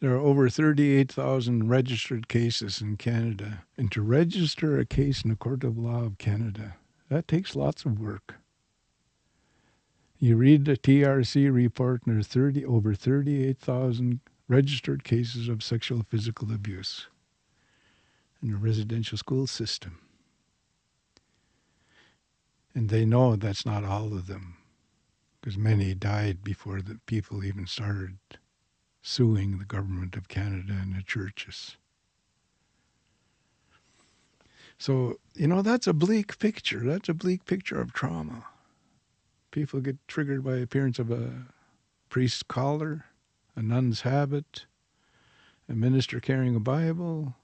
There 0.00 0.14
are 0.14 0.18
over 0.18 0.48
38,000 0.48 1.68
registered 1.68 2.26
cases 2.26 2.80
in 2.80 2.96
Canada. 2.96 3.64
And 3.76 3.92
to 3.92 4.00
register 4.00 4.78
a 4.78 4.86
case 4.86 5.22
in 5.22 5.28
the 5.28 5.36
Court 5.36 5.62
of 5.62 5.76
Law 5.76 6.04
of 6.04 6.16
Canada, 6.16 6.76
that 7.10 7.28
takes 7.28 7.54
lots 7.54 7.84
of 7.84 8.00
work. 8.00 8.36
You 10.18 10.36
read 10.36 10.64
the 10.64 10.76
TRC 10.76 11.52
report, 11.52 12.02
and 12.06 12.16
there's 12.16 12.26
30 12.28 12.64
over 12.64 12.94
38,000 12.94 14.20
registered 14.48 15.04
cases 15.04 15.48
of 15.48 15.62
sexual 15.62 16.02
physical 16.08 16.50
abuse 16.52 17.06
in 18.42 18.50
the 18.50 18.56
residential 18.56 19.18
school 19.18 19.46
system. 19.46 19.98
And 22.74 22.88
they 22.88 23.04
know 23.04 23.36
that's 23.36 23.66
not 23.66 23.84
all 23.84 24.14
of 24.14 24.26
them, 24.26 24.56
because 25.40 25.58
many 25.58 25.94
died 25.94 26.42
before 26.42 26.80
the 26.80 27.00
people 27.06 27.44
even 27.44 27.66
started 27.66 28.16
suing 29.02 29.58
the 29.58 29.64
government 29.64 30.16
of 30.16 30.28
Canada 30.28 30.76
and 30.80 30.94
the 30.94 31.02
churches. 31.02 31.76
So, 34.78 35.18
you 35.34 35.46
know, 35.46 35.62
that's 35.62 35.86
a 35.86 35.92
bleak 35.92 36.38
picture. 36.38 36.80
That's 36.80 37.08
a 37.08 37.14
bleak 37.14 37.44
picture 37.44 37.80
of 37.80 37.92
trauma. 37.92 38.44
People 39.50 39.80
get 39.80 39.96
triggered 40.08 40.44
by 40.44 40.56
appearance 40.56 40.98
of 40.98 41.10
a 41.10 41.30
priest's 42.08 42.42
collar, 42.42 43.04
a 43.56 43.62
nun's 43.62 44.02
habit, 44.02 44.66
a 45.68 45.74
minister 45.74 46.20
carrying 46.20 46.56
a 46.56 46.60
Bible. 46.60 47.34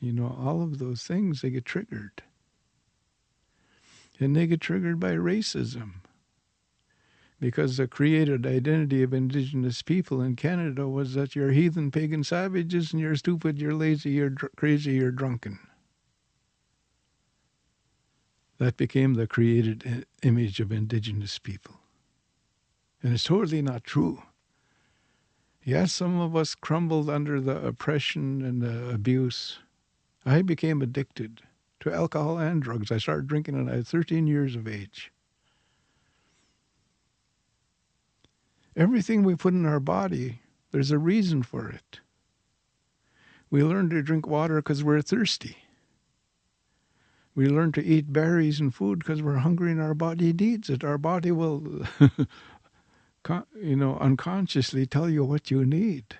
You 0.00 0.12
know, 0.12 0.36
all 0.38 0.62
of 0.62 0.78
those 0.78 1.04
things, 1.04 1.40
they 1.40 1.50
get 1.50 1.64
triggered. 1.64 2.22
And 4.18 4.34
they 4.34 4.46
get 4.46 4.60
triggered 4.60 4.98
by 5.00 5.12
racism 5.12 6.00
because 7.38 7.76
the 7.76 7.86
created 7.86 8.46
identity 8.46 9.02
of 9.02 9.12
indigenous 9.12 9.82
people 9.82 10.22
in 10.22 10.36
Canada 10.36 10.88
was 10.88 11.14
that 11.14 11.36
you're 11.36 11.52
heathen, 11.52 11.90
pagan 11.90 12.24
savages, 12.24 12.92
and 12.92 13.00
you're 13.00 13.16
stupid, 13.16 13.60
you're 13.60 13.74
lazy, 13.74 14.10
you're 14.10 14.30
dr- 14.30 14.56
crazy, 14.56 14.92
you're 14.92 15.10
drunken. 15.10 15.58
That 18.58 18.78
became 18.78 19.14
the 19.14 19.26
created 19.26 20.06
image 20.22 20.60
of 20.60 20.72
indigenous 20.72 21.38
people. 21.38 21.80
And 23.02 23.12
it's 23.12 23.24
totally 23.24 23.60
not 23.60 23.84
true. 23.84 24.22
Yes, 25.62 25.92
some 25.92 26.18
of 26.20 26.34
us 26.34 26.54
crumbled 26.54 27.10
under 27.10 27.40
the 27.40 27.64
oppression 27.66 28.40
and 28.40 28.62
the 28.62 28.88
abuse. 28.88 29.58
I 30.24 30.40
became 30.42 30.80
addicted 30.80 31.42
to 31.80 31.92
alcohol 31.92 32.38
and 32.38 32.62
drugs. 32.62 32.90
I 32.90 32.98
started 32.98 33.26
drinking 33.26 33.56
when 33.56 33.68
I 33.68 33.78
was 33.78 33.90
13 33.90 34.26
years 34.26 34.56
of 34.56 34.66
age. 34.66 35.12
Everything 38.76 39.22
we 39.22 39.34
put 39.34 39.54
in 39.54 39.64
our 39.64 39.80
body, 39.80 40.40
there's 40.70 40.90
a 40.90 40.98
reason 40.98 41.42
for 41.42 41.68
it. 41.70 42.00
We 43.50 43.62
learn 43.62 43.88
to 43.90 44.02
drink 44.02 44.26
water 44.26 44.56
because 44.56 44.84
we're 44.84 45.00
thirsty. 45.02 45.56
We 47.34 47.48
learn 47.48 47.72
to 47.72 47.84
eat 47.84 48.12
berries 48.12 48.60
and 48.60 48.74
food 48.74 48.98
because 48.98 49.22
we're 49.22 49.36
hungry 49.38 49.72
and 49.72 49.80
our 49.80 49.94
body 49.94 50.32
needs 50.32 50.68
it. 50.70 50.84
Our 50.84 50.98
body 50.98 51.30
will, 51.30 51.86
you 53.62 53.76
know, 53.76 53.98
unconsciously 53.98 54.86
tell 54.86 55.08
you 55.08 55.24
what 55.24 55.50
you 55.50 55.64
need. 55.64 56.16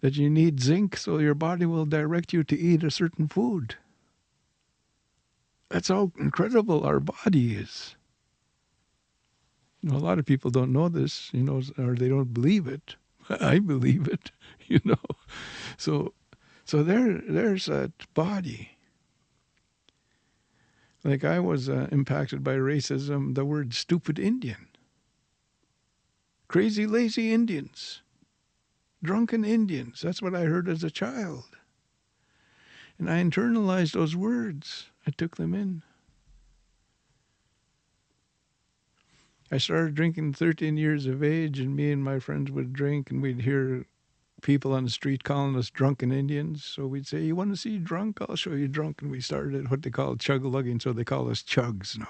That 0.00 0.16
you 0.16 0.30
need 0.30 0.60
zinc, 0.60 0.96
so 0.96 1.18
your 1.18 1.34
body 1.34 1.66
will 1.66 1.86
direct 1.86 2.32
you 2.32 2.44
to 2.44 2.58
eat 2.58 2.84
a 2.84 2.90
certain 2.90 3.28
food. 3.28 3.76
That's 5.70 5.88
how 5.88 6.12
incredible 6.18 6.84
our 6.84 7.00
body 7.00 7.54
is. 7.54 7.96
You 9.82 9.90
know, 9.90 9.96
a 9.96 9.98
lot 9.98 10.18
of 10.18 10.26
people 10.26 10.50
don't 10.50 10.72
know 10.72 10.88
this, 10.88 11.30
you 11.32 11.42
know, 11.42 11.60
or 11.76 11.94
they 11.94 12.08
don't 12.08 12.32
believe 12.32 12.66
it. 12.66 12.96
I 13.28 13.58
believe 13.58 14.08
it, 14.08 14.30
you 14.66 14.80
know. 14.84 14.96
So, 15.76 16.14
so 16.64 16.82
there, 16.82 17.20
there's 17.28 17.66
that 17.66 17.92
body. 18.14 18.76
Like 21.04 21.24
I 21.24 21.40
was 21.40 21.68
uh, 21.68 21.88
impacted 21.90 22.44
by 22.44 22.54
racism, 22.54 23.34
the 23.34 23.44
word 23.44 23.74
stupid 23.74 24.18
Indian. 24.18 24.68
Crazy, 26.46 26.86
lazy 26.86 27.32
Indians. 27.32 28.02
Drunken 29.02 29.44
Indians. 29.44 30.00
That's 30.00 30.22
what 30.22 30.34
I 30.34 30.42
heard 30.42 30.68
as 30.68 30.84
a 30.84 30.90
child. 30.90 31.56
And 32.98 33.10
I 33.10 33.20
internalized 33.20 33.92
those 33.92 34.14
words. 34.14 34.90
I 35.04 35.10
took 35.10 35.36
them 35.36 35.54
in. 35.54 35.82
I 39.52 39.58
started 39.58 39.94
drinking 39.94 40.32
13 40.32 40.78
years 40.78 41.04
of 41.04 41.22
age, 41.22 41.60
and 41.60 41.76
me 41.76 41.92
and 41.92 42.02
my 42.02 42.18
friends 42.18 42.50
would 42.50 42.72
drink, 42.72 43.10
and 43.10 43.20
we'd 43.20 43.42
hear 43.42 43.84
people 44.40 44.72
on 44.72 44.84
the 44.84 44.90
street 44.90 45.24
calling 45.24 45.56
us 45.56 45.68
drunken 45.68 46.10
Indians. 46.10 46.64
So 46.64 46.86
we'd 46.86 47.06
say, 47.06 47.20
You 47.20 47.36
want 47.36 47.50
to 47.50 47.60
see 47.60 47.76
drunk? 47.76 48.18
I'll 48.22 48.34
show 48.34 48.54
you 48.54 48.66
drunk. 48.66 49.02
And 49.02 49.10
we 49.10 49.20
started 49.20 49.70
what 49.70 49.82
they 49.82 49.90
call 49.90 50.16
chug 50.16 50.42
lugging, 50.42 50.80
so 50.80 50.94
they 50.94 51.04
call 51.04 51.30
us 51.30 51.42
chugs 51.42 51.98
now. 51.98 52.08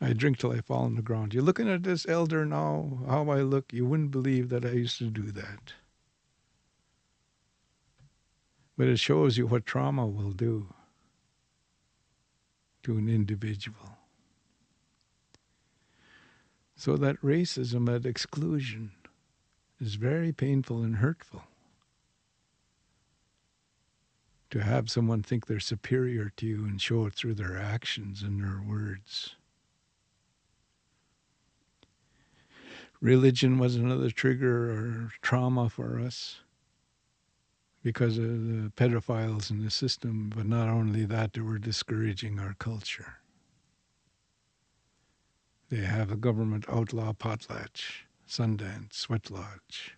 I 0.00 0.12
drink 0.12 0.38
till 0.38 0.52
I 0.52 0.60
fall 0.60 0.84
on 0.84 0.94
the 0.94 1.02
ground. 1.02 1.34
You're 1.34 1.42
looking 1.42 1.68
at 1.68 1.82
this 1.82 2.06
elder 2.08 2.46
now, 2.46 3.00
how 3.08 3.28
I 3.30 3.42
look, 3.42 3.72
you 3.72 3.86
wouldn't 3.86 4.12
believe 4.12 4.48
that 4.50 4.64
I 4.64 4.70
used 4.70 4.98
to 4.98 5.10
do 5.10 5.32
that. 5.32 5.72
But 8.78 8.86
it 8.86 9.00
shows 9.00 9.36
you 9.36 9.48
what 9.48 9.66
trauma 9.66 10.06
will 10.06 10.30
do 10.30 10.72
to 12.84 12.96
an 12.96 13.08
individual. 13.08 13.99
So 16.80 16.96
that 16.96 17.20
racism, 17.20 17.84
that 17.84 18.06
exclusion, 18.06 18.92
is 19.82 19.96
very 19.96 20.32
painful 20.32 20.82
and 20.82 20.96
hurtful. 20.96 21.42
To 24.48 24.60
have 24.60 24.88
someone 24.88 25.22
think 25.22 25.44
they're 25.44 25.60
superior 25.60 26.32
to 26.38 26.46
you 26.46 26.64
and 26.64 26.80
show 26.80 27.04
it 27.04 27.12
through 27.12 27.34
their 27.34 27.58
actions 27.58 28.22
and 28.22 28.40
their 28.40 28.62
words. 28.66 29.36
Religion 33.02 33.58
was 33.58 33.76
another 33.76 34.10
trigger 34.10 34.70
or 34.70 35.12
trauma 35.20 35.68
for 35.68 36.00
us 36.00 36.40
because 37.82 38.16
of 38.16 38.24
the 38.24 38.72
pedophiles 38.74 39.50
in 39.50 39.62
the 39.62 39.70
system, 39.70 40.32
but 40.34 40.46
not 40.46 40.70
only 40.70 41.04
that, 41.04 41.34
they 41.34 41.42
were 41.42 41.58
discouraging 41.58 42.38
our 42.38 42.54
culture. 42.54 43.18
They 45.70 45.82
have 45.82 46.10
a 46.10 46.16
government 46.16 46.64
outlaw 46.68 47.12
potlatch, 47.12 48.02
Sundance, 48.28 48.94
Sweat 48.94 49.30
Lodge. 49.30 49.96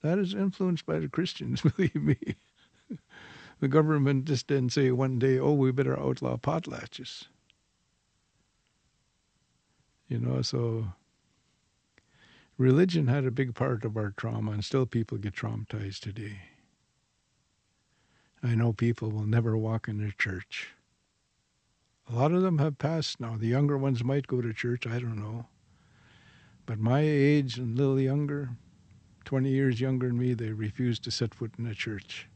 That 0.00 0.18
is 0.18 0.34
influenced 0.34 0.86
by 0.86 0.98
the 0.98 1.08
Christians, 1.08 1.60
believe 1.76 1.94
me. 1.94 2.16
the 3.60 3.68
government 3.68 4.24
just 4.24 4.46
didn't 4.46 4.72
say 4.72 4.90
one 4.90 5.18
day, 5.18 5.38
oh, 5.38 5.52
we 5.52 5.70
better 5.70 5.98
outlaw 5.98 6.38
potlatches. 6.38 7.26
You 10.08 10.18
know, 10.18 10.40
so 10.40 10.86
religion 12.56 13.08
had 13.08 13.26
a 13.26 13.30
big 13.30 13.54
part 13.54 13.84
of 13.84 13.98
our 13.98 14.14
trauma, 14.16 14.52
and 14.52 14.64
still 14.64 14.86
people 14.86 15.18
get 15.18 15.34
traumatized 15.34 16.00
today. 16.00 16.38
I 18.42 18.54
know 18.54 18.72
people 18.72 19.10
will 19.10 19.26
never 19.26 19.58
walk 19.58 19.88
in 19.88 20.00
a 20.00 20.12
church 20.12 20.75
a 22.08 22.14
lot 22.14 22.32
of 22.32 22.42
them 22.42 22.58
have 22.58 22.78
passed 22.78 23.20
now. 23.20 23.36
The 23.36 23.48
younger 23.48 23.76
ones 23.76 24.04
might 24.04 24.26
go 24.26 24.40
to 24.40 24.52
church, 24.52 24.86
I 24.86 24.98
don't 24.98 25.18
know. 25.18 25.46
But 26.64 26.78
my 26.78 27.00
age 27.00 27.58
and 27.58 27.76
a 27.76 27.80
little 27.80 28.00
younger, 28.00 28.50
20 29.24 29.48
years 29.48 29.80
younger 29.80 30.08
than 30.08 30.18
me, 30.18 30.34
they 30.34 30.52
refused 30.52 31.04
to 31.04 31.10
set 31.10 31.34
foot 31.34 31.52
in 31.58 31.66
a 31.66 31.74
church 31.74 32.28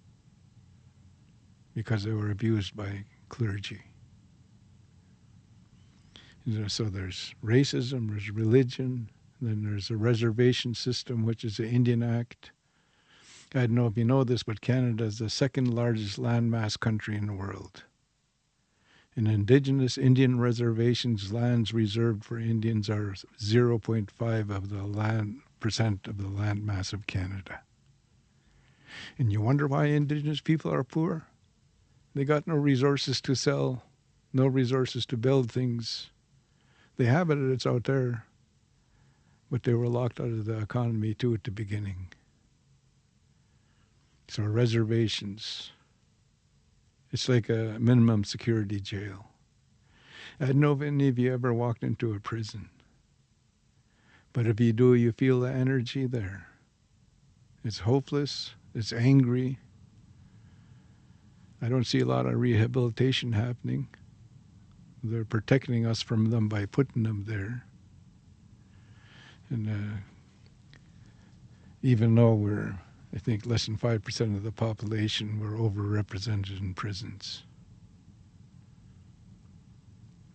because 1.75 2.05
they 2.05 2.13
were 2.13 2.31
abused 2.31 2.77
by 2.77 3.05
clergy. 3.29 3.81
So 6.67 6.85
there's 6.85 7.35
racism, 7.45 8.11
there's 8.11 8.31
religion, 8.31 9.11
then 9.41 9.63
there's 9.63 9.91
a 9.91 9.97
reservation 9.97 10.75
system, 10.75 11.25
which 11.25 11.45
is 11.45 11.59
the 11.59 11.69
Indian 11.69 12.03
Act. 12.03 12.51
I 13.55 13.61
don't 13.61 13.75
know 13.75 13.87
if 13.87 13.97
you 13.97 14.05
know 14.05 14.25
this, 14.25 14.43
but 14.43 14.61
Canada 14.61 15.05
is 15.05 15.19
the 15.19 15.31
second 15.31 15.73
largest 15.73 16.21
landmass 16.21 16.79
country 16.79 17.17
in 17.17 17.27
the 17.27 17.33
world. 17.33 17.85
In 19.17 19.27
indigenous 19.27 19.99
Indian 19.99 20.39
reservations, 20.39 21.33
lands 21.33 21.75
reserved 21.75 22.25
for 22.25 22.39
Indians 22.39 22.89
are 22.89 23.15
0.5 23.39 24.51
of 24.51 24.71
the 24.71 24.85
land 24.85 25.41
percent 25.59 26.07
of 26.07 26.19
the 26.19 26.29
land 26.29 26.65
mass 26.65 26.93
of 26.93 27.07
Canada. 27.07 27.61
And 29.19 29.33
you 29.33 29.41
wonder 29.41 29.67
why 29.67 29.87
indigenous 29.87 30.41
people 30.41 30.73
are 30.73 30.85
poor? 30.85 31.27
They 32.15 32.25
got 32.25 32.47
no 32.47 32.55
resources 32.55 33.21
to 33.23 33.35
sell, 33.35 33.85
no 34.33 34.47
resources 34.47 35.05
to 35.07 35.17
build 35.17 35.51
things. 35.51 36.11
They 36.97 37.05
have 37.05 37.31
it, 37.31 37.39
it's 37.39 37.67
out 37.67 37.85
there. 37.85 38.25
But 39.51 39.65
they 39.65 39.75
were 39.75 39.89
locked 39.89 40.21
out 40.21 40.29
of 40.29 40.45
the 40.45 40.59
economy 40.59 41.15
too 41.15 41.35
at 41.35 41.45
the 41.45 41.51
beginning. 41.51 42.13
So 44.29 44.45
reservations, 44.45 45.73
it's 47.13 47.29
like 47.29 47.49
a 47.49 47.77
minimum 47.79 48.25
security 48.25 48.81
jail. 48.81 49.27
I 50.39 50.47
don't 50.47 50.61
know 50.61 50.73
if 50.73 50.83
any 50.83 51.09
of 51.09 51.19
you 51.19 51.33
ever 51.33 51.53
walked 51.53 51.83
into 51.83 52.15
a 52.15 52.21
prison. 52.21 52.71
But 54.33 54.47
if 54.47 54.61
you 54.61 54.73
do, 54.73 54.95
you 54.95 55.13
feel 55.13 55.41
the 55.41 55.51
energy 55.51 56.07
there. 56.07 56.47
It's 57.65 57.81
hopeless, 57.81 58.55
it's 58.75 58.93
angry. 58.93 59.59
I 61.61 61.69
don't 61.69 61.85
see 61.85 62.01
a 62.01 62.07
lot 62.07 62.27
of 62.27 62.35
rehabilitation 62.37 63.33
happening. 63.33 63.89
They're 65.03 65.25
protecting 65.25 65.85
us 65.85 66.01
from 66.01 66.31
them 66.31 66.49
by 66.49 66.67
putting 66.67 67.03
them 67.03 67.25
there. 67.27 67.67
And 69.51 69.69
uh, 69.69 69.97
even 71.83 72.15
though 72.15 72.35
we're 72.35 72.79
I 73.15 73.19
think 73.19 73.47
less 73.47 73.67
than 73.67 73.77
5% 73.77 74.37
of 74.37 74.43
the 74.43 74.53
population 74.53 75.41
were 75.41 75.57
overrepresented 75.57 76.61
in 76.61 76.75
prisons. 76.75 77.43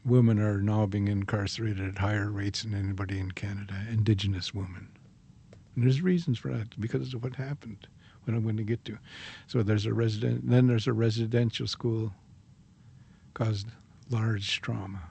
women 0.05 0.39
are 0.39 0.61
now 0.61 0.85
being 0.85 1.07
incarcerated 1.07 1.87
at 1.87 1.97
higher 1.97 2.29
rates 2.29 2.61
than 2.63 2.75
anybody 2.75 3.19
in 3.19 3.31
Canada, 3.31 3.73
Indigenous 3.89 4.53
women. 4.53 4.87
And 5.75 5.83
there's 5.83 6.01
reasons 6.01 6.37
for 6.37 6.53
that 6.53 6.79
because 6.79 7.13
of 7.13 7.23
what 7.23 7.35
happened. 7.35 7.87
What 8.23 8.35
I'm 8.35 8.43
going 8.43 8.57
to 8.57 8.63
get 8.63 8.85
to. 8.85 8.97
So 9.47 9.61
there's 9.61 9.85
a 9.85 9.93
resident. 9.93 10.49
Then 10.49 10.67
there's 10.67 10.87
a 10.87 10.93
residential 10.93 11.67
school 11.67 12.13
caused 13.33 13.67
large 14.09 14.61
trauma. 14.61 15.01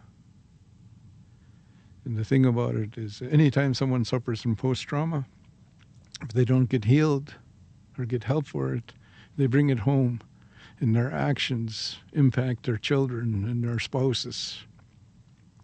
And 2.04 2.16
the 2.16 2.24
thing 2.24 2.44
about 2.44 2.74
it 2.74 2.98
is, 2.98 3.22
anytime 3.30 3.74
someone 3.74 4.04
suffers 4.04 4.42
from 4.42 4.56
post 4.56 4.82
trauma, 4.82 5.26
if 6.22 6.28
they 6.28 6.44
don't 6.44 6.68
get 6.68 6.84
healed 6.84 7.34
or 7.98 8.04
get 8.04 8.24
help 8.24 8.46
for 8.46 8.74
it, 8.74 8.92
they 9.36 9.46
bring 9.46 9.70
it 9.70 9.80
home, 9.80 10.20
and 10.80 10.94
their 10.94 11.12
actions 11.12 11.98
impact 12.12 12.64
their 12.64 12.76
children 12.76 13.44
and 13.44 13.64
their 13.64 13.78
spouses 13.78 14.58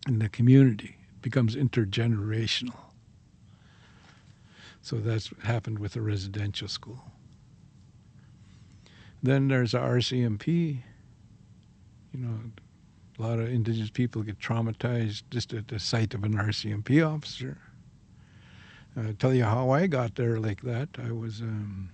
and 0.07 0.21
the 0.21 0.29
community. 0.29 0.97
It 1.17 1.23
becomes 1.23 1.57
intergenerational. 1.57 2.77
So 4.83 4.97
that's 4.97 5.31
what 5.31 5.45
happened 5.45 5.79
with 5.79 5.93
the 5.93 6.01
residential 6.01 6.69
school. 6.69 7.05
Then 9.23 9.49
there's 9.49 9.73
the 9.73 9.79
RCMP. 9.79 10.79
You 12.13 12.21
know, 12.21 12.41
a 13.19 13.23
lot 13.23 13.39
of 13.39 13.51
indigenous 13.51 13.91
people 13.91 14.23
get 14.23 14.39
traumatized 14.41 15.23
just 15.31 15.53
at 15.53 15.69
the 15.69 15.79
sight 15.79 16.15
of 16.15 16.25
an 16.25 16.35
RCMP 16.35 17.07
officer. 17.07 17.59
I'll 18.97 19.13
tell 19.15 19.35
you 19.35 19.45
how 19.45 19.71
I 19.71 19.87
got 19.87 20.17
there 20.17 20.41
like 20.41 20.63
that. 20.63 20.89
I 20.99 21.13
was, 21.13 21.43
um, 21.43 21.91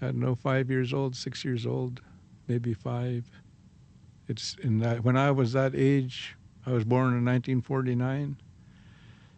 I 0.00 0.06
don't 0.06 0.20
know, 0.20 0.34
five 0.34 0.70
years 0.70 0.92
old, 0.92 1.16
six 1.16 1.44
years 1.44 1.66
old, 1.66 2.00
maybe 2.46 2.74
five. 2.74 3.24
It's 4.28 4.56
in 4.62 4.78
that 4.78 5.04
when 5.04 5.16
I 5.16 5.30
was 5.30 5.52
that 5.52 5.74
age, 5.74 6.36
I 6.66 6.72
was 6.72 6.84
born 6.84 7.08
in 7.08 7.24
1949. 7.24 8.36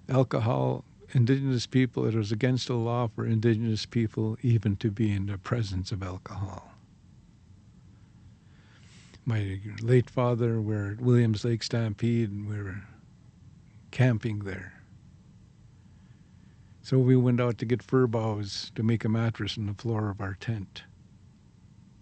Alcohol 0.08 0.84
indigenous 1.12 1.66
people, 1.66 2.06
it 2.06 2.14
was 2.14 2.32
against 2.32 2.68
the 2.68 2.74
law 2.74 3.08
for 3.08 3.26
indigenous 3.26 3.86
people 3.86 4.36
even 4.42 4.76
to 4.76 4.90
be 4.90 5.12
in 5.12 5.26
the 5.26 5.38
presence 5.38 5.92
of 5.92 6.02
alcohol. 6.02 6.72
My 9.24 9.60
late 9.80 10.10
father, 10.10 10.60
we 10.60 10.74
were 10.74 10.90
at 10.92 11.00
Williams 11.00 11.44
Lake 11.44 11.62
Stampede 11.62 12.30
and 12.30 12.48
we 12.48 12.60
were 12.60 12.82
camping 13.90 14.40
there. 14.40 14.79
So 16.82 16.98
we 16.98 17.16
went 17.16 17.40
out 17.40 17.58
to 17.58 17.66
get 17.66 17.82
fir 17.82 18.06
boughs 18.06 18.72
to 18.74 18.82
make 18.82 19.04
a 19.04 19.08
mattress 19.08 19.58
on 19.58 19.66
the 19.66 19.74
floor 19.74 20.08
of 20.08 20.20
our 20.20 20.34
tent. 20.34 20.84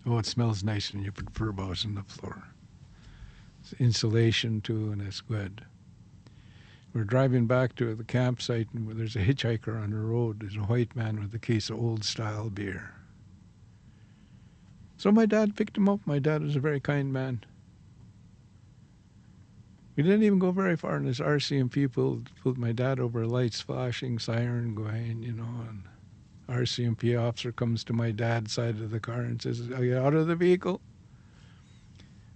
Oh, 0.07 0.18
it 0.18 0.26
smells 0.26 0.62
nice 0.62 0.93
when 0.93 1.03
you 1.03 1.12
put 1.12 1.35
fir 1.35 1.53
boughs 1.53 1.85
on 1.85 1.95
the 1.95 2.03
floor. 2.05 2.45
It's 3.61 3.72
insulation 3.74 4.61
too, 4.61 4.93
and 4.93 5.03
it's 5.03 5.20
good. 5.20 5.64
We're 6.95 7.05
driving 7.05 7.47
back 7.47 7.74
to 7.76 7.95
the 7.95 8.05
campsite, 8.05 8.68
and 8.72 8.89
there's 8.99 9.16
a 9.16 9.24
hitchhiker 9.24 9.83
on 9.83 9.91
the 9.91 9.99
road. 9.99 10.41
There's 10.41 10.57
a 10.57 10.61
white 10.61 10.97
man 10.97 11.20
with 11.20 11.35
a 11.35 11.39
case 11.39 11.68
of 11.68 11.79
old 11.79 12.05
style 12.05 12.49
beer. 12.49 12.95
So 14.97 15.12
my 15.12 15.26
dad 15.26 15.55
picked 15.55 15.76
him 15.76 15.89
up. 15.89 16.01
My 16.07 16.18
dad 16.18 16.43
was 16.43 16.57
a 16.57 16.61
very 16.61 16.81
kind 16.81 17.12
man. 17.12 17.45
We 19.99 20.05
didn't 20.05 20.22
even 20.22 20.38
go 20.38 20.53
very 20.53 20.76
far, 20.76 20.94
and 20.94 21.09
this 21.09 21.18
RCMP 21.18 21.90
pulled, 21.92 22.30
pulled 22.40 22.57
my 22.57 22.70
dad 22.70 23.01
over, 23.01 23.26
lights 23.26 23.61
flashing, 23.61 24.20
siren 24.20 24.72
going, 24.72 25.24
you 25.24 25.32
know, 25.32 25.66
and 25.68 25.82
RCMP 26.49 27.20
officer 27.20 27.51
comes 27.51 27.82
to 27.82 27.92
my 27.92 28.12
dad's 28.12 28.53
side 28.53 28.76
of 28.76 28.92
the 28.92 29.01
car 29.01 29.22
and 29.22 29.42
says, 29.42 29.68
Are 29.72 29.82
you 29.82 29.99
out 29.99 30.14
of 30.14 30.28
the 30.28 30.36
vehicle? 30.36 30.80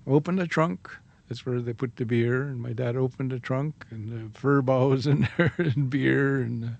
Open 0.09 0.35
the 0.35 0.49
trunk. 0.49 0.91
That's 1.29 1.47
where 1.47 1.61
they 1.61 1.73
put 1.73 1.95
the 1.95 2.05
beer. 2.05 2.43
And 2.43 2.61
my 2.61 2.73
dad 2.73 2.97
opened 2.97 3.31
the 3.31 3.39
trunk, 3.39 3.87
and 3.91 4.09
the 4.09 4.37
fir 4.37 4.61
boughs 4.61 5.07
in 5.07 5.29
there, 5.37 5.55
and 5.57 5.89
beer. 5.89 6.41
And 6.41 6.65
the 6.65 6.73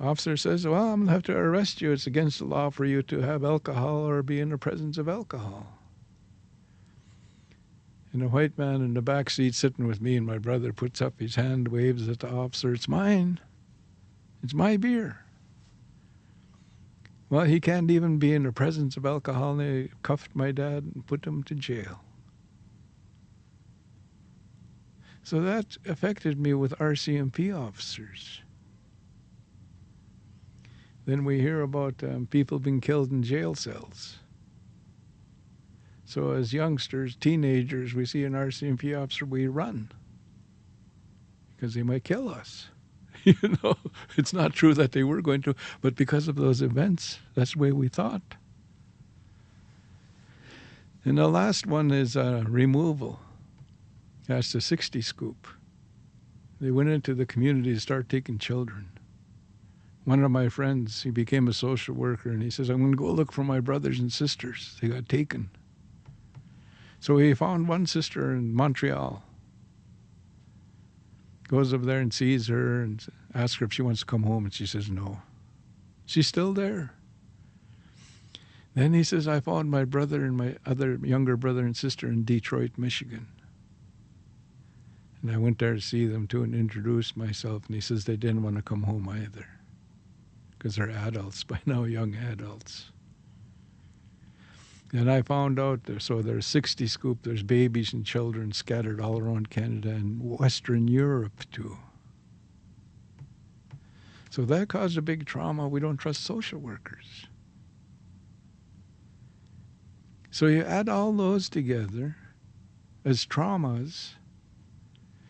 officer 0.00 0.36
says, 0.36 0.66
Well, 0.66 0.82
I'm 0.82 1.04
going 1.04 1.06
to 1.06 1.12
have 1.12 1.22
to 1.24 1.36
arrest 1.36 1.80
you. 1.80 1.92
It's 1.92 2.08
against 2.08 2.40
the 2.40 2.46
law 2.46 2.70
for 2.70 2.86
you 2.86 3.02
to 3.02 3.20
have 3.20 3.44
alcohol 3.44 3.98
or 3.98 4.24
be 4.24 4.40
in 4.40 4.48
the 4.48 4.58
presence 4.58 4.98
of 4.98 5.08
alcohol. 5.08 5.75
And 8.16 8.24
a 8.24 8.28
white 8.28 8.56
man 8.56 8.76
in 8.76 8.94
the 8.94 9.02
back 9.02 9.28
seat 9.28 9.54
sitting 9.54 9.86
with 9.86 10.00
me 10.00 10.16
and 10.16 10.24
my 10.24 10.38
brother 10.38 10.72
puts 10.72 11.02
up 11.02 11.20
his 11.20 11.34
hand, 11.34 11.68
waves 11.68 12.08
at 12.08 12.20
the 12.20 12.32
officer, 12.32 12.72
It's 12.72 12.88
mine. 12.88 13.38
It's 14.42 14.54
my 14.54 14.78
beer. 14.78 15.18
Well, 17.28 17.44
he 17.44 17.60
can't 17.60 17.90
even 17.90 18.18
be 18.18 18.32
in 18.32 18.44
the 18.44 18.52
presence 18.52 18.96
of 18.96 19.04
alcohol. 19.04 19.60
And 19.60 19.60
they 19.60 19.90
cuffed 20.02 20.34
my 20.34 20.50
dad 20.50 20.84
and 20.94 21.06
put 21.06 21.26
him 21.26 21.42
to 21.42 21.54
jail. 21.54 22.00
So 25.22 25.42
that 25.42 25.76
affected 25.84 26.40
me 26.40 26.54
with 26.54 26.72
RCMP 26.78 27.54
officers. 27.54 28.40
Then 31.04 31.26
we 31.26 31.42
hear 31.42 31.60
about 31.60 32.02
um, 32.02 32.28
people 32.28 32.60
being 32.60 32.80
killed 32.80 33.10
in 33.10 33.22
jail 33.22 33.54
cells. 33.54 34.20
So 36.06 36.30
as 36.30 36.52
youngsters, 36.52 37.16
teenagers, 37.16 37.92
we 37.92 38.06
see 38.06 38.24
an 38.24 38.32
RCMP 38.32 39.00
officer, 39.00 39.26
we 39.26 39.48
run 39.48 39.90
because 41.56 41.74
they 41.74 41.82
might 41.82 42.04
kill 42.04 42.28
us. 42.28 42.68
you 43.24 43.34
know, 43.62 43.76
it's 44.16 44.32
not 44.32 44.52
true 44.54 44.72
that 44.74 44.92
they 44.92 45.02
were 45.02 45.20
going 45.20 45.42
to, 45.42 45.54
but 45.80 45.96
because 45.96 46.28
of 46.28 46.36
those 46.36 46.62
events, 46.62 47.18
that's 47.34 47.54
the 47.54 47.58
way 47.58 47.72
we 47.72 47.88
thought. 47.88 48.22
And 51.04 51.18
the 51.18 51.28
last 51.28 51.66
one 51.66 51.90
is 51.90 52.16
uh, 52.16 52.44
removal. 52.46 53.20
That's 54.28 54.52
the 54.52 54.60
60 54.60 55.00
scoop. 55.02 55.48
They 56.60 56.70
went 56.70 56.88
into 56.88 57.14
the 57.14 57.26
community 57.26 57.74
to 57.74 57.80
start 57.80 58.08
taking 58.08 58.38
children. 58.38 58.88
One 60.04 60.22
of 60.22 60.30
my 60.30 60.48
friends, 60.48 61.02
he 61.02 61.10
became 61.10 61.48
a 61.48 61.52
social 61.52 61.94
worker, 61.94 62.30
and 62.30 62.42
he 62.42 62.50
says, 62.50 62.68
I'm 62.68 62.78
going 62.78 62.92
to 62.92 62.96
go 62.96 63.10
look 63.10 63.32
for 63.32 63.42
my 63.44 63.58
brothers 63.58 63.98
and 63.98 64.12
sisters. 64.12 64.76
They 64.80 64.88
got 64.88 65.08
taken. 65.08 65.50
So 67.00 67.18
he 67.18 67.34
found 67.34 67.68
one 67.68 67.86
sister 67.86 68.32
in 68.32 68.54
Montreal 68.54 69.22
goes 71.48 71.72
over 71.72 71.86
there 71.86 72.00
and 72.00 72.12
sees 72.12 72.48
her 72.48 72.82
and 72.82 73.04
asks 73.34 73.58
her 73.58 73.66
if 73.66 73.72
she 73.72 73.82
wants 73.82 74.00
to 74.00 74.06
come 74.06 74.24
home, 74.24 74.44
and 74.44 74.54
she 74.54 74.66
says 74.66 74.90
no. 74.90 75.20
She's 76.04 76.26
still 76.26 76.52
there. 76.52 76.92
Then 78.74 78.92
he 78.92 79.04
says, 79.04 79.26
I 79.26 79.40
found 79.40 79.70
my 79.70 79.84
brother 79.84 80.24
and 80.24 80.36
my 80.36 80.56
other 80.66 80.98
younger 81.02 81.36
brother 81.36 81.64
and 81.64 81.76
sister 81.76 82.08
in 82.08 82.24
Detroit, 82.24 82.72
Michigan. 82.76 83.26
And 85.22 85.30
I 85.30 85.38
went 85.38 85.58
there 85.58 85.74
to 85.74 85.80
see 85.80 86.06
them 86.06 86.26
too 86.26 86.42
and 86.42 86.54
introduced 86.54 87.16
myself. 87.16 87.66
And 87.66 87.74
he 87.74 87.80
says 87.80 88.04
they 88.04 88.16
didn't 88.16 88.42
want 88.42 88.56
to 88.56 88.62
come 88.62 88.82
home 88.82 89.08
either 89.08 89.46
because 90.50 90.76
they're 90.76 90.90
adults 90.90 91.42
by 91.44 91.58
now, 91.64 91.84
young 91.84 92.14
adults. 92.14 92.90
And 94.92 95.10
I 95.10 95.22
found 95.22 95.58
out 95.58 95.84
there, 95.84 95.98
so 95.98 96.22
there's 96.22 96.46
60 96.46 96.86
scoop, 96.86 97.18
there's 97.22 97.42
babies 97.42 97.92
and 97.92 98.06
children 98.06 98.52
scattered 98.52 99.00
all 99.00 99.18
around 99.18 99.50
Canada 99.50 99.90
and 99.90 100.20
Western 100.38 100.86
Europe 100.88 101.44
too. 101.50 101.76
So 104.30 104.44
that 104.44 104.68
caused 104.68 104.96
a 104.96 105.02
big 105.02 105.24
trauma. 105.24 105.66
We 105.66 105.80
don't 105.80 105.96
trust 105.96 106.22
social 106.22 106.60
workers. 106.60 107.26
So 110.30 110.46
you 110.46 110.62
add 110.62 110.88
all 110.88 111.12
those 111.12 111.48
together 111.48 112.16
as 113.04 113.24
traumas. 113.24 114.14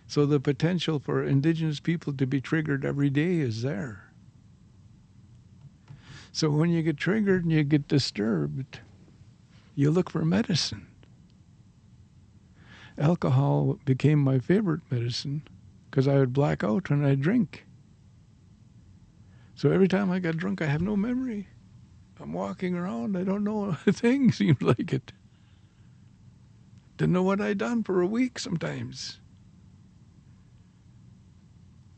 So 0.09 0.27
the 0.27 0.41
potential 0.41 0.99
for 0.99 1.23
indigenous 1.23 1.79
people 1.81 2.13
to 2.15 2.27
be 2.27 2.41
triggered 2.41 2.85
every 2.85 3.11
day 3.11 3.39
is 3.39 3.63
there. 3.63 4.13
So 6.33 6.51
when 6.51 6.71
you 6.71 6.83
get 6.83 6.97
triggered 6.97 7.45
and 7.45 7.53
you 7.53 7.63
get 7.63 7.89
disturbed, 7.89 8.81
you 9.77 9.91
look 9.91 10.11
for 10.11 10.25
medicine. 10.25 10.89
Alcohol 12.99 13.79
became 13.85 14.19
my 14.19 14.39
favorite 14.39 14.81
medicine 14.91 15.47
because 15.91 16.09
I 16.09 16.17
would 16.17 16.33
black 16.33 16.65
out 16.65 16.89
when 16.89 17.05
I 17.05 17.15
drink. 17.15 17.67
So 19.55 19.71
every 19.71 19.87
time 19.87 20.11
I 20.11 20.19
got 20.19 20.39
drunk, 20.39 20.63
I 20.63 20.67
have 20.67 20.81
no 20.81 20.97
memory. 20.97 21.49
I'm 22.19 22.33
walking 22.33 22.75
around, 22.75 23.17
I 23.17 23.23
don't 23.23 23.45
know 23.45 23.77
a 23.87 23.93
thing, 23.93 24.33
seems 24.33 24.63
like 24.63 24.95
it. 24.95 25.13
Didn't 26.97 27.13
know 27.13 27.23
what 27.23 27.43
I'd 27.43 27.59
done 27.59 27.83
for 27.83 28.01
a 28.01 28.07
week 28.07 28.39
sometimes. 28.39 29.21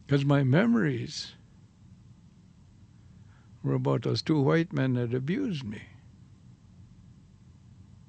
Because 0.04 0.24
my 0.24 0.42
memories 0.42 1.34
were 3.62 3.74
about 3.74 4.02
those 4.02 4.22
two 4.22 4.40
white 4.40 4.72
men 4.72 4.94
that 4.94 5.14
abused 5.14 5.62
me 5.62 5.82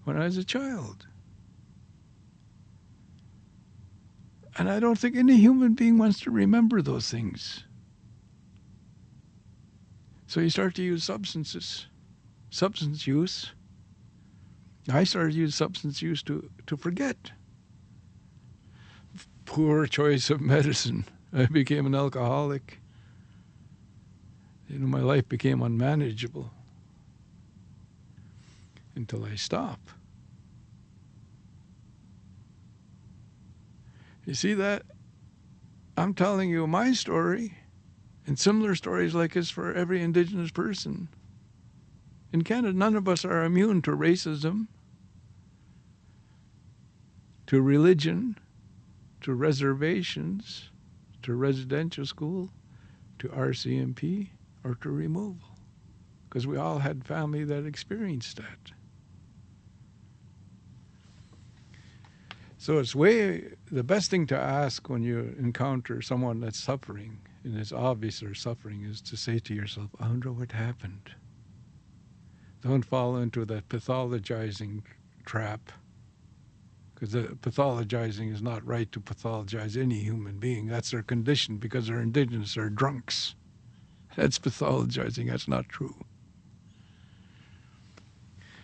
when 0.09 0.19
I 0.19 0.25
was 0.25 0.37
a 0.37 0.43
child. 0.43 1.05
And 4.57 4.67
I 4.67 4.79
don't 4.79 4.97
think 4.97 5.15
any 5.15 5.37
human 5.37 5.75
being 5.75 5.99
wants 5.99 6.19
to 6.21 6.31
remember 6.31 6.81
those 6.81 7.11
things. 7.11 7.63
So 10.25 10.39
you 10.39 10.49
start 10.49 10.73
to 10.75 10.83
use 10.83 11.03
substances, 11.03 11.85
substance 12.49 13.05
use, 13.05 13.51
I 14.91 15.03
started 15.03 15.35
using 15.35 15.51
substance 15.51 16.01
use 16.01 16.23
to, 16.23 16.49
to 16.65 16.75
forget. 16.75 17.31
Poor 19.45 19.85
choice 19.85 20.31
of 20.31 20.41
medicine. 20.41 21.05
I 21.31 21.45
became 21.45 21.85
an 21.85 21.93
alcoholic. 21.93 22.79
You 24.67 24.79
know, 24.79 24.87
my 24.87 25.01
life 25.01 25.29
became 25.29 25.61
unmanageable 25.61 26.51
until 28.95 29.23
I 29.23 29.35
stop. 29.35 29.79
You 34.29 34.35
see 34.35 34.53
that? 34.53 34.83
I'm 35.97 36.13
telling 36.13 36.51
you 36.51 36.67
my 36.67 36.91
story 36.91 37.57
and 38.27 38.37
similar 38.37 38.75
stories 38.75 39.15
like 39.15 39.33
this 39.33 39.49
for 39.49 39.73
every 39.73 40.03
Indigenous 40.03 40.51
person. 40.51 41.09
In 42.31 42.43
Canada, 42.43 42.77
none 42.77 42.95
of 42.95 43.07
us 43.07 43.25
are 43.25 43.43
immune 43.43 43.81
to 43.81 43.91
racism, 43.97 44.67
to 47.47 47.59
religion, 47.59 48.37
to 49.21 49.33
reservations, 49.33 50.69
to 51.23 51.33
residential 51.33 52.05
school, 52.05 52.51
to 53.17 53.29
RCMP, 53.29 54.29
or 54.63 54.75
to 54.75 54.91
removal. 54.91 55.57
Because 56.29 56.45
we 56.45 56.55
all 56.55 56.77
had 56.77 57.03
family 57.03 57.43
that 57.45 57.65
experienced 57.65 58.37
that. 58.37 58.73
So 62.59 62.77
it's 62.77 62.93
way 62.93 63.53
the 63.71 63.85
best 63.85 64.11
thing 64.11 64.27
to 64.27 64.37
ask 64.37 64.89
when 64.89 65.01
you 65.01 65.33
encounter 65.39 66.01
someone 66.01 66.41
that's 66.41 66.59
suffering, 66.59 67.17
and 67.45 67.57
it's 67.57 67.71
obvious 67.71 68.19
they're 68.19 68.33
suffering, 68.33 68.83
is 68.83 68.99
to 68.99 69.15
say 69.15 69.39
to 69.39 69.53
yourself, 69.53 69.89
I 69.97 70.09
wonder 70.09 70.33
what 70.33 70.51
happened. 70.51 71.09
Don't 72.61 72.83
fall 72.83 73.15
into 73.15 73.45
that 73.45 73.69
pathologizing 73.69 74.81
trap. 75.25 75.71
Because 76.93 77.13
the 77.13 77.37
pathologizing 77.41 78.29
is 78.29 78.41
not 78.41 78.67
right 78.67 78.91
to 78.91 78.99
pathologize 78.99 79.81
any 79.81 79.99
human 79.99 80.37
being. 80.37 80.67
That's 80.67 80.91
their 80.91 81.01
condition 81.01 81.59
because 81.59 81.87
they're 81.87 82.01
indigenous, 82.01 82.55
they're 82.55 82.69
drunks. 82.69 83.35
That's 84.17 84.37
pathologizing, 84.37 85.29
that's 85.29 85.47
not 85.47 85.69
true. 85.69 85.95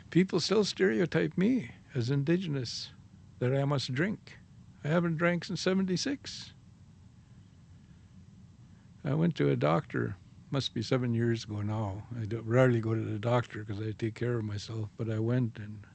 People 0.10 0.41
still 0.41 0.66
stereotype 0.66 1.38
me 1.38 1.72
as 1.93 2.10
indigenous 2.10 2.89
that 3.50 3.60
I 3.60 3.66
must 3.66 3.93
drink. 3.93 4.38
I 4.84 4.88
haven't 4.88 5.18
drank 5.18 5.46
since 5.46 5.62
76. 5.62 6.54
I 9.04 9.14
went 9.14 9.36
to 9.36 9.50
a 9.50 9.56
doctor, 9.56 10.18
must 10.50 10.74
be 10.74 10.82
seven 10.82 11.14
years 11.14 11.43
ago 11.43 11.62
now. 11.62 12.04
I 12.20 12.26
rarely 12.43 12.80
go 12.80 12.96
to 12.96 13.02
the 13.02 13.20
doctor 13.20 13.64
because 13.64 13.82
I 13.82 13.91
take 13.91 14.16
care 14.16 14.38
of 14.38 14.46
myself, 14.46 14.89
but 14.98 15.10
I 15.10 15.20
went 15.20 15.58
and 15.58 15.86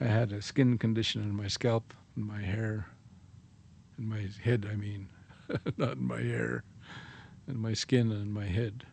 I 0.00 0.04
had 0.04 0.32
a 0.32 0.42
skin 0.42 0.78
condition 0.78 1.22
in 1.22 1.36
my 1.36 1.46
scalp 1.46 1.94
and 2.16 2.26
my 2.26 2.40
hair, 2.40 2.88
in 3.98 4.08
my 4.08 4.28
head, 4.42 4.66
I 4.70 4.74
mean, 4.74 5.08
not 5.76 5.98
in 5.98 6.06
my 6.06 6.20
hair, 6.20 6.64
and 7.46 7.58
my 7.58 7.74
skin 7.74 8.10
and 8.10 8.32
my 8.32 8.46
head. 8.46 8.84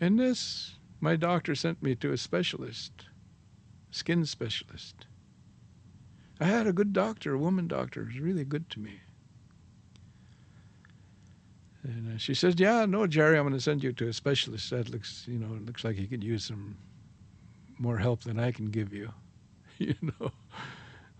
And 0.00 0.18
this, 0.18 0.74
my 1.00 1.16
doctor 1.16 1.54
sent 1.54 1.82
me 1.82 1.94
to 1.96 2.12
a 2.12 2.16
specialist 2.16 3.06
skin 3.90 4.24
specialist. 4.24 5.06
I 6.40 6.46
had 6.46 6.66
a 6.66 6.72
good 6.72 6.92
doctor, 6.92 7.34
a 7.34 7.38
woman 7.38 7.68
doctor, 7.68 8.04
was 8.04 8.18
really 8.18 8.44
good 8.44 8.70
to 8.70 8.80
me. 8.80 9.00
And 11.82 12.14
uh, 12.14 12.18
she 12.18 12.34
says, 12.34 12.54
"Yeah, 12.58 12.84
no, 12.86 13.06
Jerry, 13.06 13.38
I'm 13.38 13.44
going 13.44 13.54
to 13.54 13.60
send 13.60 13.82
you 13.82 13.92
to 13.92 14.08
a 14.08 14.12
specialist. 14.12 14.70
That 14.70 14.90
looks, 14.90 15.24
you 15.26 15.38
know, 15.38 15.54
it 15.54 15.64
looks 15.66 15.84
like 15.84 15.96
he 15.96 16.06
could 16.06 16.24
use 16.24 16.44
some 16.44 16.76
more 17.78 17.98
help 17.98 18.24
than 18.24 18.38
I 18.38 18.52
can 18.52 18.66
give 18.66 18.92
you." 18.92 19.12
you 19.78 19.94
know, 20.02 20.30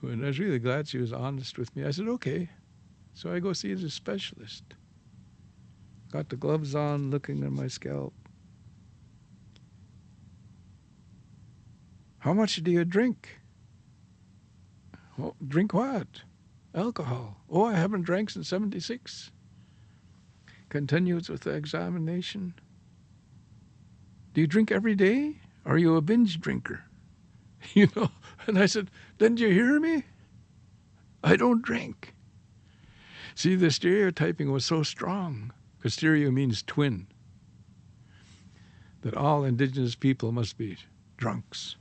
and 0.03 0.23
I 0.23 0.29
was 0.29 0.39
really 0.39 0.59
glad 0.59 0.89
she 0.89 0.99
was 0.99 1.13
honest 1.13 1.59
with 1.59 1.75
me. 1.75 1.85
I 1.85 1.91
said, 1.91 2.09
"Okay," 2.09 2.51
so 3.15 3.33
I 3.33 3.41
go 3.41 3.53
see 3.53 3.73
the 3.75 3.91
specialist. 3.91 4.65
Got 6.13 6.29
the 6.29 6.37
gloves 6.37 6.75
on, 6.75 7.11
looking 7.11 7.43
at 7.45 7.53
my 7.53 7.69
scalp. 7.69 8.13
How 12.21 12.35
much 12.35 12.57
do 12.57 12.71
you 12.71 12.85
drink? 12.85 13.41
Drink 15.47 15.73
what? 15.73 16.23
Alcohol. 16.75 17.39
Oh, 17.49 17.65
I 17.65 17.75
haven't 17.75 18.03
drank 18.03 18.31
since 18.31 18.49
76. 18.49 19.31
Continues 20.69 21.29
with 21.29 21.41
the 21.43 21.51
examination. 21.51 22.55
Do 24.35 24.43
you 24.43 24.47
drink 24.47 24.71
every 24.71 24.95
day? 24.95 25.39
Are 25.65 25.79
you 25.79 25.97
a 25.97 26.01
binge 26.01 26.41
drinker? 26.41 26.85
You 27.75 27.89
know, 27.95 28.11
and 28.47 28.59
I 28.59 28.65
said, 28.65 28.91
Didn't 29.19 29.41
you 29.41 29.49
hear 29.51 29.79
me? 29.79 30.05
I 31.23 31.37
don't 31.37 31.61
drink. 31.61 32.15
See, 33.35 33.55
the 33.55 33.71
stereotyping 33.71 34.51
was 34.51 34.65
so 34.65 34.83
strong, 34.83 35.53
because 35.77 35.93
stereo 35.93 36.31
means 36.31 36.63
twin, 36.63 37.07
that 39.03 39.15
all 39.15 39.45
indigenous 39.45 39.95
people 39.95 40.33
must 40.33 40.57
be 40.57 40.79
drunks. 41.19 41.77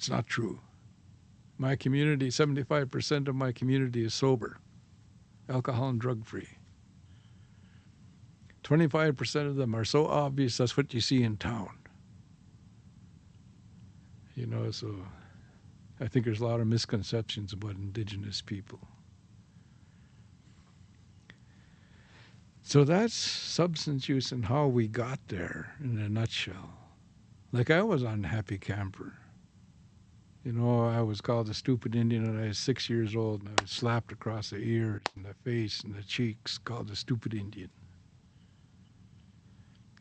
It's 0.00 0.08
not 0.08 0.26
true. 0.26 0.58
My 1.58 1.76
community, 1.76 2.28
75% 2.28 3.28
of 3.28 3.34
my 3.34 3.52
community 3.52 4.02
is 4.02 4.14
sober, 4.14 4.56
alcohol 5.46 5.90
and 5.90 6.00
drug 6.00 6.24
free. 6.24 6.48
25% 8.64 9.46
of 9.46 9.56
them 9.56 9.74
are 9.74 9.84
so 9.84 10.06
obvious 10.06 10.56
that's 10.56 10.74
what 10.74 10.94
you 10.94 11.02
see 11.02 11.22
in 11.22 11.36
town. 11.36 11.76
You 14.34 14.46
know, 14.46 14.70
so 14.70 15.04
I 16.00 16.08
think 16.08 16.24
there's 16.24 16.40
a 16.40 16.46
lot 16.46 16.60
of 16.60 16.66
misconceptions 16.66 17.52
about 17.52 17.72
indigenous 17.72 18.40
people. 18.40 18.80
So 22.62 22.84
that's 22.84 23.12
substance 23.12 24.08
use 24.08 24.32
and 24.32 24.46
how 24.46 24.66
we 24.66 24.88
got 24.88 25.18
there 25.28 25.74
in 25.84 25.98
a 25.98 26.08
nutshell. 26.08 26.70
Like 27.52 27.70
I 27.70 27.82
was 27.82 28.02
on 28.02 28.24
Happy 28.24 28.56
Camper. 28.56 29.19
You 30.44 30.52
know, 30.52 30.84
I 30.84 31.02
was 31.02 31.20
called 31.20 31.50
a 31.50 31.54
stupid 31.54 31.94
Indian 31.94 32.26
when 32.26 32.42
I 32.42 32.48
was 32.48 32.58
six 32.58 32.88
years 32.88 33.14
old, 33.14 33.42
and 33.42 33.50
I 33.58 33.62
was 33.62 33.70
slapped 33.70 34.10
across 34.10 34.50
the 34.50 34.56
ears 34.56 35.02
and 35.14 35.26
the 35.26 35.34
face 35.44 35.80
and 35.80 35.94
the 35.94 36.02
cheeks, 36.02 36.56
called 36.56 36.90
a 36.90 36.96
stupid 36.96 37.34
Indian. 37.34 37.68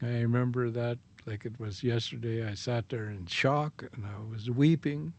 I 0.02 0.22
remember 0.22 0.70
that 0.70 0.98
like 1.26 1.46
it 1.46 1.60
was 1.60 1.84
yesterday. 1.84 2.48
I 2.48 2.54
sat 2.54 2.88
there 2.88 3.10
in 3.10 3.26
shock 3.26 3.84
and 3.94 4.06
I 4.06 4.32
was 4.32 4.50
weeping. 4.50 5.14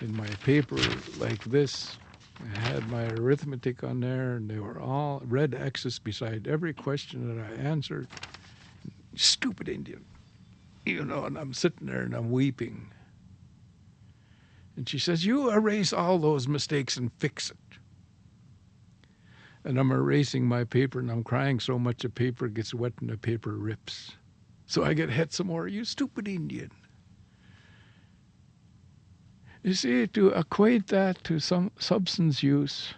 In 0.00 0.16
my 0.16 0.26
paper, 0.44 0.78
like 1.18 1.44
this, 1.44 1.98
I 2.42 2.58
had 2.58 2.90
my 2.90 3.04
arithmetic 3.04 3.84
on 3.84 4.00
there, 4.00 4.36
and 4.36 4.48
they 4.48 4.58
were 4.58 4.80
all 4.80 5.20
red 5.26 5.54
X's 5.54 5.98
beside 5.98 6.48
every 6.48 6.72
question 6.72 7.36
that 7.36 7.44
I 7.44 7.62
answered. 7.62 8.08
Stupid 9.14 9.68
Indian. 9.68 10.06
You 10.86 11.04
know, 11.04 11.26
and 11.26 11.36
I'm 11.36 11.52
sitting 11.52 11.86
there 11.86 12.00
and 12.00 12.14
I'm 12.14 12.30
weeping. 12.30 12.90
And 14.76 14.88
she 14.88 14.98
says, 14.98 15.26
You 15.26 15.50
erase 15.50 15.92
all 15.92 16.18
those 16.18 16.48
mistakes 16.48 16.96
and 16.96 17.12
fix 17.18 17.50
it. 17.50 17.56
And 19.64 19.78
I'm 19.78 19.90
erasing 19.90 20.46
my 20.46 20.64
paper 20.64 21.00
and 21.00 21.10
I'm 21.10 21.22
crying 21.22 21.60
so 21.60 21.78
much 21.78 22.02
the 22.02 22.08
paper 22.08 22.48
gets 22.48 22.72
wet 22.72 22.94
and 23.00 23.10
the 23.10 23.18
paper 23.18 23.52
rips. 23.52 24.12
So 24.66 24.84
I 24.84 24.94
get 24.94 25.10
hit 25.10 25.32
some 25.32 25.48
more. 25.48 25.68
You 25.68 25.84
stupid 25.84 26.28
Indian. 26.28 26.70
You 29.62 29.74
see, 29.74 30.06
to 30.06 30.28
equate 30.28 30.86
that 30.86 31.22
to 31.24 31.38
some 31.38 31.72
substance 31.78 32.42
use, 32.42 32.94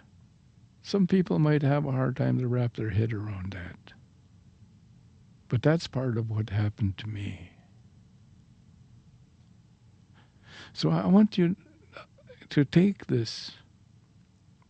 some 0.81 1.07
people 1.07 1.39
might 1.39 1.61
have 1.61 1.85
a 1.85 1.91
hard 1.91 2.15
time 2.15 2.39
to 2.39 2.47
wrap 2.47 2.75
their 2.75 2.91
head 2.91 3.11
around 3.11 3.51
that. 3.51 3.93
But 5.49 5.61
that's 5.61 5.87
part 5.87 6.17
of 6.17 6.29
what 6.29 6.49
happened 6.49 6.97
to 6.99 7.07
me. 7.07 7.52
So 10.73 10.89
I 10.89 11.05
want 11.07 11.37
you 11.37 11.55
to 12.49 12.65
take 12.65 13.07
this, 13.07 13.51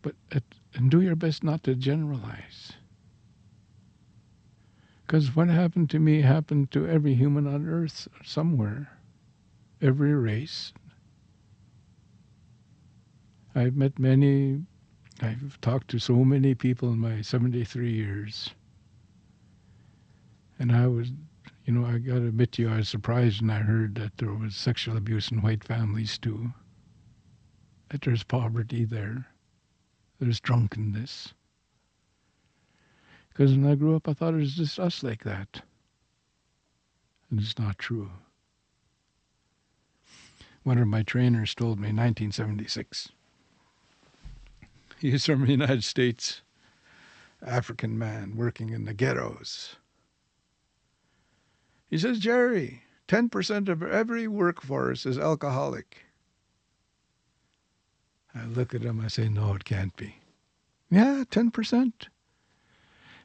but 0.02 0.14
uh, 0.34 0.40
and 0.74 0.90
do 0.90 1.00
your 1.00 1.16
best 1.16 1.42
not 1.42 1.62
to 1.64 1.74
generalize. 1.74 2.72
Because 5.06 5.36
what 5.36 5.48
happened 5.48 5.90
to 5.90 5.98
me 5.98 6.22
happened 6.22 6.70
to 6.72 6.86
every 6.86 7.14
human 7.14 7.46
on 7.46 7.68
earth 7.68 8.08
somewhere, 8.24 8.90
every 9.80 10.14
race. 10.14 10.72
I've 13.54 13.76
met 13.76 13.98
many, 13.98 14.62
I've 15.20 15.60
talked 15.60 15.88
to 15.88 15.98
so 15.98 16.24
many 16.24 16.54
people 16.54 16.90
in 16.92 16.98
my 16.98 17.20
73 17.20 17.92
years. 17.92 18.50
And 20.58 20.72
I 20.72 20.86
was, 20.86 21.12
you 21.64 21.72
know, 21.72 21.86
I 21.86 21.98
got 21.98 22.14
to 22.14 22.26
admit 22.28 22.52
to 22.52 22.62
you, 22.62 22.70
I 22.70 22.76
was 22.76 22.88
surprised 22.88 23.40
when 23.40 23.50
I 23.50 23.60
heard 23.60 23.94
that 23.96 24.16
there 24.18 24.32
was 24.32 24.54
sexual 24.54 24.96
abuse 24.96 25.30
in 25.30 25.40
white 25.40 25.64
families 25.64 26.18
too 26.18 26.52
that 27.94 28.02
there's 28.02 28.24
poverty 28.24 28.84
there, 28.84 29.26
there's 30.18 30.40
drunkenness. 30.40 31.32
Because 33.28 33.52
when 33.52 33.70
I 33.70 33.76
grew 33.76 33.94
up, 33.94 34.08
I 34.08 34.14
thought 34.14 34.34
it 34.34 34.38
was 34.38 34.56
just 34.56 34.80
us 34.80 35.04
like 35.04 35.22
that. 35.22 35.62
And 37.30 37.38
it's 37.38 37.56
not 37.56 37.78
true. 37.78 38.10
One 40.64 40.78
of 40.78 40.88
my 40.88 41.04
trainers 41.04 41.54
told 41.54 41.78
me 41.78 41.90
in 41.90 41.96
1976. 41.96 43.10
He's 44.98 45.26
from 45.26 45.44
the 45.44 45.52
United 45.52 45.84
States, 45.84 46.42
African 47.46 47.96
man 47.96 48.34
working 48.34 48.70
in 48.70 48.86
the 48.86 48.94
ghettos. 48.94 49.76
He 51.94 51.98
says, 51.98 52.18
Jerry, 52.18 52.82
10% 53.06 53.68
of 53.68 53.80
every 53.80 54.26
workforce 54.26 55.06
is 55.06 55.16
alcoholic. 55.16 55.98
I 58.34 58.46
look 58.46 58.74
at 58.74 58.82
him, 58.82 59.00
I 59.00 59.06
say, 59.06 59.28
no, 59.28 59.54
it 59.54 59.64
can't 59.64 59.94
be. 59.96 60.16
Yeah, 60.90 61.22
10%. 61.30 61.92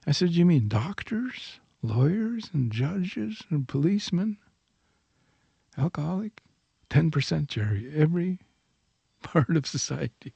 I 0.06 0.12
said, 0.12 0.30
you 0.34 0.46
mean 0.46 0.68
doctors, 0.68 1.60
lawyers, 1.82 2.52
and 2.54 2.72
judges, 2.72 3.42
and 3.50 3.68
policemen? 3.68 4.38
Alcoholic? 5.76 6.44
10%, 6.92 7.48
Jerry. 7.48 7.92
Every 7.96 8.38
part 9.24 9.58
of 9.58 9.66
society. 9.66 10.36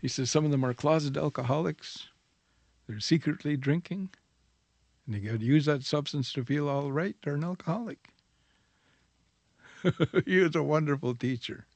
He 0.00 0.08
says 0.08 0.28
some 0.28 0.44
of 0.44 0.50
them 0.50 0.64
are 0.64 0.74
closet 0.74 1.16
alcoholics. 1.16 2.08
They're 2.88 2.98
secretly 2.98 3.56
drinking. 3.56 4.10
And 5.06 5.14
you 5.14 5.30
got 5.30 5.40
to 5.40 5.46
use 5.46 5.66
that 5.66 5.84
substance 5.84 6.32
to 6.32 6.44
feel 6.44 6.68
all 6.68 6.90
right. 6.90 7.16
They're 7.22 7.34
an 7.34 7.44
alcoholic. 7.44 8.10
he 10.26 10.38
was 10.38 10.56
a 10.56 10.62
wonderful 10.62 11.14
teacher. 11.14 11.66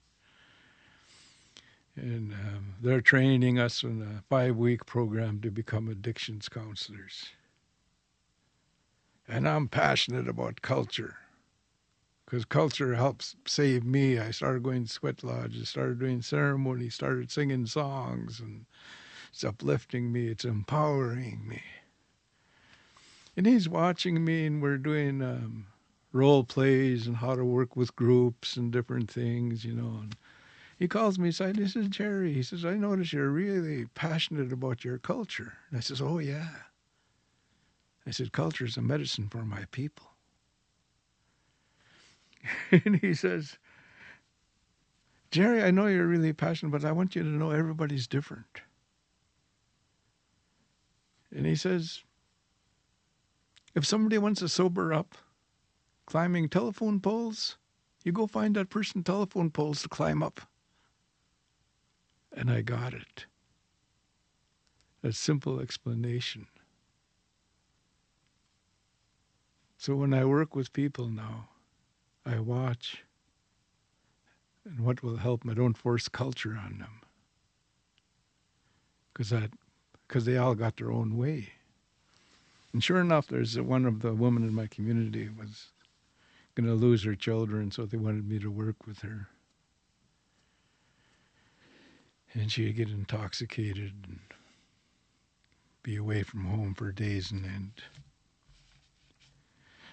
And 1.97 2.33
um, 2.33 2.75
they're 2.81 3.01
training 3.01 3.59
us 3.59 3.83
in 3.83 4.03
a 4.03 4.23
five 4.29 4.57
week 4.57 4.87
program 4.87 5.41
to 5.43 5.51
become 5.51 5.89
addictions 5.89 6.49
counselors. 6.49 7.27
And 9.29 9.49
I'm 9.49 9.69
passionate 9.69 10.29
about 10.29 10.63
culture 10.63 11.17
because 12.25 12.45
culture 12.45 12.95
helps 12.95 13.37
save 13.47 13.85
me. 13.85 14.19
I 14.19 14.31
started 14.31 14.63
going 14.63 14.85
to 14.85 14.91
sweat 14.91 15.23
lodges, 15.25 15.69
started 15.69 15.99
doing 15.99 16.23
ceremony, 16.23 16.89
started 16.89 17.31
singing 17.31 17.67
songs, 17.67 18.41
and 18.41 18.67
it's 19.33 19.45
uplifting 19.45 20.13
me, 20.13 20.29
it's 20.29 20.45
empowering 20.45 21.47
me. 21.47 21.63
And 23.41 23.47
he's 23.47 23.71
watching 23.71 24.23
me, 24.23 24.45
and 24.45 24.61
we're 24.61 24.77
doing 24.77 25.23
um, 25.23 25.67
role 26.13 26.45
plays 26.45 27.07
and 27.07 27.17
how 27.17 27.35
to 27.35 27.43
work 27.43 27.75
with 27.75 27.97
groups 27.97 28.55
and 28.55 28.71
different 28.71 29.11
things, 29.11 29.65
you 29.65 29.73
know. 29.73 30.01
And 30.03 30.15
he 30.79 30.87
calls 30.87 31.19
me 31.19 31.31
aside. 31.31 31.57
He 31.57 31.67
says, 31.67 31.89
Jerry, 31.89 32.35
he 32.35 32.43
says, 32.43 32.67
I 32.67 32.75
notice 32.75 33.15
you're 33.15 33.31
really 33.31 33.87
passionate 33.95 34.53
about 34.53 34.85
your 34.85 34.99
culture. 34.99 35.55
And 35.71 35.79
I 35.79 35.81
says, 35.81 36.03
Oh, 36.03 36.19
yeah. 36.19 36.51
I 38.07 38.11
said, 38.11 38.33
Culture 38.33 38.67
is 38.67 38.77
a 38.77 38.83
medicine 38.83 39.29
for 39.31 39.43
my 39.43 39.65
people. 39.71 40.11
and 42.71 42.97
he 42.97 43.15
says, 43.15 43.57
Jerry, 45.31 45.63
I 45.63 45.71
know 45.71 45.87
you're 45.87 46.07
really 46.07 46.35
passionate, 46.35 46.73
but 46.73 46.85
I 46.85 46.93
want 46.93 47.17
you 47.17 47.23
to 47.23 47.29
know 47.31 47.53
everybody's 47.53 48.07
different. 48.07 48.61
And 51.35 51.47
he 51.47 51.57
says, 51.57 52.03
if 53.75 53.87
somebody 53.87 54.19
wants 54.19 54.41
to 54.41 54.49
sober 54.49 54.93
up 54.93 55.17
climbing 56.07 56.49
telephone 56.49 56.99
poles, 56.99 57.57
you 58.05 58.11
go 58.11 58.27
find 58.27 58.57
that 58.57 58.69
person 58.69 59.03
telephone 59.05 59.51
poles 59.51 59.83
to 59.83 59.89
climb 59.89 60.23
up. 60.23 60.41
And 62.33 62.51
I 62.51 62.63
got 62.63 62.95
it. 62.95 63.27
A 65.05 65.13
simple 65.13 65.61
explanation. 65.61 66.49
So 69.77 69.95
when 69.95 70.13
I 70.13 70.25
work 70.25 70.55
with 70.57 70.73
people 70.73 71.09
now, 71.09 71.49
I 72.27 72.41
watch 72.41 73.05
and 74.65 74.81
what 74.81 75.03
will 75.03 75.17
help 75.17 75.43
them. 75.43 75.51
I 75.51 75.55
don't 75.55 75.79
force 75.79 76.09
culture 76.09 76.59
on 76.61 76.79
them 76.79 77.01
because 79.15 80.25
they 80.25 80.37
all 80.37 80.55
got 80.55 80.77
their 80.77 80.91
own 80.91 81.17
way. 81.17 81.51
And 82.73 82.83
sure 82.83 83.01
enough, 83.01 83.27
there's 83.27 83.59
one 83.61 83.85
of 83.85 84.01
the 84.01 84.15
women 84.15 84.45
in 84.45 84.55
my 84.55 84.67
community 84.67 85.29
was 85.29 85.69
going 86.55 86.69
to 86.69 86.75
lose 86.75 87.05
her 87.05 87.17
children, 87.17 87.71
so 87.71 87.85
they 87.85 87.97
wanted 87.99 88.29
me 88.29 88.39
to 88.39 88.51
work 88.51 88.87
with 88.87 89.01
her. 89.01 89.29
And 92.33 92.51
she'd 92.51 92.77
get 92.77 92.91
intoxicated 92.91 93.93
and 94.07 94.21
be 95.83 95.97
away 95.97 96.23
from 96.23 96.45
home 96.45 96.75
for 96.75 96.93
days 96.93 97.33
and 97.33 97.45
end. 97.45 97.83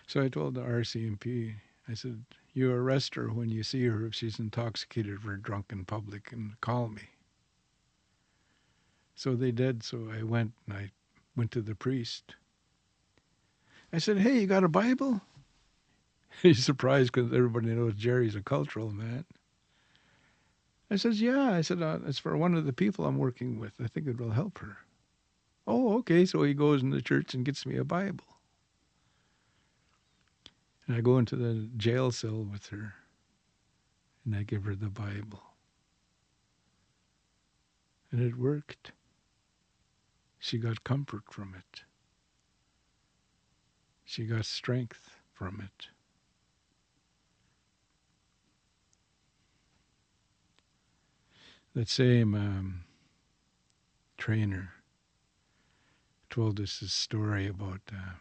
So 0.06 0.22
I 0.22 0.30
told 0.30 0.54
the 0.54 0.62
RCMP, 0.62 1.56
I 1.90 1.94
said, 1.94 2.24
You 2.54 2.72
arrest 2.72 3.16
her 3.16 3.30
when 3.30 3.50
you 3.50 3.64
see 3.64 3.86
her 3.88 4.06
if 4.06 4.14
she's 4.14 4.40
intoxicated 4.40 5.26
or 5.26 5.38
drunk 5.38 5.68
in 5.72 5.84
public 5.86 6.32
and 6.32 6.60
call 6.62 6.90
me. 6.90 7.10
So 9.16 9.36
they 9.36 9.52
did. 9.52 9.84
So 9.84 10.10
I 10.12 10.22
went 10.22 10.54
and 10.68 10.78
I 10.78 10.92
went 11.36 11.52
to 11.52 11.62
the 11.62 11.76
priest. 11.76 12.36
I 13.92 14.00
said, 14.00 14.18
Hey, 14.20 14.40
you 14.40 14.48
got 14.48 14.64
a 14.64 14.70
Bible? 14.70 15.22
He's 16.42 16.64
surprised 16.64 17.12
because 17.14 17.34
everybody 17.34 17.68
knows 17.68 17.96
Jerry's 17.96 18.36
a 18.36 18.42
cultural 18.42 18.92
man. 18.92 19.26
I 20.90 20.96
says, 20.96 21.22
Yeah. 21.22 21.52
I 21.52 21.62
said, 21.62 21.82
uh, 21.82 22.00
It's 22.06 22.20
for 22.20 22.38
one 22.38 22.56
of 22.56 22.66
the 22.66 22.74
people 22.74 23.06
I'm 23.06 23.18
working 23.18 23.60
with. 23.60 23.74
I 23.84 23.88
think 23.88 24.08
it 24.08 24.20
will 24.20 24.32
help 24.32 24.60
her. 24.60 24.78
Oh, 25.66 25.98
okay. 26.00 26.26
So 26.26 26.44
he 26.44 26.54
goes 26.54 26.82
in 26.82 26.92
the 26.92 27.02
church 27.02 27.34
and 27.34 27.46
gets 27.46 27.66
me 27.66 27.78
a 27.78 27.84
Bible. 27.84 28.26
And 30.88 30.96
I 30.96 31.02
go 31.02 31.18
into 31.18 31.36
the 31.36 31.70
jail 31.76 32.12
cell 32.12 32.44
with 32.44 32.68
her 32.68 32.94
and 34.26 34.36
I 34.36 34.44
give 34.44 34.64
her 34.66 34.76
the 34.76 34.90
Bible. 34.90 35.44
And 38.12 38.22
it 38.22 38.38
worked. 38.38 38.92
She 40.40 40.58
got 40.58 40.84
comfort 40.84 41.24
from 41.30 41.56
it. 41.56 41.84
She 44.10 44.24
got 44.24 44.46
strength 44.46 45.10
from 45.34 45.60
it. 45.60 45.88
That 51.74 51.90
same 51.90 52.34
um, 52.34 52.86
trainer 54.18 54.76
told 56.30 56.62
us 56.62 56.82
a 56.82 56.88
story 56.88 57.48
about 57.48 57.82
um, 57.92 58.16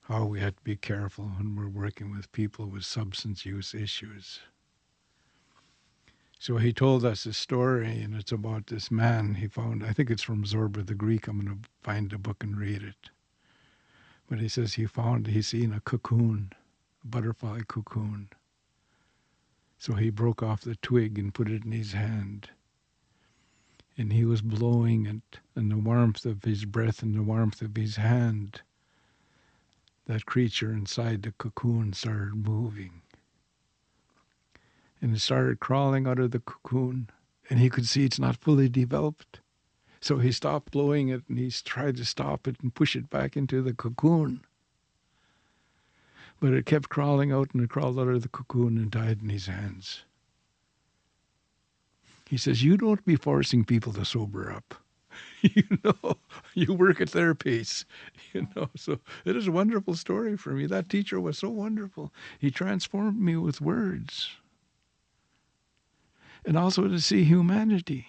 how 0.00 0.24
we 0.24 0.40
have 0.40 0.56
to 0.56 0.62
be 0.64 0.74
careful 0.74 1.26
when 1.26 1.54
we're 1.54 1.68
working 1.68 2.10
with 2.10 2.32
people 2.32 2.66
with 2.66 2.84
substance 2.84 3.46
use 3.46 3.72
issues. 3.72 4.40
So 6.40 6.56
he 6.56 6.72
told 6.72 7.04
us 7.04 7.26
a 7.26 7.32
story, 7.32 8.00
and 8.00 8.14
it's 8.14 8.30
about 8.30 8.68
this 8.68 8.90
man 8.90 9.34
he 9.34 9.48
found. 9.48 9.84
I 9.84 9.92
think 9.92 10.10
it's 10.10 10.22
from 10.22 10.44
Zorba 10.44 10.86
the 10.86 10.94
Greek. 10.94 11.26
I'm 11.26 11.44
going 11.44 11.62
to 11.62 11.68
find 11.82 12.10
the 12.10 12.18
book 12.18 12.44
and 12.44 12.56
read 12.56 12.82
it. 12.82 13.10
But 14.28 14.38
he 14.38 14.48
says 14.48 14.74
he 14.74 14.86
found, 14.86 15.26
he's 15.26 15.48
seen 15.48 15.72
a 15.72 15.80
cocoon, 15.80 16.52
a 17.02 17.06
butterfly 17.06 17.60
cocoon. 17.66 18.28
So 19.78 19.94
he 19.94 20.10
broke 20.10 20.42
off 20.42 20.60
the 20.60 20.76
twig 20.76 21.18
and 21.18 21.34
put 21.34 21.50
it 21.50 21.64
in 21.64 21.72
his 21.72 21.92
hand. 21.92 22.50
And 23.96 24.12
he 24.12 24.24
was 24.24 24.42
blowing 24.42 25.06
it, 25.06 25.40
and 25.56 25.70
the 25.72 25.76
warmth 25.76 26.24
of 26.24 26.44
his 26.44 26.64
breath 26.64 27.02
and 27.02 27.16
the 27.16 27.22
warmth 27.22 27.62
of 27.62 27.76
his 27.76 27.96
hand 27.96 28.62
that 30.06 30.24
creature 30.24 30.72
inside 30.72 31.22
the 31.22 31.32
cocoon 31.32 31.92
started 31.92 32.34
moving. 32.46 33.02
And 35.00 35.14
it 35.14 35.20
started 35.20 35.60
crawling 35.60 36.06
out 36.06 36.18
of 36.18 36.32
the 36.32 36.40
cocoon, 36.40 37.08
and 37.48 37.58
he 37.58 37.70
could 37.70 37.86
see 37.86 38.04
it's 38.04 38.18
not 38.18 38.36
fully 38.36 38.68
developed. 38.68 39.40
So 40.00 40.18
he 40.18 40.32
stopped 40.32 40.72
blowing 40.72 41.08
it 41.08 41.22
and 41.28 41.38
he 41.38 41.50
tried 41.50 41.96
to 41.96 42.04
stop 42.04 42.46
it 42.46 42.56
and 42.62 42.74
push 42.74 42.94
it 42.94 43.10
back 43.10 43.36
into 43.36 43.62
the 43.62 43.74
cocoon. 43.74 44.44
But 46.40 46.52
it 46.52 46.66
kept 46.66 46.88
crawling 46.88 47.32
out 47.32 47.50
and 47.52 47.62
it 47.62 47.70
crawled 47.70 47.98
out 47.98 48.08
of 48.08 48.22
the 48.22 48.28
cocoon 48.28 48.78
and 48.78 48.90
died 48.90 49.20
in 49.22 49.28
his 49.28 49.46
hands. 49.46 50.04
He 52.28 52.36
says, 52.36 52.62
You 52.62 52.76
don't 52.76 53.04
be 53.04 53.16
forcing 53.16 53.64
people 53.64 53.92
to 53.94 54.04
sober 54.04 54.52
up. 54.52 54.74
you 55.42 55.64
know, 55.82 56.18
you 56.54 56.72
work 56.74 57.00
at 57.00 57.10
their 57.10 57.34
pace, 57.34 57.84
you 58.32 58.46
know. 58.54 58.70
So 58.76 59.00
it 59.24 59.34
is 59.36 59.48
a 59.48 59.52
wonderful 59.52 59.94
story 59.94 60.36
for 60.36 60.50
me. 60.50 60.66
That 60.66 60.88
teacher 60.88 61.20
was 61.20 61.38
so 61.38 61.48
wonderful. 61.48 62.12
He 62.38 62.50
transformed 62.50 63.20
me 63.20 63.36
with 63.36 63.60
words. 63.60 64.30
And 66.44 66.56
also 66.56 66.88
to 66.88 67.00
see 67.00 67.24
humanity. 67.24 68.06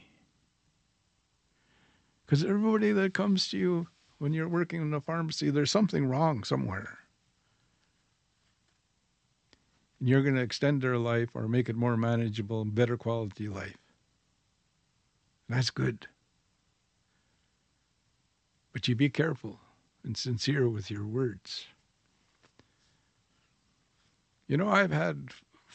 Because 2.26 2.44
everybody 2.44 2.92
that 2.92 3.14
comes 3.14 3.50
to 3.50 3.58
you 3.58 3.88
when 4.20 4.34
you're 4.34 4.48
working 4.48 4.82
in 4.82 4.94
a 4.94 5.02
pharmacy, 5.02 5.50
there's 5.50 5.72
something 5.72 6.06
wrong 6.06 6.44
somewhere. 6.44 7.00
And 10.00 10.08
you're 10.08 10.22
going 10.22 10.36
to 10.36 10.42
extend 10.42 10.82
their 10.82 10.98
life 10.98 11.30
or 11.34 11.48
make 11.48 11.70
it 11.70 11.76
more 11.76 11.98
manageable, 11.98 12.64
better 12.66 12.98
quality 12.98 13.48
life. 13.48 13.78
That's 15.48 15.72
good. 15.72 16.08
But 18.72 18.88
you 18.88 18.96
be 18.96 19.10
careful 19.10 19.60
and 20.04 20.16
sincere 20.16 20.70
with 20.70 20.92
your 20.92 21.06
words. 21.06 21.66
You 24.48 24.58
know, 24.58 24.70
I've 24.70 24.92
had 24.92 25.30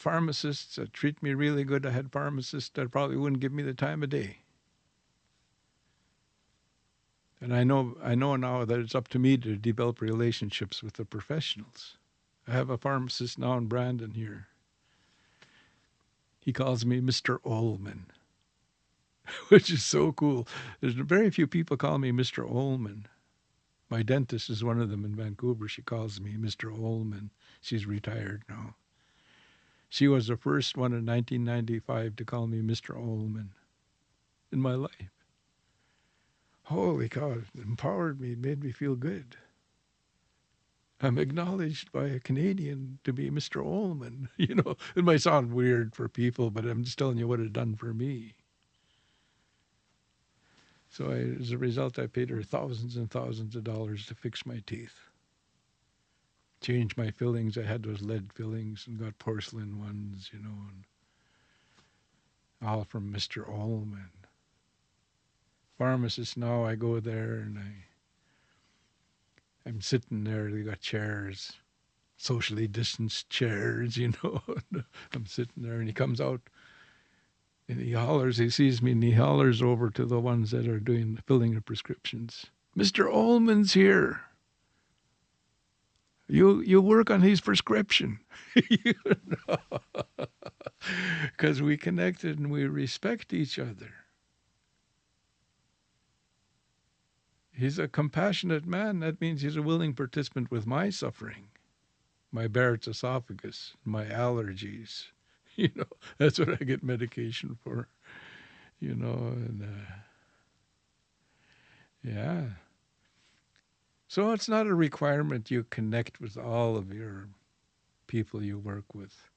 pharmacists 0.05 0.75
that 0.75 0.93
treat 0.93 1.23
me 1.23 1.33
really 1.33 1.63
good. 1.63 1.83
I 1.83 1.89
had 1.89 2.11
pharmacists 2.11 2.69
that 2.75 2.91
probably 2.91 3.17
wouldn't 3.17 3.41
give 3.41 3.51
me 3.51 3.63
the 3.63 3.73
time 3.73 4.03
of 4.03 4.11
day. 4.11 4.37
And 7.41 7.51
I 7.51 7.63
know 7.63 7.97
I 8.03 8.13
know 8.13 8.35
now 8.35 8.65
that 8.65 8.79
it's 8.79 8.93
up 8.93 9.07
to 9.09 9.19
me 9.19 9.35
to 9.37 9.55
develop 9.55 10.01
relationships 10.01 10.83
with 10.83 10.93
the 10.93 11.05
professionals. 11.05 11.97
I 12.47 12.51
have 12.51 12.69
a 12.69 12.77
pharmacist 12.77 13.39
now 13.39 13.57
in 13.57 13.65
Brandon 13.65 14.11
here. 14.11 14.45
He 16.39 16.53
calls 16.53 16.85
me 16.85 17.01
Mr. 17.01 17.39
Ullman, 17.43 18.05
which 19.47 19.71
is 19.71 19.83
so 19.83 20.11
cool. 20.11 20.47
There's 20.81 20.93
very 20.93 21.31
few 21.31 21.47
people 21.47 21.77
call 21.77 21.97
me 21.97 22.11
Mr. 22.11 22.47
Ullman. 22.47 23.07
My 23.89 24.03
dentist 24.03 24.51
is 24.51 24.63
one 24.63 24.79
of 24.79 24.91
them 24.91 25.03
in 25.03 25.15
Vancouver. 25.15 25.67
She 25.67 25.81
calls 25.81 26.21
me 26.21 26.35
Mr. 26.37 26.71
Ullman. 26.71 27.31
She's 27.59 27.87
retired 27.87 28.43
now. 28.47 28.75
She 29.95 30.09
was 30.09 30.27
the 30.27 30.35
first 30.35 30.75
one 30.75 30.91
in 30.91 31.05
1995 31.05 32.17
to 32.17 32.25
call 32.25 32.47
me 32.47 32.59
Mr. 32.59 32.97
Ullman 32.97 33.53
in 34.51 34.59
my 34.59 34.75
life. 34.75 35.23
Holy 36.63 37.07
cow, 37.07 37.31
it 37.31 37.45
empowered 37.55 38.19
me, 38.19 38.35
made 38.35 38.61
me 38.61 38.73
feel 38.73 38.97
good. 38.97 39.37
I'm 40.99 41.17
acknowledged 41.17 41.93
by 41.93 42.07
a 42.07 42.19
Canadian 42.19 42.99
to 43.05 43.13
be 43.13 43.31
Mr. 43.31 43.65
Ullman. 43.65 44.27
You 44.37 44.55
know, 44.55 44.75
it 44.97 45.05
might 45.05 45.21
sound 45.21 45.53
weird 45.53 45.95
for 45.95 46.09
people, 46.09 46.51
but 46.51 46.65
I'm 46.65 46.83
just 46.83 46.97
telling 46.97 47.17
you 47.17 47.29
what 47.29 47.39
it 47.39 47.53
done 47.53 47.77
for 47.77 47.93
me. 47.93 48.33
So 50.89 51.09
I, 51.09 51.39
as 51.41 51.51
a 51.51 51.57
result, 51.57 51.97
I 51.97 52.07
paid 52.07 52.31
her 52.31 52.43
thousands 52.43 52.97
and 52.97 53.09
thousands 53.09 53.55
of 53.55 53.63
dollars 53.63 54.05
to 54.07 54.15
fix 54.15 54.45
my 54.45 54.61
teeth. 54.67 55.09
Change 56.65 56.97
my 56.97 57.11
fillings. 57.11 57.59
I 57.59 57.61
had 57.61 57.83
those 57.83 58.01
lead 58.01 58.33
fillings 58.33 58.85
and 58.87 58.99
got 58.99 59.19
porcelain 59.19 59.79
ones, 59.79 60.31
you 60.33 60.39
know, 60.39 60.49
and 60.49 60.85
all 62.67 62.85
from 62.85 63.13
Mr. 63.13 63.47
Ullman. 63.47 64.09
Pharmacist 65.77 66.37
now, 66.37 66.65
I 66.65 66.73
go 66.73 66.99
there 66.99 67.35
and 67.35 67.59
I 67.59 67.85
I'm 69.69 69.79
sitting 69.79 70.23
there, 70.23 70.49
they 70.49 70.63
got 70.63 70.79
chairs, 70.79 71.53
socially 72.17 72.67
distanced 72.67 73.29
chairs, 73.29 73.95
you 74.01 74.13
know. 74.23 74.41
I'm 75.13 75.27
sitting 75.27 75.61
there 75.61 75.77
and 75.77 75.87
he 75.87 75.93
comes 75.93 76.19
out 76.19 76.41
and 77.69 77.79
he 77.79 77.91
hollers, 77.91 78.39
he 78.39 78.49
sees 78.49 78.81
me 78.81 78.93
and 78.93 79.03
he 79.03 79.11
hollers 79.11 79.61
over 79.61 79.91
to 79.91 80.03
the 80.03 80.19
ones 80.19 80.49
that 80.49 80.67
are 80.67 80.79
doing 80.79 81.13
the 81.13 81.21
filling 81.21 81.53
the 81.53 81.61
prescriptions. 81.61 82.47
Mr. 82.75 83.05
Ullman's 83.05 83.73
here. 83.73 84.21
You 86.27 86.61
you 86.61 86.81
work 86.81 87.09
on 87.11 87.21
his 87.21 87.41
prescription. 87.41 88.19
Because 91.31 91.61
we 91.61 91.77
connected 91.77 92.37
and 92.39 92.51
we 92.51 92.65
respect 92.65 93.33
each 93.33 93.57
other. 93.59 93.93
He's 97.51 97.79
a 97.79 97.87
compassionate 97.87 98.65
man. 98.67 98.99
That 98.99 99.19
means 99.21 99.41
he's 99.41 99.55
a 99.55 99.61
willing 99.63 99.93
participant 99.95 100.51
with 100.51 100.67
my 100.67 100.89
suffering, 100.91 101.47
my 102.31 102.47
Barrett's 102.47 102.87
esophagus, 102.87 103.75
my 103.85 104.05
allergies. 104.05 105.07
You 105.57 105.71
know, 105.75 105.85
that's 106.17 106.39
what 106.39 106.49
I 106.61 106.65
get 106.65 106.83
medication 106.83 107.55
for. 107.63 107.87
You 108.79 108.95
know, 108.95 109.13
and 109.35 109.63
uh, 109.63 109.93
yeah. 112.03 112.45
So 114.07 114.31
it's 114.31 114.47
not 114.47 114.67
a 114.67 114.75
requirement 114.75 115.51
you 115.51 115.63
connect 115.63 116.21
with 116.21 116.37
all 116.37 116.77
of 116.77 116.93
your 116.93 117.29
people 118.07 118.43
you 118.43 118.59
work 118.59 118.93
with, 118.93 119.29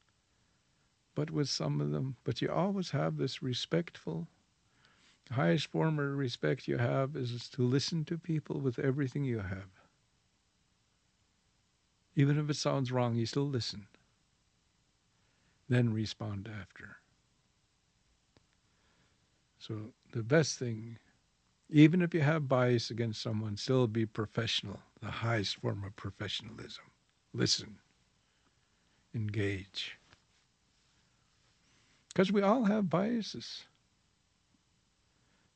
but 1.15 1.31
with 1.31 1.49
some 1.49 1.81
of 1.81 1.91
them. 1.91 2.17
But 2.25 2.43
you 2.43 2.51
always 2.51 2.91
have 2.91 3.17
this 3.17 3.43
respectful 3.43 4.29
highest 5.31 5.67
form 5.67 5.99
of 5.99 6.17
respect 6.17 6.69
you 6.69 6.79
have 6.79 7.17
is 7.17 7.49
to 7.51 7.63
listen 7.63 8.05
to 8.07 8.17
people 8.17 8.61
with 8.61 8.79
everything 8.79 9.25
you 9.25 9.39
have. 9.39 9.69
Even 12.17 12.39
if 12.39 12.51
it 12.51 12.57
sounds 12.57 12.91
wrong, 12.91 13.15
you 13.15 13.27
still 13.27 13.49
listen. 13.49 13.87
Then 15.69 15.93
respond 15.93 16.49
after. 16.61 16.97
So 19.59 19.93
the 20.13 20.23
best 20.23 20.59
thing, 20.59 20.99
even 21.71 22.03
if 22.03 22.15
you 22.15 22.21
have 22.21 22.49
bias 22.49 22.91
against 22.91 23.23
someone, 23.23 23.57
still 23.57 23.87
be 23.87 24.07
professional, 24.07 24.81
the 25.01 25.11
highest 25.11 25.57
form 25.57 25.85
of 25.85 25.95
professionalism. 25.97 26.85
Listen. 27.35 27.77
Engage. 29.15 29.99
Because 32.09 32.33
we 32.33 32.43
all 32.43 32.65
have 32.65 32.91
biases. 32.91 33.65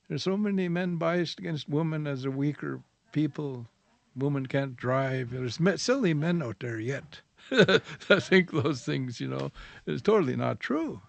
There's 0.08 0.22
so 0.22 0.36
many 0.36 0.68
men 0.68 0.96
biased 0.96 1.38
against 1.38 1.68
women 1.68 2.06
as 2.06 2.24
a 2.24 2.30
weaker 2.30 2.80
people. 3.12 3.66
Women 4.14 4.46
can't 4.46 4.76
drive. 4.76 5.30
There's 5.30 5.58
silly 5.80 6.12
men 6.12 6.42
out 6.42 6.60
there 6.60 6.78
yet. 6.78 7.22
I 7.50 8.20
think 8.20 8.50
those 8.50 8.82
things, 8.82 9.20
you 9.20 9.28
know, 9.28 9.50
is 9.86 10.02
totally 10.02 10.36
not 10.36 10.60
true. 10.60 11.00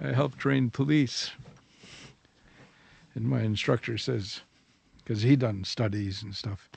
I 0.00 0.12
help 0.12 0.36
train 0.36 0.70
police. 0.70 1.30
And 3.14 3.28
my 3.28 3.42
instructor 3.42 3.96
says, 3.98 4.40
because 4.98 5.22
he 5.22 5.36
done 5.36 5.64
studies 5.64 6.22
and 6.22 6.34
stuff, 6.34 6.68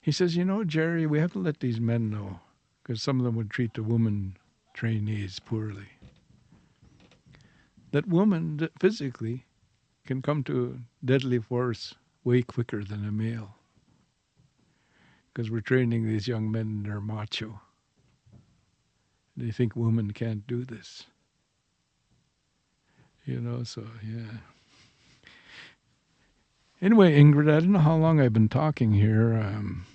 he 0.00 0.10
says, 0.10 0.36
you 0.36 0.44
know, 0.44 0.64
Jerry, 0.64 1.06
we 1.06 1.20
have 1.20 1.32
to 1.32 1.38
let 1.38 1.60
these 1.60 1.80
men 1.80 2.10
know, 2.10 2.40
because 2.82 3.02
some 3.02 3.20
of 3.20 3.24
them 3.24 3.36
would 3.36 3.50
treat 3.50 3.74
the 3.74 3.82
woman 3.82 4.36
trainees 4.74 5.38
poorly 5.38 5.88
that 7.92 8.08
woman 8.08 8.68
physically 8.80 9.44
can 10.06 10.20
come 10.20 10.42
to 10.42 10.80
deadly 11.04 11.38
force 11.38 11.94
way 12.24 12.42
quicker 12.42 12.82
than 12.82 13.06
a 13.06 13.12
male. 13.12 13.54
Because 15.32 15.50
we're 15.50 15.60
training 15.60 16.06
these 16.06 16.26
young 16.26 16.50
men 16.50 16.82
they're 16.82 17.00
macho. 17.00 17.60
They 19.36 19.50
think 19.50 19.76
women 19.76 20.12
can't 20.12 20.46
do 20.46 20.64
this. 20.64 21.04
You 23.24 23.40
know, 23.40 23.62
so 23.62 23.86
yeah. 24.04 24.38
Anyway, 26.82 27.16
Ingrid, 27.16 27.48
I 27.48 27.60
don't 27.60 27.70
know 27.70 27.78
how 27.78 27.94
long 27.94 28.20
I've 28.20 28.32
been 28.32 28.48
talking 28.48 28.92
here. 28.92 29.34
Um, 29.34 29.86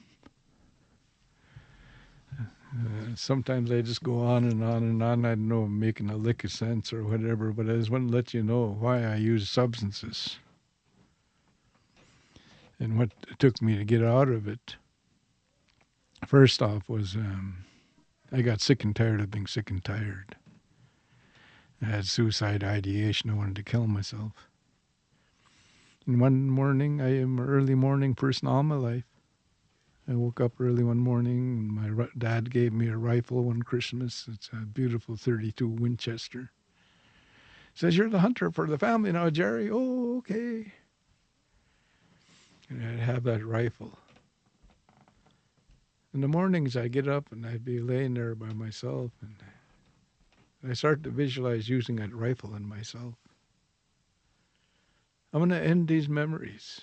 uh, 2.40 3.14
sometimes 3.14 3.70
I 3.70 3.82
just 3.82 4.02
go 4.02 4.20
on 4.22 4.46
and 4.46 4.64
on 4.64 4.84
and 4.84 5.04
on. 5.04 5.26
I 5.26 5.32
don't 5.32 5.50
know, 5.50 5.64
I'm 5.64 5.78
making 5.78 6.10
a 6.10 6.16
lick 6.16 6.46
of 6.46 6.52
sense 6.52 6.94
or 6.94 7.04
whatever, 7.04 7.52
but 7.52 7.70
I 7.70 7.74
just 7.74 7.90
want 7.90 8.08
to 8.08 8.16
let 8.16 8.34
you 8.34 8.42
know 8.42 8.78
why 8.80 9.04
I 9.04 9.16
use 9.18 9.50
substances 9.50 10.38
and 12.80 12.98
what 12.98 13.10
it 13.30 13.38
took 13.38 13.62
me 13.62 13.78
to 13.78 13.84
get 13.84 14.02
out 14.02 14.30
of 14.30 14.48
it. 14.48 14.78
First 16.26 16.62
off 16.62 16.88
was 16.88 17.16
um, 17.16 17.66
I 18.32 18.42
got 18.42 18.62
sick 18.62 18.86
and 18.86 18.96
tired 18.96 19.20
of 19.20 19.30
being 19.30 19.48
sick 19.48 19.70
and 19.70 19.84
tired. 19.84 20.38
I 21.82 21.88
had 21.88 22.08
suicide 22.08 22.64
ideation. 22.64 23.30
I 23.30 23.34
wanted 23.34 23.58
to 23.58 23.64
kill 23.64 23.88
myself. 23.88 24.47
And 26.08 26.22
one 26.22 26.50
morning, 26.50 27.02
I 27.02 27.20
am 27.20 27.38
an 27.38 27.46
early 27.46 27.76
morning 27.76 28.16
person 28.16 28.48
all 28.48 28.64
my 28.64 28.76
life. 28.76 29.04
I 30.08 30.16
woke 30.16 30.40
up 30.40 30.54
early 30.58 30.82
one 30.82 31.00
morning 31.00 31.58
and 31.58 31.70
my 31.70 32.08
dad 32.18 32.50
gave 32.50 32.72
me 32.72 32.88
a 32.88 32.96
rifle 32.96 33.44
one 33.44 33.62
Christmas. 33.62 34.26
It's 34.32 34.50
a 34.54 34.66
beautiful 34.66 35.18
32 35.18 35.68
Winchester. 35.68 36.52
Says, 37.74 37.98
You're 37.98 38.10
the 38.10 38.22
hunter 38.22 38.50
for 38.52 38.68
the 38.68 38.78
family 38.78 39.12
now, 39.12 39.30
Jerry. 39.30 39.70
Oh, 39.70 40.20
okay. 40.20 40.72
And 42.70 42.82
I'd 42.82 43.00
have 43.00 43.24
that 43.24 43.46
rifle. 43.46 44.00
In 46.14 46.22
the 46.22 46.30
mornings, 46.30 46.78
I'd 46.78 46.94
get 46.94 47.10
up 47.10 47.34
and 47.34 47.46
I'd 47.46 47.66
be 47.66 47.82
laying 47.82 48.14
there 48.14 48.34
by 48.34 48.54
myself 48.54 49.12
and 49.22 49.36
I 50.72 50.74
start 50.74 51.04
to 51.04 51.10
visualize 51.10 51.68
using 51.68 51.98
that 51.98 52.16
rifle 52.16 52.56
in 52.56 52.68
myself. 52.68 53.16
I'm 55.38 55.48
going 55.48 55.62
to 55.62 55.68
end 55.68 55.88
these 55.88 56.10
memories. 56.10 56.82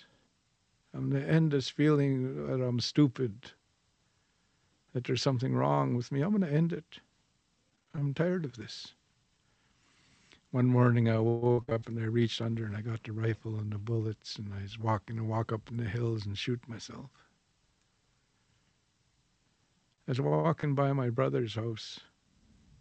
I'm 0.94 1.10
going 1.10 1.24
to 1.24 1.28
end 1.28 1.50
this 1.50 1.68
feeling 1.68 2.46
that 2.46 2.64
I'm 2.64 2.78
stupid, 2.78 3.50
that 4.92 5.02
there's 5.02 5.22
something 5.22 5.56
wrong 5.56 5.96
with 5.96 6.12
me. 6.12 6.20
I'm 6.20 6.30
going 6.30 6.48
to 6.48 6.56
end 6.56 6.72
it. 6.72 7.00
I'm 7.96 8.14
tired 8.14 8.44
of 8.44 8.56
this. 8.56 8.94
One 10.52 10.66
morning 10.66 11.08
I 11.08 11.18
woke 11.18 11.68
up 11.68 11.88
and 11.88 11.98
I 11.98 12.04
reached 12.04 12.40
under 12.40 12.64
and 12.64 12.76
I 12.76 12.80
got 12.80 13.02
the 13.02 13.10
rifle 13.10 13.56
and 13.56 13.72
the 13.72 13.78
bullets 13.78 14.36
and 14.36 14.52
I 14.56 14.62
was 14.62 14.78
walking 14.78 15.16
to 15.16 15.24
walk 15.24 15.52
up 15.52 15.68
in 15.68 15.76
the 15.76 15.82
hills 15.82 16.24
and 16.24 16.38
shoot 16.38 16.60
myself. 16.68 17.10
I 20.06 20.12
was 20.12 20.20
walking 20.20 20.76
by 20.76 20.92
my 20.92 21.10
brother's 21.10 21.56
house, 21.56 21.98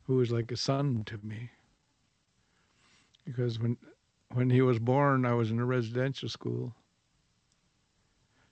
who 0.04 0.18
was 0.18 0.30
like 0.30 0.52
a 0.52 0.56
son 0.56 1.02
to 1.08 1.18
me. 1.24 1.50
Because 3.26 3.58
when 3.58 3.76
when 4.34 4.50
he 4.50 4.62
was 4.62 4.80
born, 4.80 5.26
I 5.26 5.34
was 5.34 5.52
in 5.52 5.60
a 5.60 5.66
residential 5.66 6.28
school. 6.28 6.74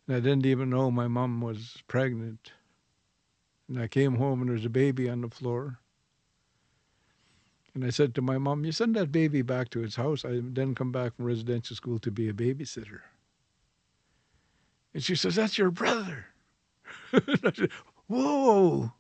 And 0.08 0.16
I 0.16 0.20
didn't 0.20 0.46
even 0.46 0.70
know 0.70 0.92
my 0.92 1.08
mom 1.08 1.42
was 1.42 1.78
pregnant. 1.88 2.52
And 3.68 3.80
I 3.80 3.88
came 3.88 4.16
home 4.16 4.42
and 4.42 4.50
there 4.50 4.56
was 4.56 4.66
a 4.66 4.70
baby 4.70 5.10
on 5.10 5.22
the 5.22 5.30
floor. 5.30 5.80
And 7.74 7.86
I 7.86 7.90
said 7.90 8.14
to 8.16 8.22
my 8.22 8.38
mom, 8.38 8.66
You 8.66 8.72
send 8.72 8.96
that 8.96 9.12
baby 9.12 9.42
back 9.42 9.70
to 9.70 9.84
its 9.84 9.96
house. 9.96 10.26
I 10.26 10.42
then 10.44 10.76
come 10.76 10.92
back 10.92 11.16
from 11.16 11.26
residential 11.26 11.76
school 11.76 12.00
to 12.00 12.12
be 12.12 12.28
a 12.28 12.34
babysitter. 12.34 13.00
And 14.94 15.04
she 15.04 15.16
says, 15.16 15.36
That's 15.36 15.58
your 15.58 15.72
brother. 15.72 16.26
I 17.14 17.22
said, 17.42 17.70
Whoa. 18.08 18.92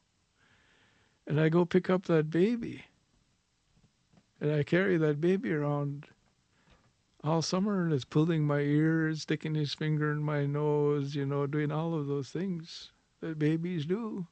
And 1.27 1.39
I 1.39 1.49
go 1.49 1.65
pick 1.65 1.89
up 1.89 2.03
that 2.05 2.29
baby. 2.29 2.85
And 4.39 4.53
I 4.53 4.63
carry 4.63 4.97
that 4.97 5.19
baby 5.21 5.51
around 5.51 6.07
all 7.23 7.41
summer 7.41 7.83
and 7.83 7.93
it's 7.93 8.05
pulling 8.05 8.45
my 8.45 8.59
ears, 8.59 9.21
sticking 9.21 9.53
his 9.53 9.73
finger 9.73 10.11
in 10.11 10.23
my 10.23 10.45
nose, 10.45 11.15
you 11.15 11.25
know, 11.25 11.45
doing 11.45 11.71
all 11.71 11.93
of 11.93 12.07
those 12.07 12.29
things 12.29 12.91
that 13.21 13.37
babies 13.37 13.85
do. 13.85 14.25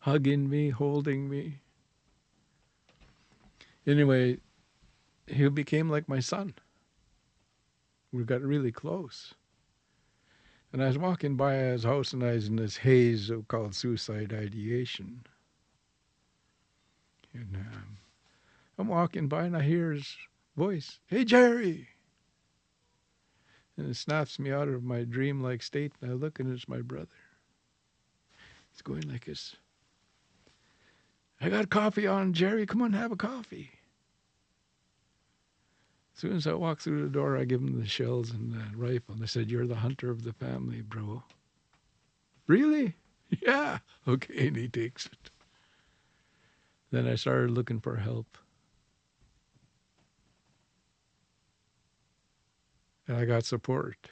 Hugging 0.00 0.48
me, 0.48 0.70
holding 0.70 1.28
me. 1.28 1.60
Anyway, 3.86 4.38
he 5.26 5.48
became 5.48 5.88
like 5.88 6.08
my 6.08 6.20
son. 6.20 6.54
We 8.12 8.24
got 8.24 8.42
really 8.42 8.72
close. 8.72 9.34
And 10.72 10.82
I 10.82 10.86
was 10.86 10.98
walking 10.98 11.36
by 11.36 11.54
his 11.54 11.84
house 11.84 12.12
and 12.12 12.22
I 12.22 12.32
was 12.32 12.48
in 12.48 12.56
this 12.56 12.78
haze 12.78 13.30
called 13.48 13.74
suicide 13.74 14.32
ideation. 14.32 15.24
And 17.34 17.56
um, 17.56 17.96
I'm 18.78 18.88
walking 18.88 19.28
by 19.28 19.44
and 19.44 19.56
I 19.56 19.62
hear 19.62 19.92
his 19.92 20.16
voice, 20.56 21.00
Hey, 21.06 21.24
Jerry! 21.24 21.88
And 23.76 23.88
it 23.88 23.94
snaps 23.96 24.38
me 24.38 24.52
out 24.52 24.68
of 24.68 24.84
my 24.84 25.04
dreamlike 25.04 25.62
state 25.62 25.92
and 26.00 26.10
I 26.10 26.14
look 26.14 26.38
and 26.40 26.52
it's 26.52 26.68
my 26.68 26.82
brother. 26.82 27.08
He's 28.70 28.82
going 28.82 29.08
like 29.08 29.24
this. 29.24 29.56
I 31.40 31.48
got 31.48 31.70
coffee 31.70 32.06
on, 32.06 32.32
Jerry. 32.32 32.66
Come 32.66 32.82
on, 32.82 32.92
have 32.92 33.12
a 33.12 33.16
coffee. 33.16 33.70
As 36.14 36.20
soon 36.20 36.36
as 36.36 36.46
I 36.46 36.52
walk 36.52 36.80
through 36.80 37.02
the 37.02 37.08
door, 37.08 37.36
I 37.36 37.44
give 37.44 37.60
him 37.60 37.80
the 37.80 37.86
shells 37.86 38.30
and 38.30 38.52
the 38.52 38.76
rifle. 38.76 39.14
And 39.14 39.22
I 39.22 39.26
said, 39.26 39.50
You're 39.50 39.66
the 39.66 39.74
hunter 39.76 40.10
of 40.10 40.22
the 40.22 40.32
family, 40.32 40.80
bro. 40.82 41.22
Really? 42.46 42.94
Yeah. 43.40 43.78
Okay. 44.06 44.48
And 44.48 44.56
he 44.56 44.68
takes 44.68 45.06
it. 45.06 45.30
Then 46.90 47.08
I 47.08 47.14
started 47.14 47.50
looking 47.50 47.80
for 47.80 47.96
help. 47.96 48.36
And 53.06 53.16
I 53.16 53.24
got 53.24 53.44
support. 53.44 54.10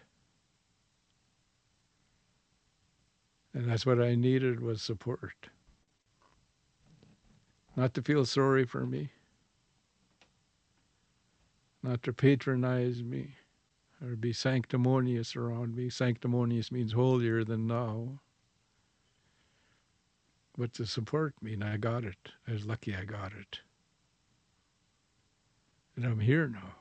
And 3.52 3.70
that's 3.70 3.86
what 3.86 4.00
I 4.00 4.14
needed 4.14 4.60
was 4.60 4.82
support. 4.82 5.48
Not 7.76 7.94
to 7.94 8.02
feel 8.02 8.24
sorry 8.24 8.64
for 8.64 8.86
me 8.86 9.10
not 11.82 12.02
to 12.02 12.12
patronize 12.12 13.02
me 13.02 13.36
or 14.02 14.16
be 14.16 14.32
sanctimonious 14.32 15.36
around 15.36 15.74
me. 15.74 15.88
Sanctimonious 15.88 16.70
means 16.72 16.92
holier 16.92 17.44
than 17.44 17.68
thou. 17.68 18.20
But 20.56 20.72
to 20.74 20.86
support 20.86 21.34
me, 21.40 21.54
and 21.54 21.64
I 21.64 21.76
got 21.76 22.04
it. 22.04 22.30
I 22.46 22.52
was 22.52 22.66
lucky 22.66 22.94
I 22.94 23.04
got 23.04 23.32
it. 23.32 23.60
And 25.96 26.04
I'm 26.04 26.20
here 26.20 26.48
now. 26.48 26.74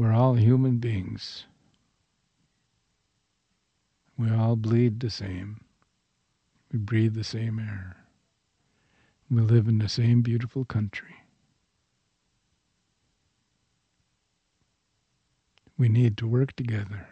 We're 0.00 0.14
all 0.14 0.32
human 0.32 0.78
beings. 0.78 1.44
We 4.16 4.30
all 4.30 4.56
bleed 4.56 5.00
the 5.00 5.10
same. 5.10 5.60
We 6.72 6.78
breathe 6.78 7.12
the 7.12 7.22
same 7.22 7.58
air. 7.58 7.98
We 9.30 9.42
live 9.42 9.68
in 9.68 9.76
the 9.76 9.90
same 9.90 10.22
beautiful 10.22 10.64
country. 10.64 11.16
We 15.76 15.90
need 15.90 16.16
to 16.16 16.26
work 16.26 16.56
together 16.56 17.06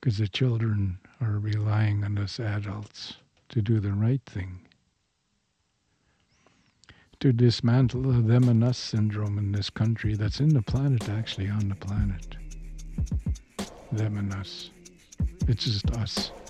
because 0.00 0.18
the 0.18 0.28
children 0.28 1.00
are 1.20 1.40
relying 1.40 2.04
on 2.04 2.16
us 2.16 2.38
adults 2.38 3.16
to 3.48 3.60
do 3.60 3.80
the 3.80 3.92
right 3.92 4.22
thing, 4.24 4.67
to 7.20 7.32
dismantle 7.32 8.02
the 8.02 8.22
them 8.22 8.48
and 8.48 8.62
us 8.62 8.78
syndrome 8.78 9.38
in 9.38 9.52
this 9.52 9.70
country 9.70 10.14
that's 10.14 10.40
in 10.40 10.50
the 10.50 10.62
planet, 10.62 11.08
actually 11.08 11.48
on 11.48 11.68
the 11.68 11.74
planet 11.74 12.36
them 13.92 14.18
and 14.18 14.32
us. 14.34 14.70
It's 15.46 15.64
just 15.64 15.90
us. 15.96 16.30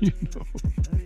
You 0.00 0.12
know. 0.32 0.97